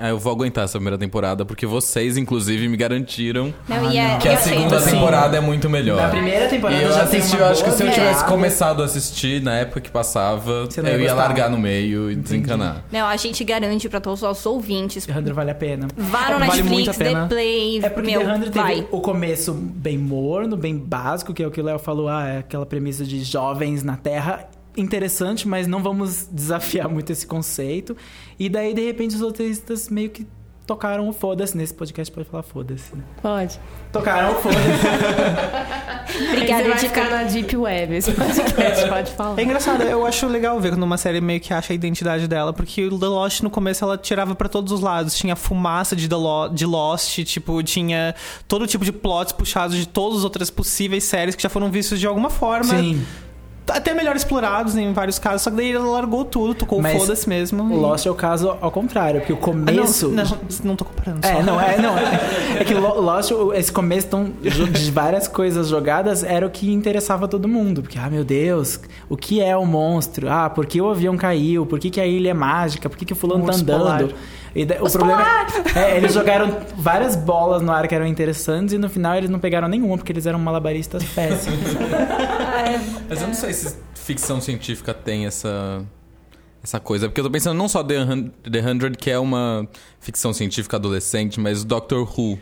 ah, 0.00 0.08
eu 0.10 0.18
vou 0.18 0.32
aguentar 0.32 0.64
essa 0.64 0.78
primeira 0.78 0.96
temporada, 0.96 1.44
porque 1.44 1.66
vocês, 1.66 2.16
inclusive, 2.16 2.68
me 2.68 2.76
garantiram 2.76 3.52
Não, 3.68 3.90
e 3.92 3.98
é, 3.98 4.16
que 4.16 4.28
eu 4.28 4.32
a 4.32 4.36
segunda 4.36 4.80
Sim. 4.80 4.92
temporada 4.92 5.36
é 5.36 5.40
muito 5.40 5.68
melhor. 5.68 6.00
Na 6.00 6.08
primeira 6.08 6.48
temporada 6.48 6.80
E 6.80 6.84
eu 6.84 6.92
já 6.92 7.06
tem 7.06 7.18
assisti, 7.20 7.36
uma 7.36 7.46
eu 7.46 7.50
acho 7.50 7.62
que 7.62 7.68
boa 7.70 7.76
se 7.76 7.82
eu 7.84 7.90
tivesse 7.92 8.12
virada. 8.14 8.28
começado 8.32 8.82
a 8.82 8.84
assistir 8.86 9.42
na 9.42 9.54
época 9.56 9.80
que 9.80 9.90
passava, 9.90 10.64
Você 10.66 10.80
não 10.80 10.88
eu 10.90 11.00
ia 11.00 11.08
gostar. 11.08 11.22
largar 11.28 11.50
no 11.50 11.58
meio 11.58 12.10
e 12.10 12.14
desencanar. 12.16 12.84
Não, 12.90 13.06
a 13.06 13.16
gente 13.16 13.42
garante 13.44 13.88
pra 13.88 14.00
todos 14.00 14.20
os 14.22 14.28
nossos 14.28 14.46
ouvintes. 14.46 15.04
The 15.06 15.12
100 15.12 15.32
vale 15.32 15.50
a 15.50 15.54
pena. 15.54 15.88
Vá 15.96 16.30
no 16.38 16.46
Vale 16.46 16.62
muito 16.62 16.86
Netflix, 16.86 16.88
a 16.88 16.94
pena. 17.04 17.20
The 17.22 17.28
Play, 17.34 17.80
É 17.82 17.88
porque 17.88 18.10
meu, 18.10 18.20
The 18.20 18.26
100 18.44 18.50
vai. 18.52 18.74
teve 18.76 18.88
o 18.90 19.00
começo 19.00 19.52
bem 19.52 19.98
morno, 19.98 20.56
bem 20.56 20.76
básico, 20.76 21.34
que 21.34 21.42
é 21.42 21.46
o 21.46 21.50
que 21.50 21.60
o 21.60 21.64
Léo 21.64 21.78
falou, 21.78 22.08
ah, 22.08 22.26
é 22.26 22.38
aquela 22.38 22.64
premissa 22.66 23.04
de 23.04 23.22
jovens 23.22 23.82
na 23.82 23.96
Terra. 23.96 24.48
Interessante, 24.76 25.46
mas 25.46 25.66
não 25.66 25.82
vamos 25.82 26.26
desafiar 26.32 26.88
muito 26.88 27.10
esse 27.12 27.26
conceito. 27.26 27.96
E 28.38 28.48
daí, 28.48 28.72
de 28.74 28.84
repente, 28.84 29.14
os 29.14 29.20
roteiristas 29.20 29.88
meio 29.88 30.10
que 30.10 30.26
tocaram 30.66 31.08
o 31.08 31.12
foda-se. 31.12 31.56
Nesse 31.56 31.74
podcast 31.74 32.12
pode 32.14 32.28
falar 32.28 32.42
foda-se, 32.42 32.94
né? 32.96 33.02
Pode. 33.20 33.60
Tocaram 33.92 34.32
o 34.32 34.34
foda-se. 34.36 34.60
Obrigada, 36.32 36.64
vai 36.68 36.74
de 36.78 36.88
ficar 36.88 37.10
na 37.10 37.22
Deep 37.24 37.56
Web, 37.56 37.94
esse 37.94 38.12
podcast 38.12 38.88
pode 38.88 39.10
falar. 39.12 39.38
É 39.38 39.42
engraçado, 39.44 39.82
eu 39.82 40.06
acho 40.06 40.26
legal 40.26 40.60
ver 40.60 40.70
quando 40.70 40.82
uma 40.82 40.96
série 40.98 41.20
meio 41.20 41.40
que 41.40 41.52
acha 41.54 41.72
a 41.72 41.74
identidade 41.74 42.28
dela, 42.28 42.52
porque 42.52 42.84
o 42.86 42.98
The 42.98 43.06
Lost 43.06 43.40
no 43.42 43.50
começo 43.50 43.84
ela 43.84 43.96
tirava 43.98 44.34
pra 44.34 44.48
todos 44.48 44.72
os 44.72 44.80
lados. 44.80 45.14
Tinha 45.16 45.34
fumaça 45.36 45.94
de, 45.96 46.08
The 46.08 46.14
Lo- 46.16 46.48
de 46.48 46.66
Lost, 46.66 47.18
tipo, 47.24 47.62
tinha 47.62 48.14
todo 48.46 48.66
tipo 48.66 48.84
de 48.84 48.92
plots 48.92 49.32
puxados 49.32 49.76
de 49.76 49.86
todas 49.86 50.18
as 50.18 50.24
outras 50.24 50.50
possíveis 50.50 51.04
séries 51.04 51.34
que 51.34 51.42
já 51.42 51.48
foram 51.48 51.70
vistos 51.70 51.98
de 51.98 52.06
alguma 52.06 52.30
forma. 52.30 52.64
Sim. 52.76 53.04
Até 53.68 53.94
melhor 53.94 54.16
explorados 54.16 54.76
em 54.76 54.92
vários 54.92 55.18
casos, 55.18 55.42
só 55.42 55.50
que 55.50 55.56
daí 55.56 55.72
ela 55.72 55.86
largou 55.86 56.24
tudo, 56.24 56.52
tocou 56.54 56.82
foda-se 56.82 57.28
mesmo. 57.28 57.62
O 57.62 57.72
e- 57.72 57.76
Lost 57.80 58.04
é 58.06 58.10
o 58.10 58.14
caso 58.14 58.56
ao 58.60 58.70
contrário, 58.72 59.20
porque 59.20 59.32
o 59.32 59.36
Ah, 59.36 59.38
não, 59.38 59.52
começo. 59.54 60.08
não, 60.08 60.24
não 60.64 60.76
tô 60.76 60.84
comparando. 60.84 61.24
É, 61.24 61.34
só. 61.36 61.42
não, 61.42 61.60
é, 61.60 61.78
não. 61.80 61.96
É 62.58 62.64
que 62.66 62.74
Lo- 62.74 63.00
Lost, 63.00 63.30
esse 63.54 63.70
começo 63.72 64.08
tão, 64.08 64.24
de 64.42 64.90
várias 64.90 65.28
coisas 65.28 65.68
jogadas 65.68 66.24
era 66.24 66.44
o 66.46 66.50
que 66.50 66.72
interessava 66.72 67.28
todo 67.28 67.46
mundo. 67.48 67.82
Porque, 67.82 67.98
ah, 67.98 68.10
meu 68.10 68.24
Deus, 68.24 68.80
o 69.08 69.16
que 69.16 69.40
é 69.40 69.56
o 69.56 69.64
monstro? 69.64 70.28
Ah, 70.28 70.50
por 70.50 70.66
que 70.66 70.80
o 70.80 70.90
avião 70.90 71.16
caiu? 71.16 71.64
Por 71.64 71.78
que, 71.78 71.88
que 71.88 72.00
a 72.00 72.06
ilha 72.06 72.30
é 72.30 72.34
mágica? 72.34 72.90
Por 72.90 72.98
que, 72.98 73.04
que 73.04 73.12
o 73.12 73.16
fulano 73.16 73.44
Um 73.44 73.46
tá 73.46 73.54
andando? 73.54 73.78
polar. 73.78 74.04
E 74.54 74.64
o 74.64 74.90
problema 74.90 75.46
é, 75.74 75.96
eles 75.96 76.12
jogaram 76.12 76.58
várias 76.76 77.16
bolas 77.16 77.62
no 77.62 77.72
ar 77.72 77.88
que 77.88 77.94
eram 77.94 78.06
interessantes 78.06 78.74
e 78.74 78.78
no 78.78 78.88
final 78.88 79.14
eles 79.16 79.30
não 79.30 79.38
pegaram 79.38 79.68
nenhuma 79.68 79.96
porque 79.96 80.12
eles 80.12 80.26
eram 80.26 80.38
malabaristas 80.38 81.02
péssimos. 81.04 81.58
Mas 83.08 83.20
eu 83.20 83.26
não 83.28 83.34
sei 83.34 83.52
se 83.52 83.76
ficção 83.94 84.40
científica 84.40 84.92
tem 84.92 85.26
essa 85.26 85.82
essa 86.62 86.78
coisa, 86.78 87.08
porque 87.08 87.20
eu 87.20 87.24
tô 87.24 87.30
pensando 87.30 87.56
não 87.56 87.68
só 87.68 87.82
The 87.82 88.06
100, 88.06 88.32
The 88.50 88.62
100 88.62 88.78
que 88.92 89.10
é 89.10 89.18
uma 89.18 89.66
ficção 89.98 90.32
científica 90.32 90.76
adolescente, 90.76 91.40
mas 91.40 91.64
Doctor 91.64 92.02
Who, 92.16 92.38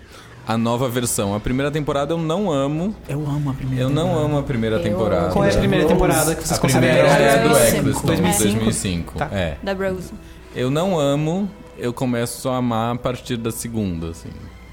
a 0.47 0.59
nova 0.59 0.91
versão. 0.91 1.35
A 1.35 1.41
primeira 1.41 1.71
temporada 1.71 2.13
eu 2.13 2.19
não 2.19 2.53
amo. 2.53 2.95
Eu 3.09 3.21
amo 3.27 3.51
a 3.51 3.55
primeira. 3.55 3.83
Eu 3.85 3.89
não 3.89 4.19
amo 4.19 4.37
a 4.39 4.43
primeira 4.43 4.79
temporada. 4.79 5.33
Qual 5.33 5.43
é 5.43 5.49
a 5.49 5.57
primeira 5.57 5.85
Rose. 5.85 5.95
temporada 5.95 6.35
que 6.35 6.47
vocês 6.47 6.59
A 6.59 6.61
primeira 6.61 7.03
consideram? 7.03 7.25
é 7.25 7.35
a 7.35 7.43
do 7.43 7.49
2005. 7.49 7.79
Eccleston, 7.79 8.07
2005? 8.07 8.55
2005. 8.65 9.15
Tá. 9.19 9.29
É. 9.33 9.57
Da 9.63 9.73
Rose. 9.73 10.13
Eu 10.55 10.71
não 10.71 10.99
amo, 11.01 11.49
eu 11.81 11.93
começo 11.93 12.49
a 12.49 12.57
amar 12.57 12.95
a 12.95 12.99
partir 12.99 13.37
da 13.37 13.51
segunda, 13.51 14.09
assim. 14.11 14.29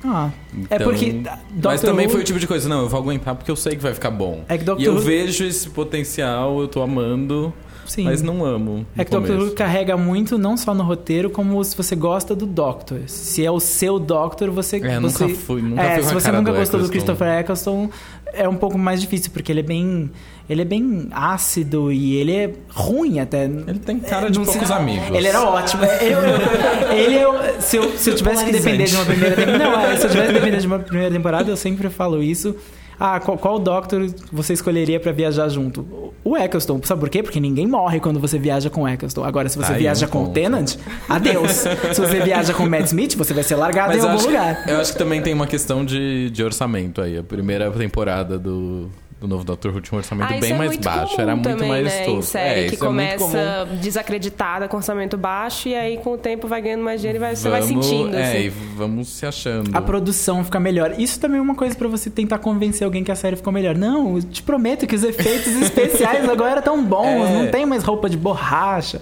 Ah, 0.05 0.29
é 0.69 0.75
Então- 0.75 0.87
porque. 0.89 1.11
Mas 1.23 1.39
Doctor 1.51 1.89
também 1.89 2.05
Who- 2.05 2.11
foi 2.11 2.21
o 2.21 2.23
tipo 2.23 2.39
de 2.39 2.47
coisa, 2.47 2.69
não, 2.69 2.81
eu 2.81 2.89
vou 2.89 2.99
aguentar 2.99 3.35
porque 3.35 3.49
eu 3.49 3.55
sei 3.55 3.75
que 3.75 3.81
vai 3.81 3.93
ficar 3.93 4.11
bom. 4.11 4.43
É 4.47 4.57
que 4.57 4.63
Doctor 4.63 4.81
e 4.83 4.85
eu 4.85 4.93
Who- 4.93 4.99
vejo 5.01 5.43
esse 5.43 5.69
potencial, 5.69 6.59
eu 6.61 6.67
tô 6.67 6.81
amando, 6.83 7.51
Sim. 7.85 8.03
mas 8.03 8.21
não 8.21 8.45
amo. 8.45 8.85
É 8.95 9.03
que 9.03 9.11
no 9.11 9.17
Doctor 9.19 9.33
Who 9.35 9.39
começo. 9.39 9.55
carrega 9.57 9.97
muito, 9.97 10.37
não 10.37 10.55
só 10.55 10.73
no 10.73 10.83
roteiro, 10.83 11.29
como 11.31 11.61
se 11.63 11.75
você 11.75 11.95
gosta 11.95 12.35
do 12.35 12.45
Doctor. 12.45 12.99
Se 13.07 13.43
é 13.43 13.49
o 13.51 13.59
seu 13.59 13.97
Doctor, 13.97 14.51
você. 14.51 14.77
É, 14.77 14.99
você... 14.99 15.23
nunca 15.25 15.35
fui, 15.39 15.61
nunca 15.63 15.81
é, 15.81 15.95
fui 15.95 16.03
se 16.03 16.13
você 16.13 16.31
nunca 16.31 16.51
gostou 16.53 16.79
do. 16.79 16.89
Christopher 16.89 17.39
Eccleston, 17.39 17.89
é 18.33 18.47
um 18.47 18.55
pouco 18.55 18.77
mais 18.77 18.99
difícil, 19.01 19.31
porque 19.31 19.51
ele 19.51 19.59
é 19.61 19.63
bem. 19.63 20.09
Ele 20.49 20.61
é 20.61 20.65
bem 20.65 21.09
ácido 21.11 21.91
e 21.91 22.15
ele 22.15 22.31
é 22.33 22.49
ruim 22.69 23.19
até. 23.19 23.43
Ele 23.43 23.79
tem 23.79 23.99
cara 23.99 24.29
de 24.31 24.37
Não 24.39 24.45
poucos 24.45 24.67
sei- 24.67 24.77
amigos. 24.77 25.09
Ele 25.15 25.27
era 25.27 25.41
ótimo. 25.43 25.83
Eu- 25.83 25.91
eu- 26.89 26.97
ele 26.97 27.15
é 27.17 27.55
se, 27.59 27.75
eu, 27.75 27.97
se 27.97 28.09
eu 28.11 28.15
tivesse 28.15 28.45
que 28.45 28.51
depender 28.53 28.85
de 28.85 28.95
uma 28.95 29.03
primeira 29.05 29.35
temporada. 29.35 29.57
Não, 29.65 29.79
é, 29.81 29.97
se 29.97 30.05
eu 30.05 30.09
tivesse 30.09 30.27
que 30.29 30.33
depender 30.39 30.57
de 30.57 30.67
uma 30.67 30.79
primeira 30.79 31.13
temporada, 31.13 31.51
eu 31.51 31.57
sempre 31.57 31.89
falo 31.89 32.23
isso. 32.23 32.55
Ah, 32.99 33.19
qual, 33.19 33.37
qual 33.37 33.59
Doctor 33.59 34.07
você 34.31 34.53
escolheria 34.53 34.99
pra 34.99 35.11
viajar 35.11 35.47
junto? 35.49 36.13
O 36.23 36.35
Eccleston. 36.35 36.81
Sabe 36.83 36.99
por 36.99 37.09
quê? 37.09 37.21
Porque 37.21 37.39
ninguém 37.39 37.67
morre 37.67 37.99
quando 37.99 38.19
você 38.19 38.39
viaja 38.39 38.69
com 38.69 38.83
o 38.83 38.87
Eccleston. 38.87 39.23
Agora, 39.23 39.47
se 39.49 39.57
você 39.57 39.73
Aí 39.73 39.79
viaja 39.79 40.07
um 40.07 40.09
com 40.09 40.23
o. 40.23 40.29
Tenant, 40.29 40.75
adeus. 41.07 41.51
se 41.93 42.01
você 42.01 42.19
viaja 42.21 42.53
com 42.53 42.63
o 42.63 42.69
Matt 42.69 42.87
Smith, 42.87 43.15
você 43.15 43.33
vai 43.33 43.43
ser 43.43 43.55
largado 43.55 43.93
Mas 43.93 44.03
em 44.03 44.07
algum 44.07 44.23
lugar. 44.23 44.63
eu 44.67 44.79
acho 44.79 44.93
que 44.93 44.97
também 44.97 45.21
tem 45.21 45.33
uma 45.33 45.47
questão 45.47 45.85
de, 45.85 46.29
de 46.31 46.43
orçamento 46.43 47.01
aí. 47.01 47.17
A 47.17 47.23
primeira 47.23 47.69
temporada 47.71 48.37
do, 48.39 48.89
do 49.19 49.27
novo 49.27 49.43
Doctor 49.43 49.73
Who 49.73 49.81
tinha 49.81 49.95
um 49.95 49.97
orçamento 49.97 50.31
Ah, 50.31 50.39
bem 50.39 50.51
é 50.51 50.55
mais 50.55 50.69
muito 50.71 50.83
baixo. 50.83 51.09
comum 51.15 51.21
Era 51.23 51.35
muito 51.35 51.49
também, 51.49 51.69
mais 51.69 51.83
né, 51.85 52.03
tosco. 52.05 52.19
Em 52.19 52.21
série 52.21 52.59
é, 52.59 52.67
que 52.67 52.75
isso 52.75 52.83
é 52.83 52.87
começa 52.87 53.67
desacreditada 53.81 54.67
com 54.67 54.77
orçamento 54.77 55.17
baixo 55.17 55.67
e 55.69 55.73
aí 55.75 55.97
com 55.97 56.11
o 56.13 56.17
tempo 56.19 56.47
vai 56.47 56.61
ganhando 56.61 56.83
mais 56.83 57.01
dinheiro 57.01 57.17
e 57.17 57.19
vai, 57.19 57.35
você 57.35 57.49
vai 57.49 57.61
Vamos- 57.61 57.85
sentindo. 57.85 58.15
É, 58.15 58.23
assim. 58.31 58.37
e 58.45 58.49
vamos 58.49 59.07
se 59.09 59.25
achando. 59.25 59.75
A 59.75 59.81
produção 59.81 60.43
fica 60.43 60.59
melhor. 60.59 60.93
Isso 60.99 61.19
também 61.19 61.39
é 61.39 61.41
uma 61.41 61.55
coisa 61.55 61.75
pra 61.75 61.87
você 61.87 62.09
tentar 62.11 62.37
convencer 62.37 62.85
alguém 62.85 63.03
que 63.03 63.11
a 63.11 63.15
série 63.15 63.35
ficou 63.35 63.51
melhor. 63.51 63.75
Não, 63.75 64.17
eu 64.17 64.21
te 64.23 64.43
prometo 64.43 64.85
que 64.85 64.93
os 64.95 65.03
efeitos 65.03 65.51
especiais 65.61 66.29
agora 66.29 66.59
estão 66.59 66.83
bons. 66.83 67.07
É. 67.27 67.33
Não 67.43 67.47
tem 67.51 67.65
mais 67.65 67.83
roupa 67.83 68.07
de 68.09 68.17
borracha. 68.17 69.01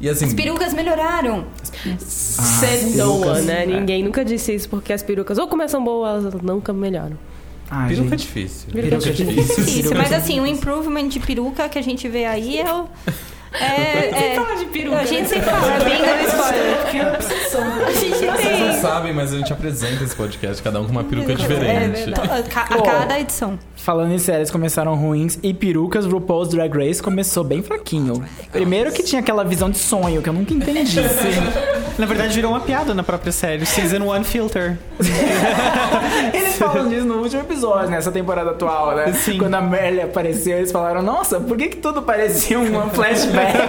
E 0.00 0.08
assim, 0.08 0.26
As 0.26 0.34
perucas 0.34 0.72
melhoraram. 0.74 1.46
Said 1.98 2.96
no 2.96 3.20
perucas. 3.20 3.38
one, 3.38 3.46
né? 3.46 3.66
Ninguém 3.66 4.04
nunca 4.04 4.24
disse 4.24 4.54
isso 4.54 4.68
porque 4.68 4.92
as 4.92 5.02
perucas 5.02 5.38
ou 5.38 5.48
começam 5.48 5.82
boas, 5.82 6.24
elas 6.24 6.40
nunca 6.42 6.72
melhoram. 6.72 7.18
Ah, 7.70 7.86
peruca 7.88 8.06
é 8.06 8.10
gente. 8.18 8.20
difícil. 8.20 8.68
Peruca 8.72 8.96
é 8.96 9.12
difícil. 9.12 9.64
Isso, 9.80 9.94
mas 9.94 10.12
assim, 10.12 10.40
o 10.40 10.46
improvement 10.46 11.08
de 11.08 11.20
peruca 11.20 11.68
que 11.68 11.78
a 11.78 11.82
gente 11.82 12.08
vê 12.08 12.24
aí 12.24 12.58
é 12.60 12.72
o. 12.72 12.86
É, 13.50 14.32
é, 14.32 14.34
fala 14.34 14.56
de 14.56 14.66
peruca, 14.66 14.98
A 14.98 15.04
gente 15.06 15.22
né? 15.22 15.28
sempre 15.28 15.50
fala, 15.50 15.72
é 15.72 15.78
bem 15.84 15.98
no 15.98 16.28
spoiler. 16.28 17.86
A 17.86 17.92
gente 17.92 18.08
Vocês 18.10 18.20
não 18.20 18.36
tem. 18.36 18.72
sabem, 18.74 19.14
mas 19.14 19.32
a 19.32 19.38
gente 19.38 19.50
apresenta 19.50 20.04
esse 20.04 20.14
podcast, 20.14 20.62
cada 20.62 20.78
um 20.80 20.84
com 20.84 20.90
uma 20.92 21.02
peruca 21.02 21.34
diferente. 21.34 22.12
A, 22.12 22.42
ca- 22.42 22.66
a 22.70 22.82
cada 22.82 23.18
edição. 23.18 23.58
Falando 23.74 24.12
em 24.12 24.18
séries 24.18 24.50
começaram 24.50 24.94
ruins 24.96 25.38
e 25.42 25.54
perucas, 25.54 26.04
RuPaul's 26.04 26.48
Drag 26.50 26.70
Race 26.76 27.02
começou 27.02 27.42
bem 27.42 27.62
fraquinho. 27.62 28.22
Primeiro 28.52 28.92
que 28.92 29.02
tinha 29.02 29.20
aquela 29.22 29.44
visão 29.44 29.70
de 29.70 29.78
sonho 29.78 30.20
que 30.20 30.28
eu 30.28 30.32
nunca 30.34 30.52
entendi. 30.52 30.98
Na 31.98 32.06
verdade, 32.06 32.32
virou 32.34 32.52
uma 32.52 32.60
piada 32.60 32.94
na 32.94 33.02
própria 33.02 33.32
série. 33.32 33.66
Season 33.66 33.98
1 33.98 34.24
Filter. 34.24 34.78
Eles 36.32 36.56
falam 36.56 36.88
disso 36.88 37.04
no 37.04 37.16
último 37.18 37.42
episódio, 37.42 37.90
nessa 37.90 38.12
temporada 38.12 38.50
atual, 38.50 38.94
né? 38.94 39.12
Sim. 39.12 39.38
Quando 39.38 39.54
a 39.54 39.60
Merle 39.60 40.02
apareceu, 40.02 40.58
eles 40.58 40.70
falaram: 40.70 41.02
Nossa, 41.02 41.40
por 41.40 41.56
que, 41.56 41.68
que 41.68 41.76
tudo 41.78 42.02
parecia 42.02 42.58
um 42.58 42.90
flashback? 42.90 43.58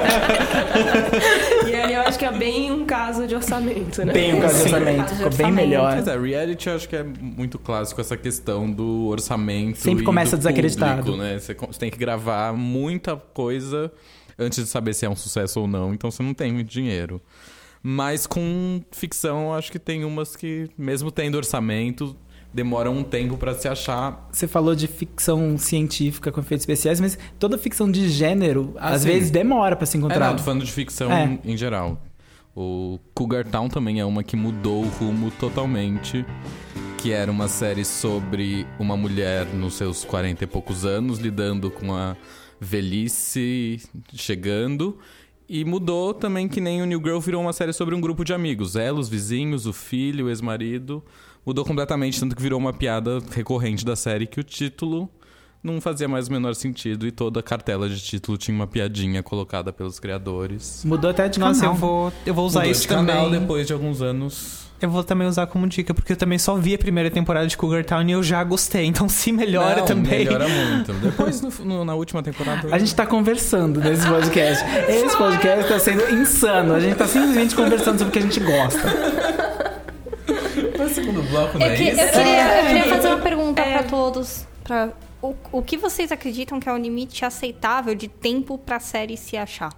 E 1.68 1.76
ali 1.76 1.94
eu 1.94 2.02
acho 2.02 2.18
que 2.18 2.26
é 2.26 2.32
bem 2.32 2.72
um 2.72 2.86
caso 2.86 3.28
de 3.28 3.36
orçamento, 3.36 4.04
né? 4.04 4.12
Tem 4.14 4.34
um 4.34 4.42
caso 4.42 4.56
de 4.56 4.60
Sim. 4.62 4.76
orçamento, 4.76 5.10
de 5.10 5.16
ficou 5.16 5.30
bem 5.30 5.46
orçamento. 5.48 5.56
melhor. 5.56 5.96
Mas 5.96 6.08
é, 6.08 6.20
reality 6.20 6.70
eu 6.70 6.76
acho 6.76 6.90
que 6.90 6.96
é 6.96 7.04
muito 7.04 7.60
clássico 7.60 8.02
essa 8.02 8.18
questão 8.18 8.70
do 8.70 9.08
orçamento. 9.08 9.78
Sempre 9.78 10.04
e 10.04 10.06
começa 10.06 10.36
do 10.36 10.40
desacreditado. 10.40 11.04
público, 11.04 11.18
né? 11.18 11.38
Você 11.40 11.54
tem 11.78 11.90
que 11.92 11.98
gravar 11.98 12.54
muita 12.54 13.16
coisa 13.16 13.92
antes 14.38 14.64
de 14.64 14.70
saber 14.70 14.94
se 14.94 15.06
é 15.06 15.10
um 15.10 15.16
sucesso 15.16 15.62
ou 15.62 15.68
não, 15.68 15.94
então 15.94 16.10
você 16.10 16.24
não 16.24 16.34
tem 16.34 16.52
muito 16.52 16.70
dinheiro. 16.70 17.22
Mas 17.82 18.28
com 18.28 18.82
ficção, 18.92 19.54
acho 19.54 19.72
que 19.72 19.80
tem 19.80 20.04
umas 20.04 20.36
que, 20.36 20.70
mesmo 20.78 21.10
tendo 21.12 21.36
orçamento, 21.36 22.16
demora 22.54 22.92
um 22.92 23.04
tempo 23.04 23.38
pra 23.38 23.54
se 23.54 23.68
achar. 23.68 24.28
Você 24.32 24.48
falou 24.48 24.76
de 24.76 24.88
ficção 24.88 25.58
científica 25.58 26.32
com 26.32 26.42
efeitos 26.42 26.64
especiais, 26.64 27.00
mas 27.00 27.18
toda 27.40 27.58
ficção 27.58 27.90
de 27.90 28.10
gênero, 28.10 28.74
Ah, 28.78 28.90
às 28.94 29.02
sim. 29.04 29.08
vezes, 29.10 29.32
demora 29.32 29.76
pra 29.76 29.86
se 29.86 29.96
É, 29.96 30.00
encontrar. 30.00 30.28
não, 30.30 30.36
tô 30.36 30.44
falando 30.44 30.66
de 30.66 30.72
ficção 30.72 31.12
É. 31.12 31.40
em 31.46 31.56
geral. 31.56 32.02
O 32.56 33.00
Cougar 33.14 33.46
Town 33.46 33.70
também 33.70 34.00
é 34.02 34.06
uma 34.06 34.24
que 34.24 34.36
mudou 34.36 34.84
o 34.84 34.88
rumo 34.90 35.32
totalmente. 35.32 36.26
Que 36.98 37.14
era 37.14 37.32
uma 37.32 37.48
série 37.48 37.86
sobre 37.86 38.68
uma 38.78 38.98
mulher 38.98 39.46
nos 39.46 39.76
seus 39.76 40.04
40 40.04 40.44
e 40.44 40.48
poucos 40.48 40.84
anos 40.84 41.18
lidando 41.20 41.72
com 41.72 41.96
a 41.96 42.18
velhice 42.60 43.80
chegando. 44.14 44.98
E 45.50 45.66
mudou 45.66 46.14
também 46.14 46.48
que 46.48 46.62
nem 46.62 46.80
o 46.82 46.86
New 46.86 47.02
Girl 47.04 47.20
virou 47.20 47.42
uma 47.42 47.52
série 47.54 47.74
sobre 47.74 47.96
um 47.96 48.00
grupo 48.02 48.24
de 48.24 48.34
amigos. 48.34 48.76
Ela, 48.76 49.00
os 49.00 49.10
vizinhos, 49.10 49.66
o 49.66 49.74
filho, 49.74 50.28
o 50.28 50.30
ex-marido. 50.30 51.04
Mudou 51.44 51.66
completamente, 51.66 52.20
tanto 52.20 52.36
que 52.36 52.42
virou 52.42 52.60
uma 52.60 52.72
piada 52.72 53.20
recorrente 53.32 53.84
da 53.84 53.96
série 53.96 54.28
que 54.28 54.40
o 54.40 54.44
título 54.44 55.10
não 55.64 55.82
fazia 55.82 56.08
mais 56.08 56.28
o 56.28 56.32
menor 56.32 56.54
sentido 56.54 57.08
e 57.08 57.12
toda 57.12 57.40
a 57.40 57.44
cartela 57.44 57.90
de 57.90 58.00
título 58.00 58.38
tinha 58.38 58.54
uma 58.54 58.68
piadinha 58.68 59.24
colocada 59.24 59.74
pelos 59.74 60.00
criadores. 60.00 60.84
Mudou 60.86 61.10
até 61.10 61.28
de 61.28 61.40
Nossa, 61.40 61.62
canal. 61.62 61.74
eu 61.76 61.80
vou, 61.80 62.14
eu 62.28 62.34
vou 62.34 62.46
usar 62.46 62.60
Mudou 62.60 62.72
isso 62.72 62.82
de 62.84 62.88
canal 62.88 63.26
também. 63.26 63.40
depois 63.40 63.66
de 63.66 63.74
alguns 63.74 64.02
anos. 64.04 64.69
Eu 64.82 64.90
vou 64.90 65.04
também 65.04 65.28
usar 65.28 65.46
como 65.48 65.68
dica, 65.68 65.94
porque 65.94 66.14
eu 66.14 66.18
também 66.18 66.38
só 66.40 66.56
vi 66.56 66.74
a 66.74 66.78
primeira 66.78 67.12
temporada 67.12 67.46
de 67.48 67.58
Cougar 67.58 67.84
Town 67.84 68.02
e 68.04 68.12
eu 68.14 68.24
já 68.24 68.42
gostei. 68.44 68.86
Então 68.86 69.08
se 69.10 69.32
melhora 69.32 69.80
Não, 69.82 69.86
também. 69.86 70.20
Melhora 70.26 70.48
muito. 70.48 70.94
Depois, 71.04 71.42
no- 71.42 71.52
no- 71.66 71.86
na 71.86 71.96
última 71.96 72.24
temporada. 72.24 72.68
A 72.72 72.80
gente 72.80 72.96
tá 72.96 73.06
conversando 73.06 73.80
nesse 73.82 74.08
podcast. 74.08 74.64
Esse 74.88 75.18
podcast 75.18 75.68
tá 75.68 75.80
sendo 75.80 76.14
insano. 76.14 76.74
A 76.76 76.80
gente 76.80 76.96
tá 76.96 77.08
simplesmente 77.08 77.56
conversando 77.56 77.98
sobre 78.00 78.10
o 78.10 78.12
que 78.12 78.20
a 78.20 78.22
gente 78.22 78.40
gosta. 78.40 78.80
no 80.78 80.90
segundo 80.90 81.22
bloco, 81.30 81.58
não 81.60 81.66
Eu, 81.66 81.72
é 81.74 81.76
que- 81.76 81.90
eu 81.90 81.96
queria, 81.96 82.60
eu 82.62 82.66
queria 82.68 82.84
fazer 82.96 83.08
uma 83.10 83.18
pergunta 83.18 83.62
pra 83.62 83.84
todos. 83.84 84.46
Pra, 84.64 84.90
o, 85.22 85.34
o 85.52 85.62
que 85.62 85.78
vocês 85.78 86.12
acreditam 86.12 86.60
que 86.60 86.68
é 86.70 86.74
o 86.74 86.78
limite 86.78 87.24
aceitável 87.26 87.94
de 87.96 88.08
tempo 88.08 88.58
pra 88.58 88.80
série 88.80 89.18
se 89.18 89.36
achar? 89.38 89.70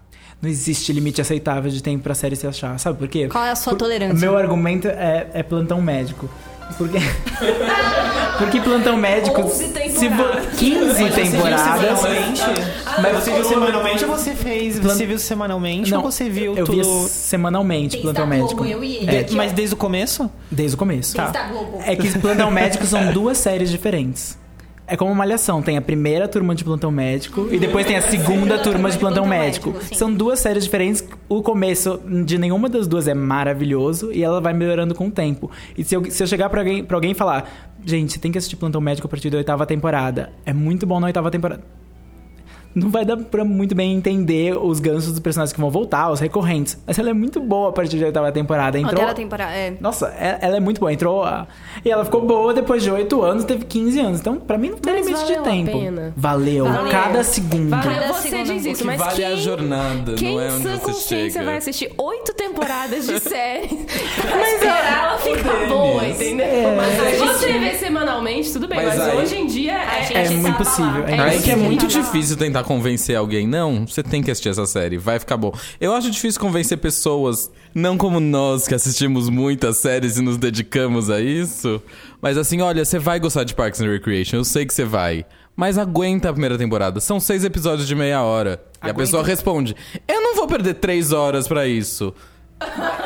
Não 0.41 0.49
existe 0.49 0.91
limite 0.91 1.21
aceitável 1.21 1.69
de 1.69 1.81
tempo 1.83 2.03
pra 2.03 2.15
série 2.15 2.35
se 2.35 2.47
achar. 2.47 2.77
Sabe 2.79 2.97
por 2.97 3.07
quê? 3.07 3.27
Qual 3.27 3.43
é 3.43 3.51
a 3.51 3.55
sua 3.55 3.73
Por- 3.73 3.79
tolerância? 3.79 4.15
O 4.15 4.19
meu 4.19 4.37
argumento 4.37 4.87
é, 4.87 5.27
é 5.33 5.43
plantão 5.43 5.81
médico. 5.81 6.29
Porque, 6.77 6.97
porque 8.37 8.61
plantão 8.61 8.95
médico. 8.97 9.41
11 9.41 9.89
Se 9.89 10.07
vo, 10.07 10.23
15 10.57 11.09
temporadas. 11.11 11.99
Mas 13.01 13.13
você 13.23 13.31
viu 13.33 13.43
semanalmente 13.43 14.05
ou 14.05 14.11
você 14.17 14.35
fez? 14.35 14.79
Você 14.79 15.05
viu 15.05 15.19
semanalmente 15.19 15.93
ou 15.93 16.01
você 16.01 16.29
viu 16.29 16.55
eu 16.55 16.65
tudo. 16.65 16.77
vi 17.03 17.09
semanalmente 17.09 17.97
Desde 17.97 18.01
plantão 18.01 18.23
a 18.23 18.27
Globo, 18.27 18.41
médico. 18.43 18.65
eu 18.65 18.83
e 18.83 18.95
ele. 18.97 19.15
É, 19.15 19.25
mas 19.31 19.51
desde 19.51 19.75
o 19.75 19.77
começo? 19.77 20.29
desde 20.49 20.75
o 20.75 20.77
começo. 20.79 21.15
Tá. 21.15 21.27
Da 21.29 21.43
Globo. 21.49 21.79
É 21.85 21.95
que 21.95 22.17
plantão 22.19 22.49
médico 22.49 22.85
são 22.85 23.11
duas 23.11 23.37
séries 23.37 23.69
diferentes. 23.69 24.37
É 24.91 24.97
como 24.97 25.15
malhação, 25.15 25.61
tem 25.61 25.77
a 25.77 25.81
primeira 25.81 26.27
turma 26.27 26.53
de 26.53 26.65
plantão 26.65 26.91
médico 26.91 27.47
e 27.49 27.57
depois 27.57 27.85
tem 27.85 27.95
a 27.95 28.01
segunda 28.01 28.59
turma 28.59 28.91
de 28.91 28.97
plantão 28.97 29.25
médico. 29.25 29.73
São 29.93 30.13
duas 30.13 30.39
séries 30.39 30.65
diferentes. 30.65 31.01
O 31.29 31.41
começo 31.41 31.97
de 32.25 32.37
nenhuma 32.37 32.67
das 32.67 32.87
duas 32.87 33.07
é 33.07 33.13
maravilhoso 33.13 34.11
e 34.11 34.21
ela 34.21 34.41
vai 34.41 34.51
melhorando 34.51 34.93
com 34.93 35.07
o 35.07 35.09
tempo. 35.09 35.49
E 35.77 35.83
se 35.85 35.95
eu, 35.95 36.03
se 36.11 36.21
eu 36.21 36.27
chegar 36.27 36.49
pra 36.49 36.59
alguém, 36.59 36.83
pra 36.83 36.97
alguém 36.97 37.11
e 37.11 37.13
falar, 37.13 37.73
gente, 37.85 38.11
você 38.11 38.19
tem 38.19 38.33
que 38.33 38.37
assistir 38.37 38.57
plantão 38.57 38.81
médico 38.81 39.07
a 39.07 39.09
partir 39.09 39.29
da 39.29 39.37
oitava 39.37 39.65
temporada. 39.65 40.33
É 40.45 40.51
muito 40.51 40.85
bom 40.85 40.99
na 40.99 41.07
oitava 41.07 41.31
temporada. 41.31 41.63
Não 42.74 42.89
vai 42.89 43.03
dar 43.05 43.17
pra 43.17 43.43
muito 43.43 43.76
bem 43.76 43.93
entender 43.93 44.57
os 44.57 44.80
ganchos 44.80 45.07
dos 45.11 45.19
personagens 45.19 45.53
que 45.53 45.59
vão 45.59 45.69
voltar, 45.69 46.09
os 46.11 46.19
recorrentes. 46.19 46.78
Mas 46.88 46.97
ela 46.97 47.09
é 47.09 47.13
muito 47.13 47.39
boa 47.39 47.69
a 47.69 47.72
partir 47.72 47.97
da 47.97 48.05
oitava 48.05 48.32
temporada. 48.32 48.78
Entrou... 48.80 48.93
Aquela 48.95 49.13
temporada. 49.13 49.51
É. 49.53 49.74
Nossa, 49.80 50.07
é- 50.17 50.38
ela 50.41 50.57
é 50.57 50.59
muito 50.59 50.80
boa. 50.80 50.91
Entrou. 50.93 51.24
a- 51.24 51.47
E 51.84 51.89
ela 51.91 52.05
ficou 52.05 52.26
boa 52.26 52.53
depois 52.53 52.82
de 52.84 52.89
8 52.91 53.22
anos, 53.22 53.43
teve 53.43 53.65
15 53.65 53.99
anos. 53.99 54.19
Então, 54.22 54.38
pra 54.38 54.57
mim, 54.57 54.69
não 54.69 54.78
tem 54.78 54.93
Mas 54.93 55.05
limite 55.05 55.26
de 55.26 55.34
a 55.34 55.41
tempo. 55.41 55.72
pena. 55.80 56.13
Valeu. 56.15 56.65
Valeu. 56.65 56.91
Cada 56.91 57.24
segundo. 57.24 57.69
Valeu, 57.69 58.13
você 58.13 58.30
segundo. 58.30 58.53
diz 58.53 58.65
isso, 58.65 58.86
mas 58.86 58.97
vale 58.99 59.15
quem, 59.15 59.26
é 59.26 59.28
a 59.28 59.36
jornada, 59.36 60.13
quem 60.13 60.36
não 60.36 60.41
é 60.41 60.51
onde 60.51 60.63
você 60.63 60.78
consciência 60.80 61.32
chega. 61.32 61.45
vai 61.45 61.57
assistir 61.57 61.91
oito 61.97 62.34
temporadas 62.34 63.05
de 63.07 63.19
série 63.22 63.67
pra 63.67 64.49
esperar 64.53 65.03
ela 65.03 65.17
ficar 65.17 65.67
boa, 65.67 66.05
entendeu? 66.07 66.45
Se 67.11 67.17
você 67.26 67.59
vê 67.59 67.74
semanalmente, 67.76 68.51
tudo 68.53 68.67
bem, 68.67 68.78
Mas 68.78 68.97
mas, 68.97 69.07
aí- 69.09 69.17
hoje 69.17 69.36
em 69.36 69.47
dia 69.47 69.74
é, 69.74 70.01
gente 70.03 70.17
É 70.17 70.24
tava 70.24 70.36
muito 70.36 70.49
lá. 70.51 70.57
possível. 70.57 71.03
É 71.07 71.36
É 71.36 71.39
que 71.39 71.51
é 71.51 71.55
muito 71.55 71.88
difícil 71.88 72.38
tentar 72.38 72.61
convencer 72.64 73.16
alguém. 73.16 73.47
Não, 73.47 73.86
você 73.86 74.03
tem 74.03 74.22
que 74.22 74.32
assistir 74.32 74.49
essa 74.49 74.66
série, 74.66 74.97
vai 74.97 75.20
ficar 75.20 75.38
bom. 75.38 75.53
Eu 75.80 75.93
acho 75.93 76.09
difícil 76.09 76.39
convencer 76.39 76.78
pessoas, 76.78 77.51
não 77.74 77.97
como 77.97 78.20
nós 78.20 78.68
que 78.68 78.76
assistimos 78.76 79.30
muitas 79.30 79.78
séries 79.78 80.18
e 80.18 80.22
nos 80.22 80.38
dedicamos 80.38 81.09
a 81.09 81.22
isso, 81.22 81.82
mas 82.22 82.38
assim, 82.38 82.62
olha, 82.62 82.86
você 82.86 82.99
vai 82.99 83.20
gostar 83.20 83.43
de 83.43 83.53
Parks 83.53 83.82
and 83.82 83.89
Recreation, 83.89 84.38
eu 84.38 84.43
sei 84.43 84.66
que 84.66 84.74
você 84.74 84.86
vai. 84.86 85.26
Mas 85.55 85.78
aguenta 85.78 86.30
a 86.30 86.32
primeira 86.32 86.57
temporada. 86.57 86.99
São 87.01 87.20
seis 87.20 87.43
episódios 87.43 87.88
de 87.88 87.93
meia 87.93 88.24
hora. 88.24 88.64
E 88.84 88.89
a 88.89 88.93
pessoa 88.93 89.22
responde: 89.22 89.76
Eu 90.07 90.22
não 90.22 90.34
vou 90.34 90.47
perder 90.47 90.76
três 90.76 91.12
horas 91.12 91.47
pra 91.47 91.68
isso. 91.68 92.14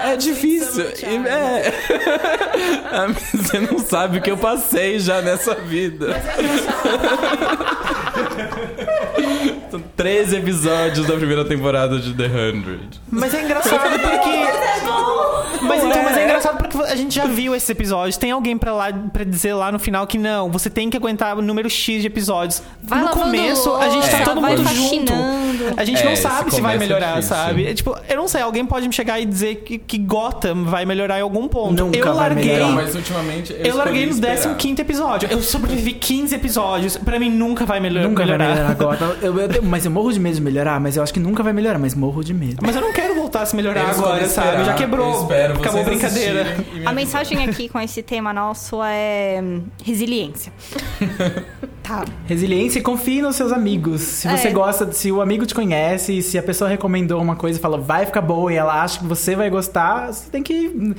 É 0.03 0.17
difícil. 0.17 0.85
É. 1.27 1.71
Você 3.33 3.59
não 3.59 3.79
sabe 3.79 4.19
o 4.19 4.21
que 4.21 4.29
eu 4.29 4.37
passei 4.37 4.99
já 4.99 5.21
nessa 5.21 5.55
vida. 5.55 6.07
13 9.95 10.37
episódios 10.37 11.07
da 11.07 11.15
primeira 11.15 11.45
temporada 11.45 11.97
de 11.99 12.13
The 12.13 12.27
100. 12.27 12.63
Mas 13.09 13.33
é 13.33 13.43
engraçado 13.43 13.99
porque. 13.99 14.64
Mas 15.67 15.83
então, 15.83 16.03
mas 16.03 16.17
é 16.17 16.23
engraçado 16.23 16.57
porque 16.57 16.77
a 16.91 16.95
gente 16.95 17.15
já 17.15 17.25
viu 17.25 17.55
esses 17.55 17.69
episódios. 17.69 18.17
Tem 18.17 18.31
alguém 18.31 18.57
pra, 18.57 18.73
lá, 18.73 18.87
pra 19.13 19.23
dizer 19.23 19.53
lá 19.53 19.71
no 19.71 19.79
final 19.79 20.05
que 20.07 20.17
não, 20.17 20.49
você 20.51 20.69
tem 20.69 20.89
que 20.89 20.97
aguentar 20.97 21.37
o 21.37 21.41
número 21.41 21.69
X 21.69 22.01
de 22.01 22.07
episódios. 22.07 22.61
Vai 22.83 23.01
no 23.01 23.09
começo, 23.09 23.73
a 23.75 23.89
gente 23.89 24.09
tá 24.09 24.17
louça, 24.17 24.23
todo 24.33 24.41
mundo 24.41 24.63
junto. 24.73 25.13
A 25.77 25.83
gente 25.85 26.01
É, 26.01 26.05
não 26.05 26.11
esse 26.11 26.21
sabe 26.21 26.53
se 26.53 26.61
vai 26.61 26.75
é 26.75 26.79
melhorar, 26.79 27.21
sabe? 27.23 27.65
É, 27.67 27.73
tipo, 27.73 27.95
eu 28.09 28.17
não 28.17 28.27
sei, 28.27 28.41
alguém 28.41 28.65
pode 28.65 28.87
me 28.87 28.93
chegar 28.93 29.19
e 29.19 29.25
dizer 29.25 29.55
que, 29.65 29.77
que 29.77 29.97
Gotham 29.97 30.63
vai 30.65 30.85
melhorar 30.85 31.19
em 31.19 31.21
algum 31.21 31.47
ponto. 31.47 31.85
Nunca 31.85 31.97
eu 31.97 32.05
vai 32.05 32.13
larguei. 32.15 32.45
melhorar. 32.45 32.67
Não, 32.67 32.75
mas 32.75 32.93
ultimamente 32.95 33.53
eu, 33.53 33.59
Eu 33.65 33.77
larguei 33.77 34.05
no 34.05 34.11
escolhi 34.11 34.33
esperar. 34.33 34.55
15 34.57 34.81
episódio. 34.81 35.29
Eu 35.31 35.41
sobrevivi 35.41 35.93
15 35.93 36.35
episódios. 36.35 36.97
Pra 36.97 37.19
mim 37.19 37.29
nunca 37.29 37.65
vai 37.65 37.79
melhor, 37.79 38.03
Nunca 38.03 38.23
melhorar. 38.25 38.45
vai 38.45 38.53
melhorar 38.55 38.71
agora. 38.71 39.17
Eu- 39.25 39.39
eu- 39.39 39.63
mas 39.63 39.85
eu 39.85 39.91
morro 39.91 40.11
de 40.11 40.19
medo 40.19 40.35
de 40.35 40.41
melhorar, 40.41 40.79
mas 40.79 40.97
eu 40.97 41.03
acho 41.03 41.13
que 41.13 41.19
nunca 41.19 41.41
vai 41.41 41.53
melhorar, 41.53 41.79
mas 41.79 41.93
morro 41.95 42.23
de 42.23 42.33
medo. 42.33 42.57
Mas 42.61 42.75
eu 42.75 42.81
não 42.81 42.91
quero 42.93 43.15
voltar 43.15 43.41
a 43.41 43.45
se 43.45 43.55
melhorar 43.55 43.81
Eu 43.81 43.89
agora, 43.89 44.27
sabe? 44.27 44.63
Já 44.65 44.71
eu 44.73 44.75
quebrou. 44.77 45.21
espero 45.21 45.54
Acabou 45.59 45.81
a 45.81 45.83
brincadeira. 45.83 46.45
A 46.85 46.93
mensagem 46.93 47.43
aqui 47.47 47.69
com 47.69 47.79
esse 47.79 48.01
tema 48.03 48.33
nosso 48.33 48.81
é 48.83 49.41
resiliência. 49.83 50.51
tá. 51.83 52.05
Resiliência 52.27 52.79
e 52.79 52.81
confie 52.81 53.21
nos 53.21 53.35
seus 53.35 53.51
amigos. 53.51 54.01
Se 54.01 54.27
você 54.27 54.47
É. 54.47 54.51
gosta, 54.51 54.91
se 54.91 55.11
o 55.11 55.21
amigo 55.21 55.45
te 55.45 55.53
conhece, 55.55 56.21
se 56.21 56.37
a 56.37 56.43
pessoa 56.43 56.69
recomendou 56.69 57.21
uma 57.21 57.35
coisa 57.35 57.57
e 57.59 57.61
fala 57.61 57.77
vai 57.77 58.05
ficar 58.05 58.21
boa 58.21 58.51
e 58.51 58.55
ela 58.55 58.81
acha 58.83 58.99
que 58.99 59.05
você 59.05 59.35
vai 59.35 59.49
gostar, 59.49 60.11
você 60.11 60.29
tem 60.29 60.43
que 60.43 60.95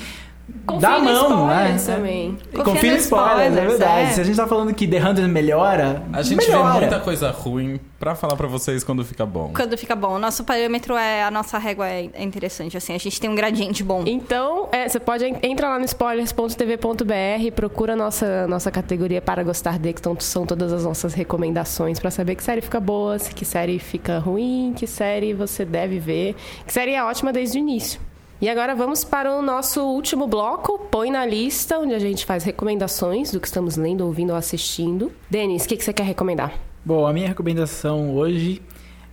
Confia 0.67 0.89
a 0.89 0.99
no 0.99 1.05
mão, 1.05 1.47
né? 1.49 1.77
também. 1.85 2.39
E 2.53 2.57
Confia 2.57 2.65
Confia 2.65 2.93
no 2.93 2.97
spoiler, 2.99 3.39
é 3.41 3.49
spoilers, 3.49 3.71
verdade. 3.79 4.01
é. 4.01 4.13
Se 4.13 4.21
a 4.21 4.25
gente 4.25 4.37
tá 4.37 4.47
falando 4.47 4.73
que 4.75 4.87
The 4.87 5.01
100 5.01 5.29
melhora, 5.29 6.03
A 6.13 6.23
gente 6.23 6.37
melhora. 6.37 6.75
vê 6.75 6.81
muita 6.81 7.01
coisa 7.01 7.31
ruim 7.31 7.79
pra 7.99 8.15
falar 8.15 8.37
pra 8.37 8.47
vocês 8.47 8.83
quando 8.85 9.05
fica 9.05 9.25
bom. 9.27 9.53
Quando 9.55 9.77
fica 9.77 9.95
bom. 9.97 10.15
O 10.15 10.19
nosso 10.19 10.45
parâmetro 10.45 10.95
é. 10.97 11.23
A 11.25 11.31
nossa 11.31 11.59
régua 11.59 11.89
é 11.89 12.09
é 12.15 12.23
interessante, 12.23 12.77
assim. 12.77 12.95
A 12.95 12.99
gente 12.99 13.21
tem 13.21 13.29
um 13.29 13.35
gradiente 13.35 13.83
bom. 13.83 14.03
Então, 14.07 14.69
é, 14.73 14.89
você 14.89 15.01
pode 15.01 15.25
en- 15.25 15.37
entra 15.43 15.69
lá 15.69 15.79
no 15.79 15.85
spoilers.tv.br, 15.85 17.53
procura 17.55 17.93
a 17.95 17.97
nossa, 17.97 18.47
nossa 18.47 18.71
categoria 18.71 19.21
para 19.21 19.43
gostar 19.43 19.79
de, 19.79 19.93
que 19.93 20.25
são 20.25 20.47
todas 20.47 20.73
as 20.73 20.85
nossas 20.85 21.15
recomendações 21.15 21.99
pra 21.99 22.11
saber 22.11 22.35
que 22.35 22.43
série 22.43 22.61
fica 22.61 22.81
boa, 22.81 23.19
que 23.19 23.45
série 23.45 23.79
fica 23.79 24.19
ruim, 24.19 24.73
que 24.77 24.87
série 24.87 25.33
você 25.35 25.65
deve 25.65 25.99
ver, 25.99 26.35
que 26.67 26.73
série 26.73 26.93
é 26.93 27.03
ótima 27.03 27.33
desde 27.33 27.59
o 27.59 27.61
início. 27.61 28.01
E 28.39 28.51
agora 28.51 28.75
vamos 28.75 29.03
para 29.03 29.35
o 29.35 29.41
nosso 29.41 29.83
último 29.83 30.27
bloco, 30.27 30.79
Põe 30.91 31.11
na 31.11 31.25
Lista, 31.25 31.79
onde 31.79 31.95
a 31.95 31.99
gente 31.99 32.27
faz 32.27 32.45
recomendações 32.45 33.33
do 33.33 33.41
que 33.41 33.47
estamos 33.47 33.77
lendo, 33.77 34.05
ouvindo 34.05 34.31
ou 34.31 34.37
assistindo. 34.37 35.11
Denis, 35.31 35.65
o 35.65 35.69
que, 35.69 35.75
que 35.75 35.83
você 35.83 35.93
quer 35.93 36.03
recomendar? 36.03 36.53
Bom, 36.85 37.07
a 37.07 37.15
minha 37.15 37.29
recomendação 37.29 38.15
hoje 38.15 38.61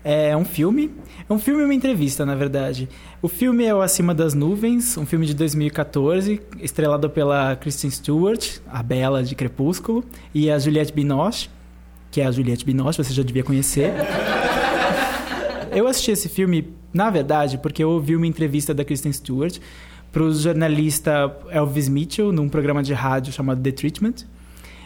é 0.03 0.35
um 0.35 0.43
filme. 0.43 0.91
É 1.29 1.31
um 1.31 1.39
filme 1.39 1.61
e 1.61 1.63
uma 1.63 1.73
entrevista, 1.73 2.25
na 2.25 2.35
verdade. 2.35 2.89
O 3.21 3.29
filme 3.29 3.63
é 3.63 3.73
o 3.73 3.81
Acima 3.81 4.13
das 4.13 4.33
Nuvens, 4.33 4.97
um 4.97 5.05
filme 5.05 5.25
de 5.25 5.33
2014, 5.33 6.41
estrelado 6.59 7.09
pela 7.09 7.55
Kristen 7.55 7.89
Stewart, 7.89 8.59
a 8.67 8.83
Bela 8.83 9.23
de 9.23 9.35
Crepúsculo, 9.35 10.03
e 10.33 10.51
a 10.51 10.59
Juliette 10.59 10.91
Binoche, 10.91 11.49
que 12.11 12.19
é 12.19 12.25
a 12.25 12.31
Juliette 12.31 12.65
Binoche, 12.65 13.01
você 13.01 13.13
já 13.13 13.23
devia 13.23 13.43
conhecer. 13.43 13.93
Eu 15.71 15.87
assisti 15.87 16.11
esse 16.11 16.27
filme, 16.27 16.82
na 16.93 17.09
verdade, 17.09 17.57
porque 17.57 17.83
eu 17.83 17.89
ouvi 17.89 18.15
uma 18.15 18.27
entrevista 18.27 18.73
da 18.73 18.85
Kristen 18.85 19.11
Stewart 19.11 19.59
para 20.11 20.23
o 20.23 20.33
jornalista 20.33 21.35
Elvis 21.49 21.89
Mitchell, 21.89 22.31
num 22.31 22.47
programa 22.47 22.83
de 22.83 22.93
rádio 22.93 23.33
chamado 23.33 23.61
The 23.61 23.71
Treatment. 23.71 24.13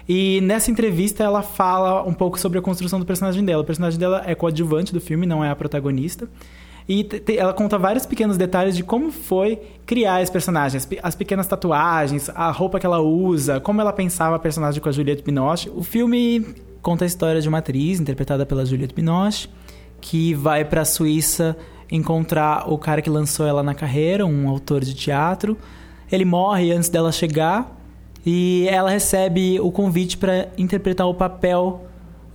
E 0.08 0.40
nessa 0.42 0.72
entrevista 0.72 1.22
ela 1.24 1.42
fala 1.42 2.02
um 2.08 2.14
pouco 2.14 2.40
sobre 2.40 2.58
a 2.58 2.62
construção 2.62 2.98
do 2.98 3.06
personagem 3.06 3.44
dela. 3.44 3.62
O 3.62 3.66
personagem 3.66 4.00
dela 4.00 4.24
é 4.26 4.34
coadjuvante 4.34 4.94
do 4.94 5.02
filme, 5.02 5.26
não 5.26 5.44
é 5.44 5.50
a 5.50 5.56
protagonista. 5.56 6.30
E 6.88 7.06
ela 7.36 7.54
conta 7.54 7.78
vários 7.78 8.06
pequenos 8.06 8.38
detalhes 8.38 8.74
de 8.74 8.82
como 8.82 9.12
foi 9.12 9.60
criar 9.86 10.22
esse 10.22 10.32
personagem, 10.32 10.78
as, 10.78 10.86
pe- 10.86 11.00
as 11.04 11.14
pequenas 11.14 11.46
tatuagens, 11.46 12.30
a 12.30 12.50
roupa 12.50 12.80
que 12.80 12.86
ela 12.86 13.02
usa, 13.02 13.60
como 13.60 13.82
ela 13.82 13.92
pensava 13.92 14.38
a 14.38 14.40
personagem 14.40 14.82
com 14.82 14.88
a 14.88 14.92
Juliette 14.94 15.22
Binoche. 15.22 15.70
O 15.76 15.84
filme 15.84 16.56
conta 16.82 17.04
a 17.04 17.06
história 17.06 17.42
de 17.42 17.50
uma 17.50 17.58
atriz 17.58 18.00
interpretada 18.00 18.46
pela 18.46 18.66
Juliette 18.66 18.96
Binoche 18.96 19.50
que 20.00 20.34
vai 20.34 20.64
pra 20.64 20.86
Suíça 20.86 21.58
encontrar 21.92 22.72
o 22.72 22.78
cara 22.78 23.02
que 23.02 23.10
lançou 23.10 23.46
ela 23.48 23.64
na 23.64 23.74
carreira, 23.74 24.26
um 24.26 24.50
autor 24.50 24.84
de 24.84 24.94
teatro. 24.94 25.58
Ele 26.12 26.26
morre 26.26 26.72
antes 26.72 26.90
dela 26.90 27.12
chegar 27.12 27.76
e 28.26 28.68
ela 28.70 28.90
recebe 28.90 29.60
o 29.60 29.72
convite 29.72 30.18
para 30.18 30.48
interpretar 30.58 31.08
o 31.08 31.14
papel 31.14 31.84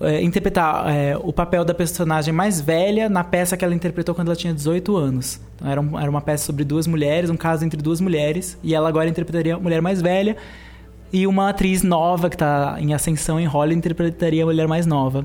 é, 0.00 0.20
interpretar 0.20 0.90
é, 0.92 1.16
o 1.16 1.32
papel 1.32 1.64
da 1.64 1.72
personagem 1.72 2.34
mais 2.34 2.60
velha 2.60 3.08
na 3.08 3.22
peça 3.22 3.56
que 3.56 3.64
ela 3.64 3.72
interpretou 3.72 4.14
quando 4.16 4.28
ela 4.28 4.36
tinha 4.36 4.52
18 4.52 4.96
anos. 4.96 5.40
Então, 5.54 5.70
era, 5.70 5.80
um- 5.80 5.96
era 6.00 6.10
uma 6.10 6.20
peça 6.20 6.44
sobre 6.44 6.64
duas 6.64 6.88
mulheres, 6.88 7.30
um 7.30 7.36
caso 7.36 7.64
entre 7.64 7.80
duas 7.80 8.00
mulheres, 8.00 8.58
e 8.64 8.74
ela 8.74 8.88
agora 8.88 9.08
interpretaria 9.08 9.54
a 9.54 9.60
mulher 9.60 9.80
mais 9.80 10.02
velha, 10.02 10.36
e 11.12 11.24
uma 11.24 11.50
atriz 11.50 11.84
nova 11.84 12.28
que 12.28 12.34
está 12.34 12.76
em 12.80 12.92
ascensão 12.92 13.38
em 13.38 13.46
Hollywood 13.46 13.78
interpretaria 13.78 14.42
a 14.42 14.46
mulher 14.46 14.66
mais 14.66 14.86
nova. 14.86 15.24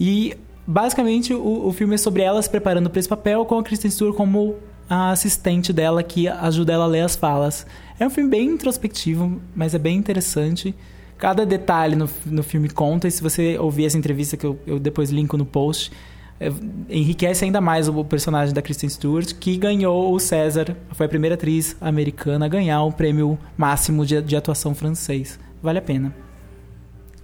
E 0.00 0.36
basicamente 0.68 1.32
o, 1.32 1.66
o 1.66 1.72
filme 1.72 1.94
é 1.94 1.98
sobre 1.98 2.22
ela 2.22 2.42
se 2.42 2.50
preparando 2.50 2.90
para 2.90 3.00
esse 3.00 3.08
papel 3.08 3.46
com 3.46 3.58
a 3.58 3.62
Kristen 3.62 3.90
Stewart 3.90 4.14
como 4.14 4.56
a 4.88 5.10
assistente 5.10 5.72
dela 5.72 6.02
que 6.02 6.28
ajuda 6.28 6.74
ela 6.74 6.84
a 6.84 6.86
ler 6.86 7.00
as 7.00 7.16
falas. 7.16 7.66
É 7.98 8.06
um 8.06 8.10
filme 8.10 8.28
bem 8.28 8.50
introspectivo, 8.50 9.40
mas 9.56 9.74
é 9.74 9.78
bem 9.78 9.96
interessante. 9.96 10.74
Cada 11.16 11.44
detalhe 11.46 11.96
no, 11.96 12.08
no 12.26 12.42
filme 12.42 12.68
conta, 12.68 13.08
e 13.08 13.10
se 13.10 13.22
você 13.22 13.58
ouvir 13.58 13.86
essa 13.86 13.98
entrevista 13.98 14.36
que 14.36 14.46
eu, 14.46 14.58
eu 14.66 14.78
depois 14.78 15.10
linko 15.10 15.36
no 15.36 15.44
post, 15.44 15.90
é, 16.38 16.52
enriquece 16.88 17.44
ainda 17.44 17.60
mais 17.60 17.88
o 17.88 18.04
personagem 18.04 18.54
da 18.54 18.62
Kristen 18.62 18.88
Stewart, 18.88 19.34
que 19.34 19.56
ganhou 19.56 20.14
o 20.14 20.20
César, 20.20 20.76
foi 20.92 21.06
a 21.06 21.08
primeira 21.08 21.34
atriz 21.34 21.76
americana 21.80 22.46
a 22.46 22.48
ganhar 22.48 22.82
o 22.84 22.92
prêmio 22.92 23.38
máximo 23.56 24.06
de, 24.06 24.22
de 24.22 24.36
atuação 24.36 24.74
francês. 24.74 25.40
Vale 25.62 25.78
a 25.78 25.82
pena. 25.82 26.14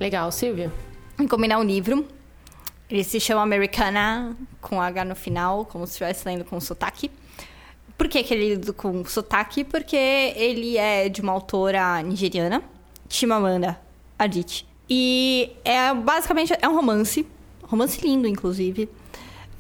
Legal, 0.01 0.33
Silvia. 0.33 0.73
Combinar 1.29 1.61
um 1.61 1.65
livro. 1.65 2.05
Ele 2.91 3.03
se 3.03 3.19
chama 3.19 3.43
Americana, 3.43 4.37
com 4.61 4.81
H 4.81 5.05
no 5.05 5.15
final, 5.15 5.65
como 5.65 5.87
se 5.87 5.93
estivesse 5.93 6.27
lendo 6.27 6.45
com 6.45 6.61
sotaque. 6.61 7.11
Por 7.97 8.09
que, 8.09 8.23
que 8.23 8.35
ele 8.35 8.45
é 8.45 8.49
lido 8.51 8.75
com 8.75 9.05
sotaque? 9.05 9.65
Porque 9.65 9.97
ele 9.97 10.77
é 10.77 11.09
de 11.09 11.21
uma 11.21 11.33
autora 11.33 12.03
nigeriana, 12.03 12.63
Chimamanda 13.09 13.81
Adichie. 14.19 14.67
E 14.89 15.53
é 15.65 15.95
basicamente 15.95 16.53
é 16.61 16.69
um 16.69 16.75
romance, 16.75 17.27
romance 17.63 18.01
lindo, 18.07 18.29
inclusive, 18.29 18.89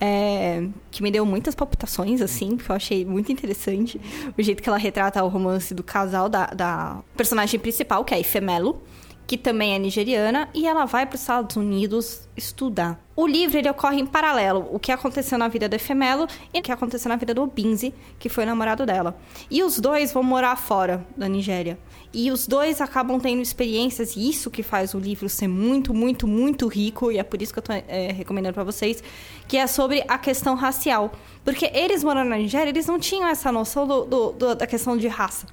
é, 0.01 0.67
que 0.91 1.03
me 1.03 1.11
deu 1.11 1.25
muitas 1.25 1.55
palpitações, 1.55 2.21
assim, 2.21 2.57
porque 2.57 2.71
eu 2.71 2.77
achei 2.77 3.05
muito 3.05 3.33
interessante 3.33 4.01
o 4.37 4.43
jeito 4.43 4.63
que 4.63 4.69
ela 4.69 4.77
retrata 4.77 5.23
o 5.25 5.29
romance 5.29 5.73
do 5.73 5.83
casal 5.83 6.29
da, 6.29 6.47
da 6.47 7.01
personagem 7.17 7.59
principal, 7.59 8.05
que 8.05 8.13
é 8.13 8.21
Ifemelo, 8.21 8.83
que 9.27 9.39
também 9.39 9.75
é 9.75 9.79
nigeriana, 9.79 10.49
e 10.53 10.67
ela 10.67 10.85
vai 10.85 11.07
para 11.07 11.15
os 11.15 11.21
Estados 11.23 11.57
Unidos 11.57 12.29
estudar. 12.37 13.01
O 13.17 13.27
livro 13.27 13.57
ele 13.57 13.71
ocorre 13.71 14.01
em 14.01 14.07
paralelo, 14.07 14.69
o 14.71 14.79
que 14.79 14.91
aconteceu 14.93 15.39
na 15.39 15.49
vida 15.49 15.69
da 15.69 15.77
Efemelo 15.77 16.27
e 16.53 16.59
o 16.59 16.63
que 16.63 16.71
aconteceu 16.73 17.09
na 17.09 17.17
vida 17.17 17.33
do 17.33 17.43
Obinzi, 17.43 17.95
que 18.19 18.29
foi 18.29 18.45
o 18.45 18.47
namorado 18.47 18.85
dela. 18.85 19.17
E 19.51 19.63
os 19.63 19.79
dois 19.79 20.13
vão 20.13 20.23
morar 20.23 20.57
fora 20.57 21.07
da 21.17 21.29
Nigéria. 21.29 21.79
E 22.13 22.31
os 22.31 22.47
dois 22.47 22.81
acabam 22.81 23.19
tendo 23.19 23.41
experiências, 23.41 24.15
e 24.17 24.29
isso 24.29 24.51
que 24.51 24.63
faz 24.63 24.95
o 24.95 24.99
livro 24.99 25.29
ser 25.29 25.49
muito, 25.49 25.95
muito, 25.95 26.27
muito 26.27 26.67
rico, 26.69 27.11
e 27.11 27.19
é 27.19 27.23
por 27.23 27.41
isso 27.41 27.53
que 27.53 27.59
eu 27.61 27.63
tô 27.63 27.73
é, 27.73 28.13
recomendando 28.13 28.55
para 28.55 28.65
vocês, 28.65 29.03
que 29.49 29.57
é 29.57 29.67
sobre 29.67 30.05
a 30.07 30.19
questão 30.19 30.55
racial. 30.55 31.13
Porque 31.45 31.71
eles 31.73 32.05
morando 32.05 32.29
na 32.29 32.37
Nigéria, 32.37 32.71
eles 32.71 32.87
não 32.87 32.99
tinham 32.99 33.27
essa 33.29 33.51
noção 33.51 33.87
do- 33.87 34.05
do- 34.05 34.33
do- 34.33 34.55
da 34.55 34.67
questão 34.67 34.97
de 34.97 35.09
raça. 35.09 35.47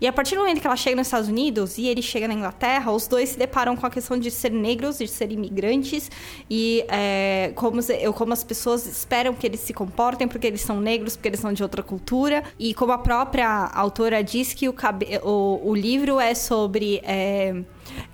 E 0.00 0.06
a 0.06 0.12
partir 0.12 0.34
do 0.34 0.40
momento 0.40 0.60
que 0.60 0.66
ela 0.66 0.76
chega 0.76 0.96
nos 0.96 1.06
Estados 1.08 1.28
Unidos 1.28 1.76
e 1.76 1.86
ele 1.86 2.00
chega 2.00 2.26
na 2.26 2.34
Inglaterra, 2.34 2.90
os 2.90 3.06
dois 3.06 3.30
se 3.30 3.38
deparam 3.38 3.76
com 3.76 3.84
a 3.86 3.90
questão 3.90 4.18
de 4.18 4.30
ser 4.30 4.50
negros, 4.50 4.96
de 4.98 5.06
ser 5.06 5.30
imigrantes 5.30 6.10
e 6.48 6.84
é, 6.88 7.52
como, 7.54 7.80
como 8.14 8.32
as 8.32 8.42
pessoas 8.42 8.86
esperam 8.86 9.34
que 9.34 9.46
eles 9.46 9.60
se 9.60 9.74
comportem 9.74 10.26
porque 10.26 10.46
eles 10.46 10.62
são 10.62 10.80
negros, 10.80 11.16
porque 11.16 11.28
eles 11.28 11.40
são 11.40 11.52
de 11.52 11.62
outra 11.62 11.82
cultura. 11.82 12.42
E 12.58 12.72
como 12.72 12.92
a 12.92 12.98
própria 12.98 13.66
autora 13.74 14.24
diz 14.24 14.54
que 14.54 14.68
o, 14.68 14.72
cabe- 14.72 15.20
o, 15.22 15.60
o 15.62 15.74
livro 15.74 16.18
é 16.18 16.34
sobre. 16.34 17.00
É, 17.04 17.54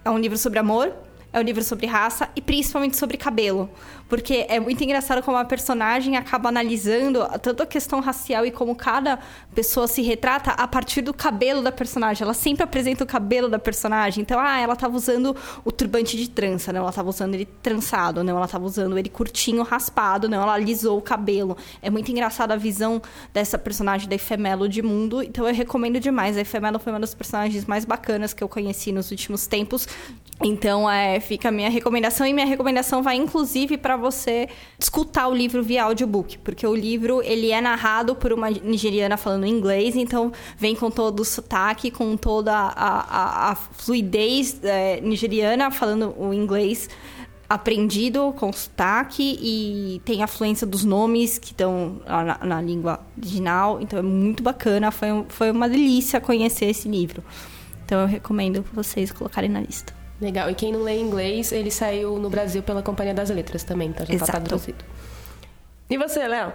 é 0.05 0.11
um 0.11 0.19
livro 0.19 0.37
sobre 0.39 0.59
amor, 0.59 0.93
é 1.37 1.41
um 1.41 1.43
livro 1.43 1.63
sobre 1.63 1.87
raça 1.87 2.31
e 2.35 2.41
principalmente 2.41 2.97
sobre 2.97 3.19
cabelo. 3.19 3.69
Porque 4.09 4.47
é 4.49 4.59
muito 4.59 4.83
engraçado 4.83 5.23
como 5.23 5.37
a 5.37 5.45
personagem 5.45 6.17
acaba 6.17 6.49
analisando 6.49 7.21
tanto 7.43 7.63
a 7.63 7.67
questão 7.67 8.01
racial 8.01 8.47
e 8.47 8.51
como 8.51 8.75
cada 8.75 9.19
pessoa 9.55 9.87
se 9.87 10.01
retrata 10.01 10.53
a 10.53 10.67
partir 10.67 11.03
do 11.03 11.13
cabelo 11.13 11.61
da 11.61 11.71
personagem. 11.71 12.25
Ela 12.25 12.33
sempre 12.33 12.63
apresenta 12.63 13.05
o 13.05 13.07
cabelo 13.07 13.51
da 13.51 13.59
personagem. 13.59 14.23
Então, 14.23 14.41
ah, 14.41 14.59
ela 14.59 14.75
tava 14.75 14.97
usando 14.97 15.37
o 15.63 15.71
turbante 15.71 16.17
de 16.17 16.31
trança, 16.31 16.73
não, 16.73 16.81
ela 16.81 16.93
tava 16.93 17.11
usando 17.11 17.35
ele 17.35 17.45
trançado, 17.63 18.25
não, 18.25 18.37
ela 18.37 18.49
tava 18.49 18.65
usando 18.65 18.97
ele 18.97 19.11
curtinho, 19.11 19.63
raspado, 19.63 20.29
não, 20.31 20.41
ela 20.41 20.55
alisou 20.55 20.97
o 20.97 21.03
cabelo. 21.03 21.57
É 21.83 21.91
muito 21.91 22.11
engraçado 22.11 22.53
a 22.53 22.57
visão 22.57 23.03
dessa 23.35 23.59
personagem 23.59 24.09
da 24.09 24.15
Efemelo 24.15 24.69
de 24.69 24.81
mundo. 24.81 25.23
Então, 25.23 25.47
eu 25.47 25.55
recomendo 25.55 26.01
demais. 26.01 26.37
A 26.39 26.41
Efemelo 26.41 26.79
foi 26.79 26.93
uma 26.93 27.01
das 27.01 27.15
personagens 27.15 27.67
mais 27.67 27.85
bacanas 27.85 28.33
que 28.33 28.43
eu 28.43 28.49
conheci 28.49 28.91
nos 28.91 29.11
últimos 29.11 29.47
tempos. 29.47 29.87
Então, 30.45 30.89
é, 30.89 31.19
fica 31.19 31.49
a 31.49 31.51
minha 31.53 31.71
recomendação. 31.71 32.27
E 32.27 32.33
minha 32.33 32.47
recomendação 32.47 33.03
vai, 33.03 33.17
inclusive, 33.17 33.79
para 33.79 33.97
você 33.97 34.49
escutar 34.79 35.29
o 35.29 35.35
livro 35.35 35.63
via 35.63 35.85
audiobook. 35.85 36.39
Porque 36.39 36.67
o 36.67 36.75
livro, 36.75 37.23
ele 37.23 37.51
é 37.51 37.61
narrado 37.61 38.15
por 38.15 38.33
uma 38.35 38.51
nigeriana 38.51 39.17
falando 39.17 39.47
inglês. 39.47 39.97
Então, 39.97 40.31
vem 40.59 40.77
com 40.77 40.91
todo 40.91 41.21
o 41.21 41.25
sotaque, 41.25 41.91
com 41.91 42.17
toda 42.19 42.53
a, 42.53 42.69
a- 42.69 43.51
a 43.53 43.55
fluidez 43.57 44.61
é, 44.63 45.01
nigeriana 45.01 45.71
falando 45.71 46.15
o 46.19 46.35
inglês 46.35 46.89
aprendido 47.49 48.35
com 48.37 48.53
sotaque 48.53 49.39
e 49.41 50.03
tem 50.05 50.23
a 50.23 50.27
fluência 50.27 50.67
dos 50.67 50.85
nomes 50.85 51.39
que 51.39 51.53
estão 51.53 52.01
na, 52.07 52.39
na 52.45 52.61
língua 52.63 53.01
original. 53.17 53.81
Então, 53.81 53.99
é 53.99 54.03
muito 54.03 54.43
bacana. 54.43 54.91
Foi, 54.91 55.09
foi 55.31 55.51
uma 55.51 55.67
delícia 55.69 56.21
conhecer 56.21 56.67
esse 56.67 56.89
livro. 56.89 57.25
Então, 57.87 58.01
eu 58.03 58.07
recomendo 58.07 58.63
vocês 58.75 59.11
colocarem 59.13 59.49
na 59.49 59.61
lista. 59.61 59.95
Legal. 60.21 60.51
E 60.51 60.55
quem 60.55 60.73
não 60.73 60.83
lê 60.83 60.99
inglês, 60.99 61.53
ele 61.53 61.71
saiu 61.71 62.19
no 62.19 62.31
Brasil 62.31 62.63
pela 62.63 62.83
Companhia 62.83 63.13
das 63.13 63.29
Letras 63.31 63.63
também, 63.63 63.89
então 63.89 64.07
já 64.07 64.11
tá 64.11 64.25
Exato. 64.25 64.33
traduzido. 64.33 64.85
E 65.89 65.97
você, 65.97 66.27
Léo? 66.27 66.53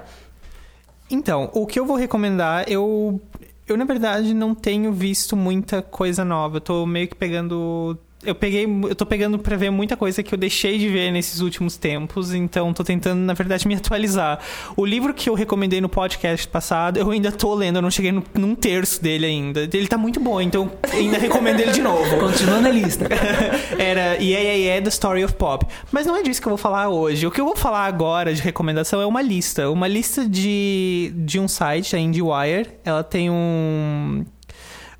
Então, 1.09 1.49
o 1.53 1.65
que 1.67 1.79
eu 1.79 1.85
vou 1.85 1.95
recomendar, 1.95 2.65
eu. 2.67 3.19
Eu, 3.67 3.77
na 3.77 3.85
verdade, 3.85 4.33
não 4.33 4.53
tenho 4.53 4.91
visto 4.91 5.35
muita 5.35 5.81
coisa 5.81 6.25
nova. 6.25 6.57
Eu 6.57 6.61
tô 6.61 6.85
meio 6.85 7.07
que 7.07 7.15
pegando. 7.15 7.97
Eu 8.23 8.35
peguei. 8.35 8.65
Eu 8.65 8.95
tô 8.95 9.05
pegando 9.05 9.39
pra 9.39 9.57
ver 9.57 9.69
muita 9.71 9.97
coisa 9.97 10.21
que 10.21 10.31
eu 10.33 10.37
deixei 10.37 10.77
de 10.77 10.87
ver 10.87 11.11
nesses 11.11 11.39
últimos 11.41 11.75
tempos. 11.75 12.33
Então, 12.33 12.71
tô 12.73 12.83
tentando, 12.83 13.19
na 13.19 13.33
verdade, 13.33 13.67
me 13.67 13.73
atualizar. 13.75 14.39
O 14.75 14.85
livro 14.85 15.11
que 15.13 15.27
eu 15.29 15.33
recomendei 15.33 15.81
no 15.81 15.89
podcast 15.89 16.47
passado, 16.47 16.97
eu 16.97 17.09
ainda 17.09 17.31
tô 17.31 17.53
lendo, 17.55 17.77
eu 17.77 17.81
não 17.81 17.89
cheguei 17.89 18.11
no- 18.11 18.23
num 18.35 18.53
terço 18.53 19.01
dele 19.01 19.25
ainda. 19.25 19.61
Ele 19.73 19.87
tá 19.87 19.97
muito 19.97 20.19
bom, 20.19 20.39
então 20.39 20.71
ainda 20.93 21.17
recomendo 21.17 21.59
ele 21.61 21.71
de 21.71 21.81
novo. 21.81 22.03
Continua 22.19 22.61
na 22.61 22.69
lista. 22.69 23.07
Era 23.79 24.15
Yeah, 24.15 24.39
Yeah, 24.39 24.53
Yeah, 24.53 24.83
The 24.83 24.89
Story 24.89 25.23
of 25.25 25.33
Pop. 25.35 25.65
Mas 25.91 26.05
não 26.05 26.15
é 26.15 26.21
disso 26.21 26.39
que 26.41 26.47
eu 26.47 26.51
vou 26.51 26.57
falar 26.57 26.89
hoje. 26.89 27.25
O 27.25 27.31
que 27.31 27.41
eu 27.41 27.45
vou 27.45 27.55
falar 27.55 27.85
agora 27.85 28.33
de 28.33 28.41
recomendação 28.41 29.01
é 29.01 29.05
uma 29.05 29.21
lista. 29.21 29.69
Uma 29.71 29.87
lista 29.87 30.27
de, 30.27 31.11
de 31.15 31.39
um 31.39 31.47
site, 31.47 31.95
a 31.95 31.99
IndieWire. 31.99 32.67
Ela 32.85 33.03
tem 33.03 33.29
um... 33.31 34.23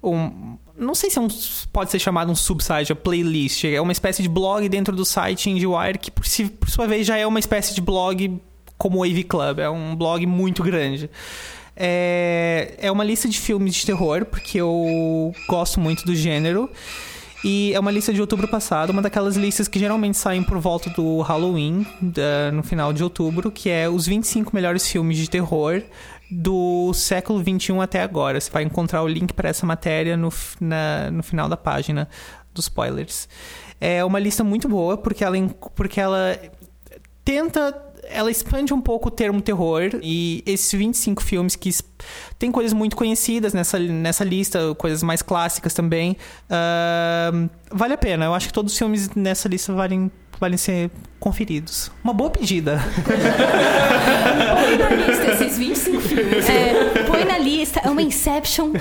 um 0.03 0.57
não 0.81 0.95
sei 0.95 1.09
se 1.09 1.19
é 1.19 1.21
um, 1.21 1.27
pode 1.71 1.91
ser 1.91 1.99
chamado 1.99 2.31
um 2.31 2.35
subsite, 2.35 2.91
a 2.91 2.95
playlist. 2.95 3.63
É 3.65 3.79
uma 3.79 3.91
espécie 3.91 4.21
de 4.21 4.27
blog 4.27 4.67
dentro 4.67 4.95
do 4.95 5.05
site 5.05 5.49
IndieWire 5.49 5.99
que, 5.99 6.09
por, 6.09 6.25
si, 6.25 6.45
por 6.45 6.69
sua 6.69 6.87
vez, 6.87 7.05
já 7.05 7.17
é 7.17 7.25
uma 7.25 7.39
espécie 7.39 7.73
de 7.73 7.81
blog 7.81 8.41
como 8.77 8.99
o 8.99 9.03
AV 9.03 9.23
Club. 9.23 9.59
É 9.59 9.69
um 9.69 9.95
blog 9.95 10.25
muito 10.25 10.63
grande. 10.63 11.09
É, 11.75 12.73
é 12.79 12.91
uma 12.91 13.03
lista 13.03 13.29
de 13.29 13.39
filmes 13.39 13.75
de 13.75 13.85
terror, 13.85 14.25
porque 14.25 14.59
eu 14.59 15.33
gosto 15.47 15.79
muito 15.79 16.03
do 16.03 16.15
gênero. 16.15 16.69
E 17.43 17.73
é 17.73 17.79
uma 17.79 17.89
lista 17.89 18.13
de 18.13 18.21
outubro 18.21 18.47
passado, 18.47 18.91
uma 18.91 19.01
daquelas 19.01 19.35
listas 19.35 19.67
que 19.67 19.79
geralmente 19.79 20.15
saem 20.15 20.43
por 20.43 20.59
volta 20.59 20.91
do 20.91 21.21
Halloween, 21.21 21.85
no 22.53 22.61
final 22.61 22.93
de 22.93 23.03
outubro, 23.03 23.51
que 23.51 23.67
é 23.67 23.89
os 23.89 24.05
25 24.05 24.53
melhores 24.53 24.87
filmes 24.87 25.17
de 25.17 25.27
terror 25.27 25.81
do 26.31 26.93
século 26.93 27.43
21 27.43 27.81
até 27.81 28.01
agora. 28.01 28.39
Você 28.39 28.49
vai 28.49 28.63
encontrar 28.63 29.03
o 29.03 29.07
link 29.07 29.33
para 29.33 29.49
essa 29.49 29.65
matéria 29.65 30.15
no, 30.15 30.29
na- 30.59 31.11
no 31.11 31.21
final 31.21 31.49
da 31.49 31.57
página 31.57 32.07
dos 32.53 32.65
spoilers. 32.65 33.27
É 33.79 34.03
uma 34.05 34.19
lista 34.19 34.43
muito 34.43 34.69
boa, 34.69 34.95
porque 34.97 35.23
ela, 35.23 35.35
porque 35.75 35.99
ela 35.99 36.39
tenta. 37.25 37.87
Ela 38.13 38.29
expande 38.31 38.73
um 38.73 38.81
pouco 38.81 39.07
o 39.07 39.11
termo 39.11 39.41
terror 39.41 39.83
e 40.01 40.43
esses 40.45 40.71
25 40.77 41.21
filmes 41.23 41.55
que 41.55 41.69
tem 42.37 42.51
coisas 42.51 42.73
muito 42.73 42.95
conhecidas 42.95 43.53
nessa, 43.53 43.79
nessa 43.79 44.23
lista, 44.25 44.73
coisas 44.75 45.01
mais 45.01 45.21
clássicas 45.21 45.73
também. 45.73 46.17
ahn, 46.49 47.47
vale 47.71 47.93
a 47.93 47.97
pena. 47.97 48.25
Eu 48.25 48.33
acho 48.33 48.47
que 48.47 48.53
todos 48.53 48.73
os 48.73 48.77
filmes 48.77 49.09
nessa 49.15 49.47
lista 49.47 49.71
valem 49.73 50.11
podem 50.41 50.57
ser 50.57 50.89
conferidos. 51.19 51.91
Uma 52.03 52.13
boa 52.13 52.31
pedida. 52.31 52.81
Põe 53.05 54.77
na 54.77 54.89
lista 54.89 55.31
esses 55.33 55.57
25 55.57 56.01
filmes. 56.01 56.49
É, 56.49 57.03
põe 57.05 57.23
na 57.25 57.37
lista. 57.37 57.79
É 57.83 57.89
uma 57.91 58.01
Inception. 58.01 58.71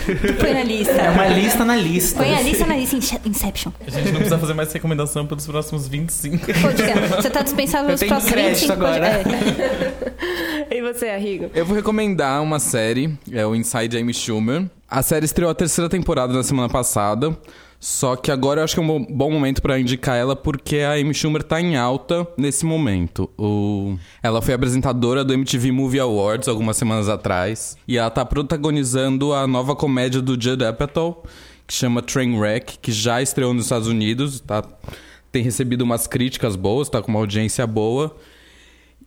Põe 0.41 0.53
na 0.55 0.63
lista. 0.65 0.93
É 0.93 1.11
uma 1.11 1.27
lista 1.29 1.65
na 1.67 1.77
lista. 1.77 2.17
Põe 2.19 2.35
a 2.35 2.41
lista 2.41 2.67
na 2.67 2.77
lista. 2.77 2.97
Ince- 2.97 3.21
Inception. 3.27 3.73
A 3.87 3.91
gente 3.91 4.07
não 4.07 4.15
precisa 4.15 4.39
fazer 4.39 4.55
mais 4.55 4.73
recomendação 4.73 5.27
pelos 5.27 5.47
próximos 5.47 5.87
25. 5.87 6.39
Podcast. 6.47 7.09
Você 7.17 7.29
tá 7.31 7.43
dispensado 7.43 7.95
tenho 7.95 8.09
próximos 8.11 8.33
crédito 8.33 8.61
25 8.61 8.73
agora. 8.73 9.19
pod- 9.23 9.35
é. 9.35 10.71
E 10.77 10.81
você, 10.83 11.09
Arrigo? 11.11 11.51
Eu 11.55 11.67
vou 11.67 11.75
recomendar 11.77 12.41
uma 12.43 12.59
série, 12.61 13.13
é 13.33 13.45
o 13.45 13.55
Inside 13.55 13.99
Amy 13.99 14.15
Schumer. 14.15 14.65
A 14.89 15.03
série 15.03 15.25
estreou 15.27 15.51
a 15.51 15.55
terceira 15.55 15.91
temporada 15.91 16.33
na 16.33 16.43
semana 16.45 16.69
passada. 16.69 17.37
Só 17.83 18.15
que 18.15 18.31
agora 18.31 18.61
eu 18.61 18.65
acho 18.65 18.75
que 18.75 18.81
é 18.81 18.83
um 18.83 18.87
bo- 18.87 19.07
bom 19.11 19.31
momento 19.31 19.63
pra 19.63 19.81
indicar 19.81 20.15
ela 20.15 20.37
porque 20.37 20.81
a 20.81 20.93
Amy 20.93 21.15
Schumer 21.15 21.43
tá 21.43 21.59
em 21.61 21.77
alta 21.77 22.29
nesse 22.37 22.67
momento. 22.67 23.31
O... 23.39 23.97
Ela 24.23 24.43
foi 24.43 24.53
apresentadora 24.53 25.25
do 25.25 25.33
MTV 25.33 25.73
Movie 25.73 25.99
Awards 25.99 26.47
algumas 26.47 26.77
semanas 26.77 27.09
atrás. 27.09 27.79
E 27.89 27.97
ela 27.97 28.11
tá 28.11 28.23
protagonizando 28.25 29.33
a 29.33 29.47
nova 29.47 29.75
comédia 29.75 30.21
do 30.21 30.33
Judd 30.41 30.63
Apatow, 30.63 31.25
que 31.67 31.73
chama 31.73 32.03
Trainwreck, 32.03 32.79
que 32.83 32.93
já 32.93 33.23
estreou 33.23 33.55
nos 33.55 33.65
Estados 33.65 33.89
Unidos. 33.89 34.41
Tá... 34.41 34.63
Tem 35.33 35.43
recebido 35.43 35.83
umas 35.83 36.07
críticas 36.07 36.57
boas, 36.57 36.89
tá 36.89 37.01
com 37.01 37.09
uma 37.11 37.21
audiência 37.21 37.67
boa. 37.67 38.15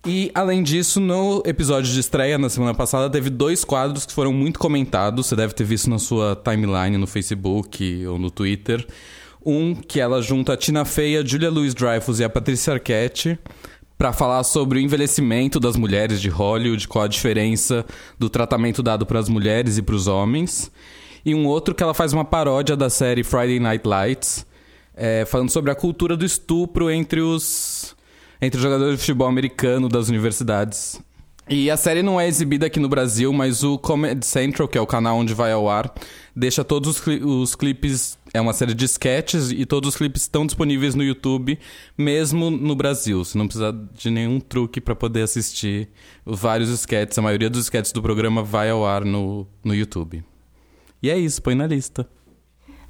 E, 0.05 0.29
além 0.35 0.61
disso, 0.61 0.99
no 0.99 1.41
episódio 1.45 1.91
de 1.91 1.97
estreia, 1.97 2.37
na 2.37 2.49
semana 2.49 2.73
passada, 2.73 3.09
teve 3.09 3.29
dois 3.29 3.63
quadros 3.63 4.05
que 4.05 4.11
foram 4.11 4.33
muito 4.33 4.59
comentados. 4.59 5.27
Você 5.27 5.35
deve 5.35 5.53
ter 5.53 5.63
visto 5.63 5.89
na 5.89 5.97
sua 5.97 6.35
timeline 6.35 6.97
no 6.97 7.07
Facebook 7.07 8.05
ou 8.05 8.19
no 8.19 8.29
Twitter. 8.29 8.85
Um 9.45 9.73
que 9.73 10.01
ela 10.01 10.21
junta 10.21 10.53
a 10.53 10.57
Tina 10.57 10.83
Fey, 10.83 11.17
a 11.17 11.23
Julia 11.23 11.49
Louis-Dreyfus 11.49 12.19
e 12.19 12.23
a 12.25 12.29
Patrícia 12.29 12.73
Arquette 12.73 13.39
para 13.97 14.11
falar 14.11 14.43
sobre 14.43 14.79
o 14.79 14.81
envelhecimento 14.81 15.57
das 15.57 15.77
mulheres 15.77 16.19
de 16.19 16.27
Hollywood, 16.27 16.85
qual 16.89 17.05
a 17.05 17.07
diferença 17.07 17.85
do 18.19 18.29
tratamento 18.29 18.83
dado 18.83 19.05
para 19.05 19.19
as 19.19 19.29
mulheres 19.29 19.77
e 19.77 19.81
para 19.81 19.95
os 19.95 20.07
homens. 20.07 20.69
E 21.23 21.33
um 21.33 21.47
outro 21.47 21.73
que 21.73 21.81
ela 21.81 21.93
faz 21.93 22.11
uma 22.11 22.25
paródia 22.25 22.75
da 22.75 22.89
série 22.89 23.23
Friday 23.23 23.59
Night 23.59 23.87
Lights, 23.87 24.45
é, 24.93 25.23
falando 25.23 25.49
sobre 25.49 25.71
a 25.71 25.75
cultura 25.75 26.17
do 26.17 26.25
estupro 26.25 26.91
entre 26.91 27.21
os 27.21 27.92
entre 28.45 28.59
jogadores 28.61 28.95
de 28.95 28.99
futebol 28.99 29.27
americano 29.27 29.87
das 29.87 30.09
universidades. 30.09 31.01
E 31.49 31.69
a 31.69 31.75
série 31.75 32.01
não 32.01 32.19
é 32.21 32.25
exibida 32.25 32.67
aqui 32.67 32.79
no 32.79 32.87
Brasil, 32.87 33.33
mas 33.33 33.63
o 33.65 33.77
Comedy 33.77 34.25
Central, 34.25 34.65
que 34.65 34.77
é 34.77 34.81
o 34.81 34.87
canal 34.87 35.17
onde 35.17 35.33
vai 35.33 35.51
ao 35.51 35.69
ar, 35.69 35.93
deixa 36.33 36.63
todos 36.63 36.89
os, 36.89 36.99
cli- 37.01 37.21
os 37.21 37.53
clipes. 37.53 38.17
É 38.33 38.39
uma 38.39 38.53
série 38.53 38.73
de 38.73 38.85
sketches 38.85 39.51
e 39.51 39.65
todos 39.65 39.89
os 39.89 39.95
clipes 39.97 40.21
estão 40.21 40.45
disponíveis 40.45 40.95
no 40.95 41.03
YouTube, 41.03 41.59
mesmo 41.97 42.49
no 42.49 42.75
Brasil. 42.75 43.25
Você 43.25 43.37
não 43.37 43.45
precisa 43.45 43.77
de 43.93 44.09
nenhum 44.09 44.39
truque 44.39 44.79
para 44.79 44.95
poder 44.95 45.23
assistir 45.23 45.89
vários 46.25 46.69
sketches. 46.69 47.17
A 47.17 47.21
maioria 47.21 47.49
dos 47.49 47.65
sketches 47.65 47.91
do 47.91 48.01
programa 48.01 48.41
vai 48.41 48.69
ao 48.69 48.85
ar 48.85 49.03
no, 49.03 49.45
no 49.63 49.75
YouTube. 49.75 50.23
E 51.01 51.09
é 51.09 51.17
isso, 51.17 51.41
põe 51.41 51.55
na 51.55 51.67
lista. 51.67 52.07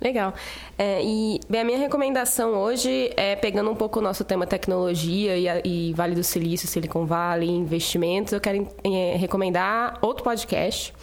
Legal. 0.03 0.33
É, 0.77 1.01
e 1.01 1.39
bem, 1.47 1.61
a 1.61 1.63
minha 1.63 1.77
recomendação 1.77 2.55
hoje 2.55 3.09
é 3.15 3.37
pegando 3.37 3.71
um 3.71 3.75
pouco 3.75 3.99
o 3.99 4.01
nosso 4.01 4.25
tema 4.25 4.45
tecnologia 4.45 5.37
e, 5.37 5.47
e 5.63 5.93
Vale 5.93 6.13
do 6.13 6.23
Silício, 6.25 6.67
Silicon 6.67 7.05
Valley, 7.05 7.49
investimentos. 7.49 8.33
Eu 8.33 8.41
quero 8.41 8.67
é, 8.83 9.15
recomendar 9.15 9.97
outro 10.01 10.21
podcast, 10.21 10.93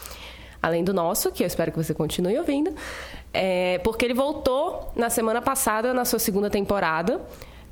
além 0.60 0.84
do 0.84 0.92
nosso, 0.92 1.32
que 1.32 1.42
eu 1.42 1.46
espero 1.46 1.72
que 1.72 1.82
você 1.82 1.94
continue 1.94 2.38
ouvindo, 2.38 2.74
é, 3.32 3.78
porque 3.78 4.04
ele 4.04 4.12
voltou 4.12 4.92
na 4.94 5.08
semana 5.08 5.40
passada, 5.40 5.94
na 5.94 6.04
sua 6.04 6.18
segunda 6.18 6.50
temporada. 6.50 7.22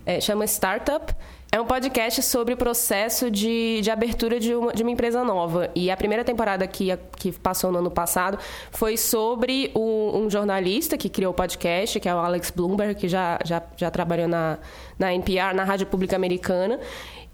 É, 0.07 0.23
chama 0.23 0.47
Startup. 0.47 1.15
É 1.51 1.59
um 1.59 1.65
podcast 1.65 2.23
sobre 2.23 2.53
o 2.53 2.59
processo 2.59 3.31
de, 3.31 3.81
de 3.81 3.91
abertura 3.91 4.39
de 4.39 4.55
uma, 4.55 4.71
de 4.71 4.83
uma 4.83 4.91
empresa 4.91 5.25
nova. 5.25 5.71
E 5.75 5.91
a 5.91 5.97
primeira 5.97 6.23
temporada 6.23 6.67
que, 6.67 6.95
que 7.17 7.33
passou 7.33 7.73
no 7.73 7.79
ano 7.79 7.91
passado 7.91 8.39
foi 8.71 8.99
sobre 8.99 9.73
um, 9.75 10.25
um 10.25 10.31
jornalista 10.31 10.99
que 10.99 11.09
criou 11.09 11.33
o 11.33 11.35
podcast, 11.35 11.99
que 11.99 12.07
é 12.07 12.15
o 12.15 12.19
Alex 12.19 12.51
Bloomberg, 12.51 12.95
que 12.95 13.09
já, 13.09 13.39
já, 13.47 13.63
já 13.79 13.91
trabalhou 13.91 14.29
na, 14.29 14.59
na 14.99 15.15
NPR, 15.15 15.55
na 15.55 15.65
Rádio 15.65 15.87
Pública 15.87 16.17
Americana. 16.17 16.79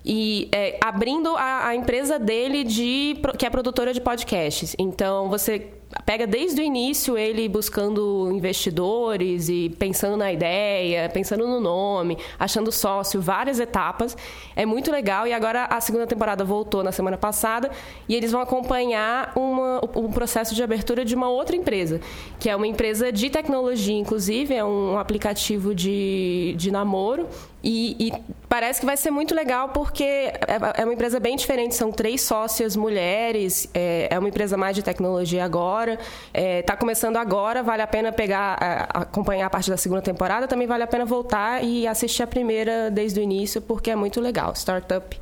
E 0.04 0.48
é, 0.52 0.78
abrindo 0.84 1.34
a, 1.36 1.68
a 1.68 1.74
empresa 1.74 2.16
dele, 2.16 2.62
de, 2.62 3.16
que 3.36 3.44
é 3.44 3.50
produtora 3.50 3.92
de 3.92 4.00
podcasts. 4.00 4.76
Então, 4.78 5.28
você 5.28 5.72
pega 6.04 6.26
desde 6.26 6.60
o 6.60 6.64
início 6.64 7.16
ele 7.16 7.48
buscando 7.48 8.30
investidores 8.32 9.48
e 9.48 9.74
pensando 9.78 10.16
na 10.16 10.32
ideia, 10.32 11.08
pensando 11.08 11.46
no 11.46 11.60
nome, 11.60 12.18
achando 12.38 12.70
sócio, 12.72 13.20
várias 13.20 13.60
etapas. 13.60 14.16
É 14.56 14.66
muito 14.66 14.90
legal. 14.90 15.26
E 15.26 15.32
agora 15.32 15.64
a 15.64 15.80
segunda 15.80 16.06
temporada 16.06 16.44
voltou 16.44 16.82
na 16.82 16.92
semana 16.92 17.16
passada 17.16 17.70
e 18.08 18.14
eles 18.14 18.32
vão 18.32 18.40
acompanhar 18.40 19.32
uma, 19.36 19.80
um 19.96 20.10
processo 20.10 20.54
de 20.54 20.62
abertura 20.62 21.04
de 21.04 21.14
uma 21.14 21.28
outra 21.28 21.56
empresa, 21.56 22.00
que 22.38 22.48
é 22.48 22.56
uma 22.56 22.66
empresa 22.66 23.12
de 23.12 23.30
tecnologia, 23.30 23.96
inclusive, 23.96 24.54
é 24.54 24.64
um 24.64 24.98
aplicativo 24.98 25.74
de, 25.74 26.54
de 26.56 26.70
namoro. 26.70 27.26
E, 27.66 27.96
e 27.98 28.12
parece 28.46 28.80
que 28.80 28.84
vai 28.86 28.96
ser 28.96 29.10
muito 29.10 29.34
legal 29.34 29.70
porque 29.70 30.04
é 30.04 30.32
é 30.76 30.84
uma 30.84 30.92
empresa 30.92 31.18
bem 31.18 31.34
diferente. 31.34 31.74
São 31.74 31.90
três 31.90 32.20
sócias 32.20 32.76
mulheres, 32.76 33.66
é, 33.72 34.08
é 34.10 34.18
uma 34.18 34.28
empresa 34.28 34.56
mais 34.56 34.76
de 34.76 34.82
tecnologia 34.82 35.42
agora. 35.44 35.98
Está 36.34 36.76
começando 36.76 37.16
agora, 37.16 37.62
vale 37.62 37.80
a 37.82 37.86
pena 37.86 38.12
pegar, 38.12 38.58
a- 38.60 39.00
acompanhar 39.02 39.46
a 39.46 39.50
parte 39.50 39.70
da 39.70 39.76
segunda 39.78 40.02
temporada. 40.02 40.46
Também 40.46 40.66
vale 40.66 40.82
a 40.82 40.86
pena 40.86 41.06
voltar 41.06 41.64
e 41.64 41.86
assistir 41.86 42.22
a 42.22 42.26
primeira 42.26 42.90
desde 42.90 43.18
o 43.18 43.22
início 43.22 43.62
porque 43.62 43.90
é 43.90 43.96
muito 43.96 44.20
legal. 44.20 44.52
Startup, 44.54 45.18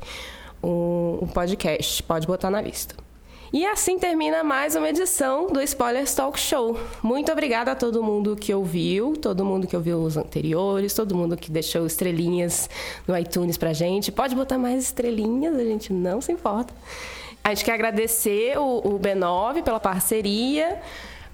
um, 0.61 1.19
um 1.21 1.27
podcast, 1.27 2.03
pode 2.03 2.27
botar 2.27 2.49
na 2.49 2.61
lista. 2.61 2.93
E 3.53 3.67
assim 3.67 3.99
termina 3.99 4.43
mais 4.43 4.75
uma 4.75 4.89
edição 4.89 5.45
do 5.45 5.61
Spoilers 5.61 6.15
Talk 6.15 6.39
Show. 6.39 6.75
Muito 7.03 7.31
obrigada 7.31 7.73
a 7.73 7.75
todo 7.75 8.01
mundo 8.01 8.35
que 8.35 8.51
ouviu, 8.51 9.15
todo 9.15 9.45
mundo 9.45 9.67
que 9.67 9.75
ouviu 9.75 9.99
os 10.01 10.17
anteriores, 10.17 10.91
todo 10.95 11.13
mundo 11.13 11.37
que 11.37 11.51
deixou 11.51 11.85
estrelinhas 11.85 12.67
no 13.07 13.15
iTunes 13.15 13.55
pra 13.55 13.71
gente. 13.71 14.11
Pode 14.11 14.33
botar 14.33 14.57
mais 14.57 14.85
estrelinhas, 14.85 15.55
a 15.55 15.63
gente 15.63 15.93
não 15.93 16.19
se 16.19 16.31
importa. 16.31 16.73
A 17.43 17.49
gente 17.49 17.63
quer 17.63 17.73
agradecer 17.73 18.57
o, 18.57 18.79
o 18.79 18.99
B9 18.99 19.61
pela 19.61 19.79
parceria 19.79 20.81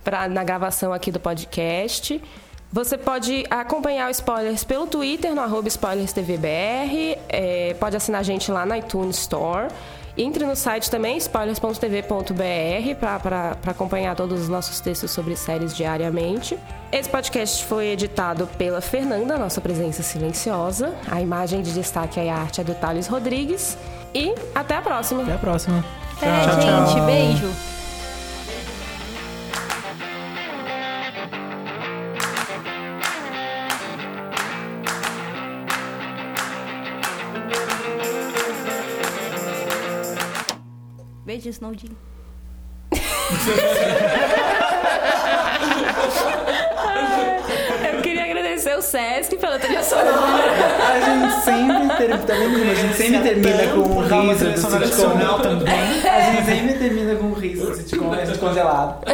pra, 0.03 0.27
na 0.27 0.43
gravação 0.43 0.91
aqui 0.91 1.13
do 1.13 1.21
podcast. 1.21 2.21
Você 2.69 2.97
pode 2.97 3.45
acompanhar 3.49 4.09
o 4.09 4.11
Spoilers 4.11 4.65
pelo 4.65 4.87
Twitter, 4.87 5.33
no 5.33 5.39
arroba 5.39 5.69
SpoilersTVBR. 5.69 7.17
É, 7.29 7.77
pode 7.79 7.95
assinar 7.95 8.19
a 8.19 8.23
gente 8.23 8.51
lá 8.51 8.65
na 8.65 8.77
iTunes 8.77 9.19
Store. 9.19 9.69
Entre 10.17 10.45
no 10.45 10.55
site 10.55 10.89
também, 10.91 11.17
spoilers.tv.br, 11.17 12.95
para 12.99 13.57
acompanhar 13.65 14.15
todos 14.15 14.41
os 14.41 14.49
nossos 14.49 14.79
textos 14.79 15.11
sobre 15.11 15.35
séries 15.35 15.75
diariamente. 15.75 16.57
Esse 16.91 17.09
podcast 17.09 17.63
foi 17.65 17.87
editado 17.87 18.47
pela 18.57 18.81
Fernanda, 18.81 19.37
nossa 19.37 19.61
presença 19.61 20.01
silenciosa. 20.03 20.93
A 21.09 21.21
imagem 21.21 21.61
de 21.61 21.73
destaque 21.73 22.19
e 22.19 22.29
a 22.29 22.35
arte 22.35 22.61
é 22.61 22.63
do 22.63 22.73
Thales 22.73 23.07
Rodrigues. 23.07 23.77
E 24.13 24.33
até 24.55 24.75
a 24.75 24.81
próxima! 24.81 25.23
Até 25.23 25.33
a 25.33 25.37
próxima. 25.37 25.85
É, 26.21 26.25
Tchau, 26.45 26.61
gente, 26.61 26.95
tchau. 26.95 27.05
beijo. 27.05 27.78
Beijo, 41.39 41.49
Snowdin. 41.51 41.95
Eu 47.93 48.01
queria 48.01 48.25
agradecer 48.25 48.75
o 48.77 48.81
Sesc 48.81 49.37
pela 49.37 49.57
trilha 49.57 49.81
sonora. 49.81 50.51
A 50.85 50.99
gente 50.99 51.31
sempre 51.45 51.95
termina, 51.95 52.17
tá 52.25 52.33
vendo 52.33 52.59
como 52.59 52.71
a 52.71 52.75
gente 52.75 52.93
sempre 52.93 53.19
termina 53.21 53.67
com 53.69 53.79
um 53.79 54.01
riso 54.01 54.09
do 54.43 54.49
sitcom. 54.57 54.77
A 56.09 56.21
gente 56.33 56.45
sempre 56.45 56.73
termina 56.77 57.15
com 57.15 57.27
um 57.27 57.33
riso 57.33 57.67
do 57.67 57.75
sitcom, 57.75 58.11
a 58.11 58.25
gente 58.25 58.37
congelado. 58.37 59.05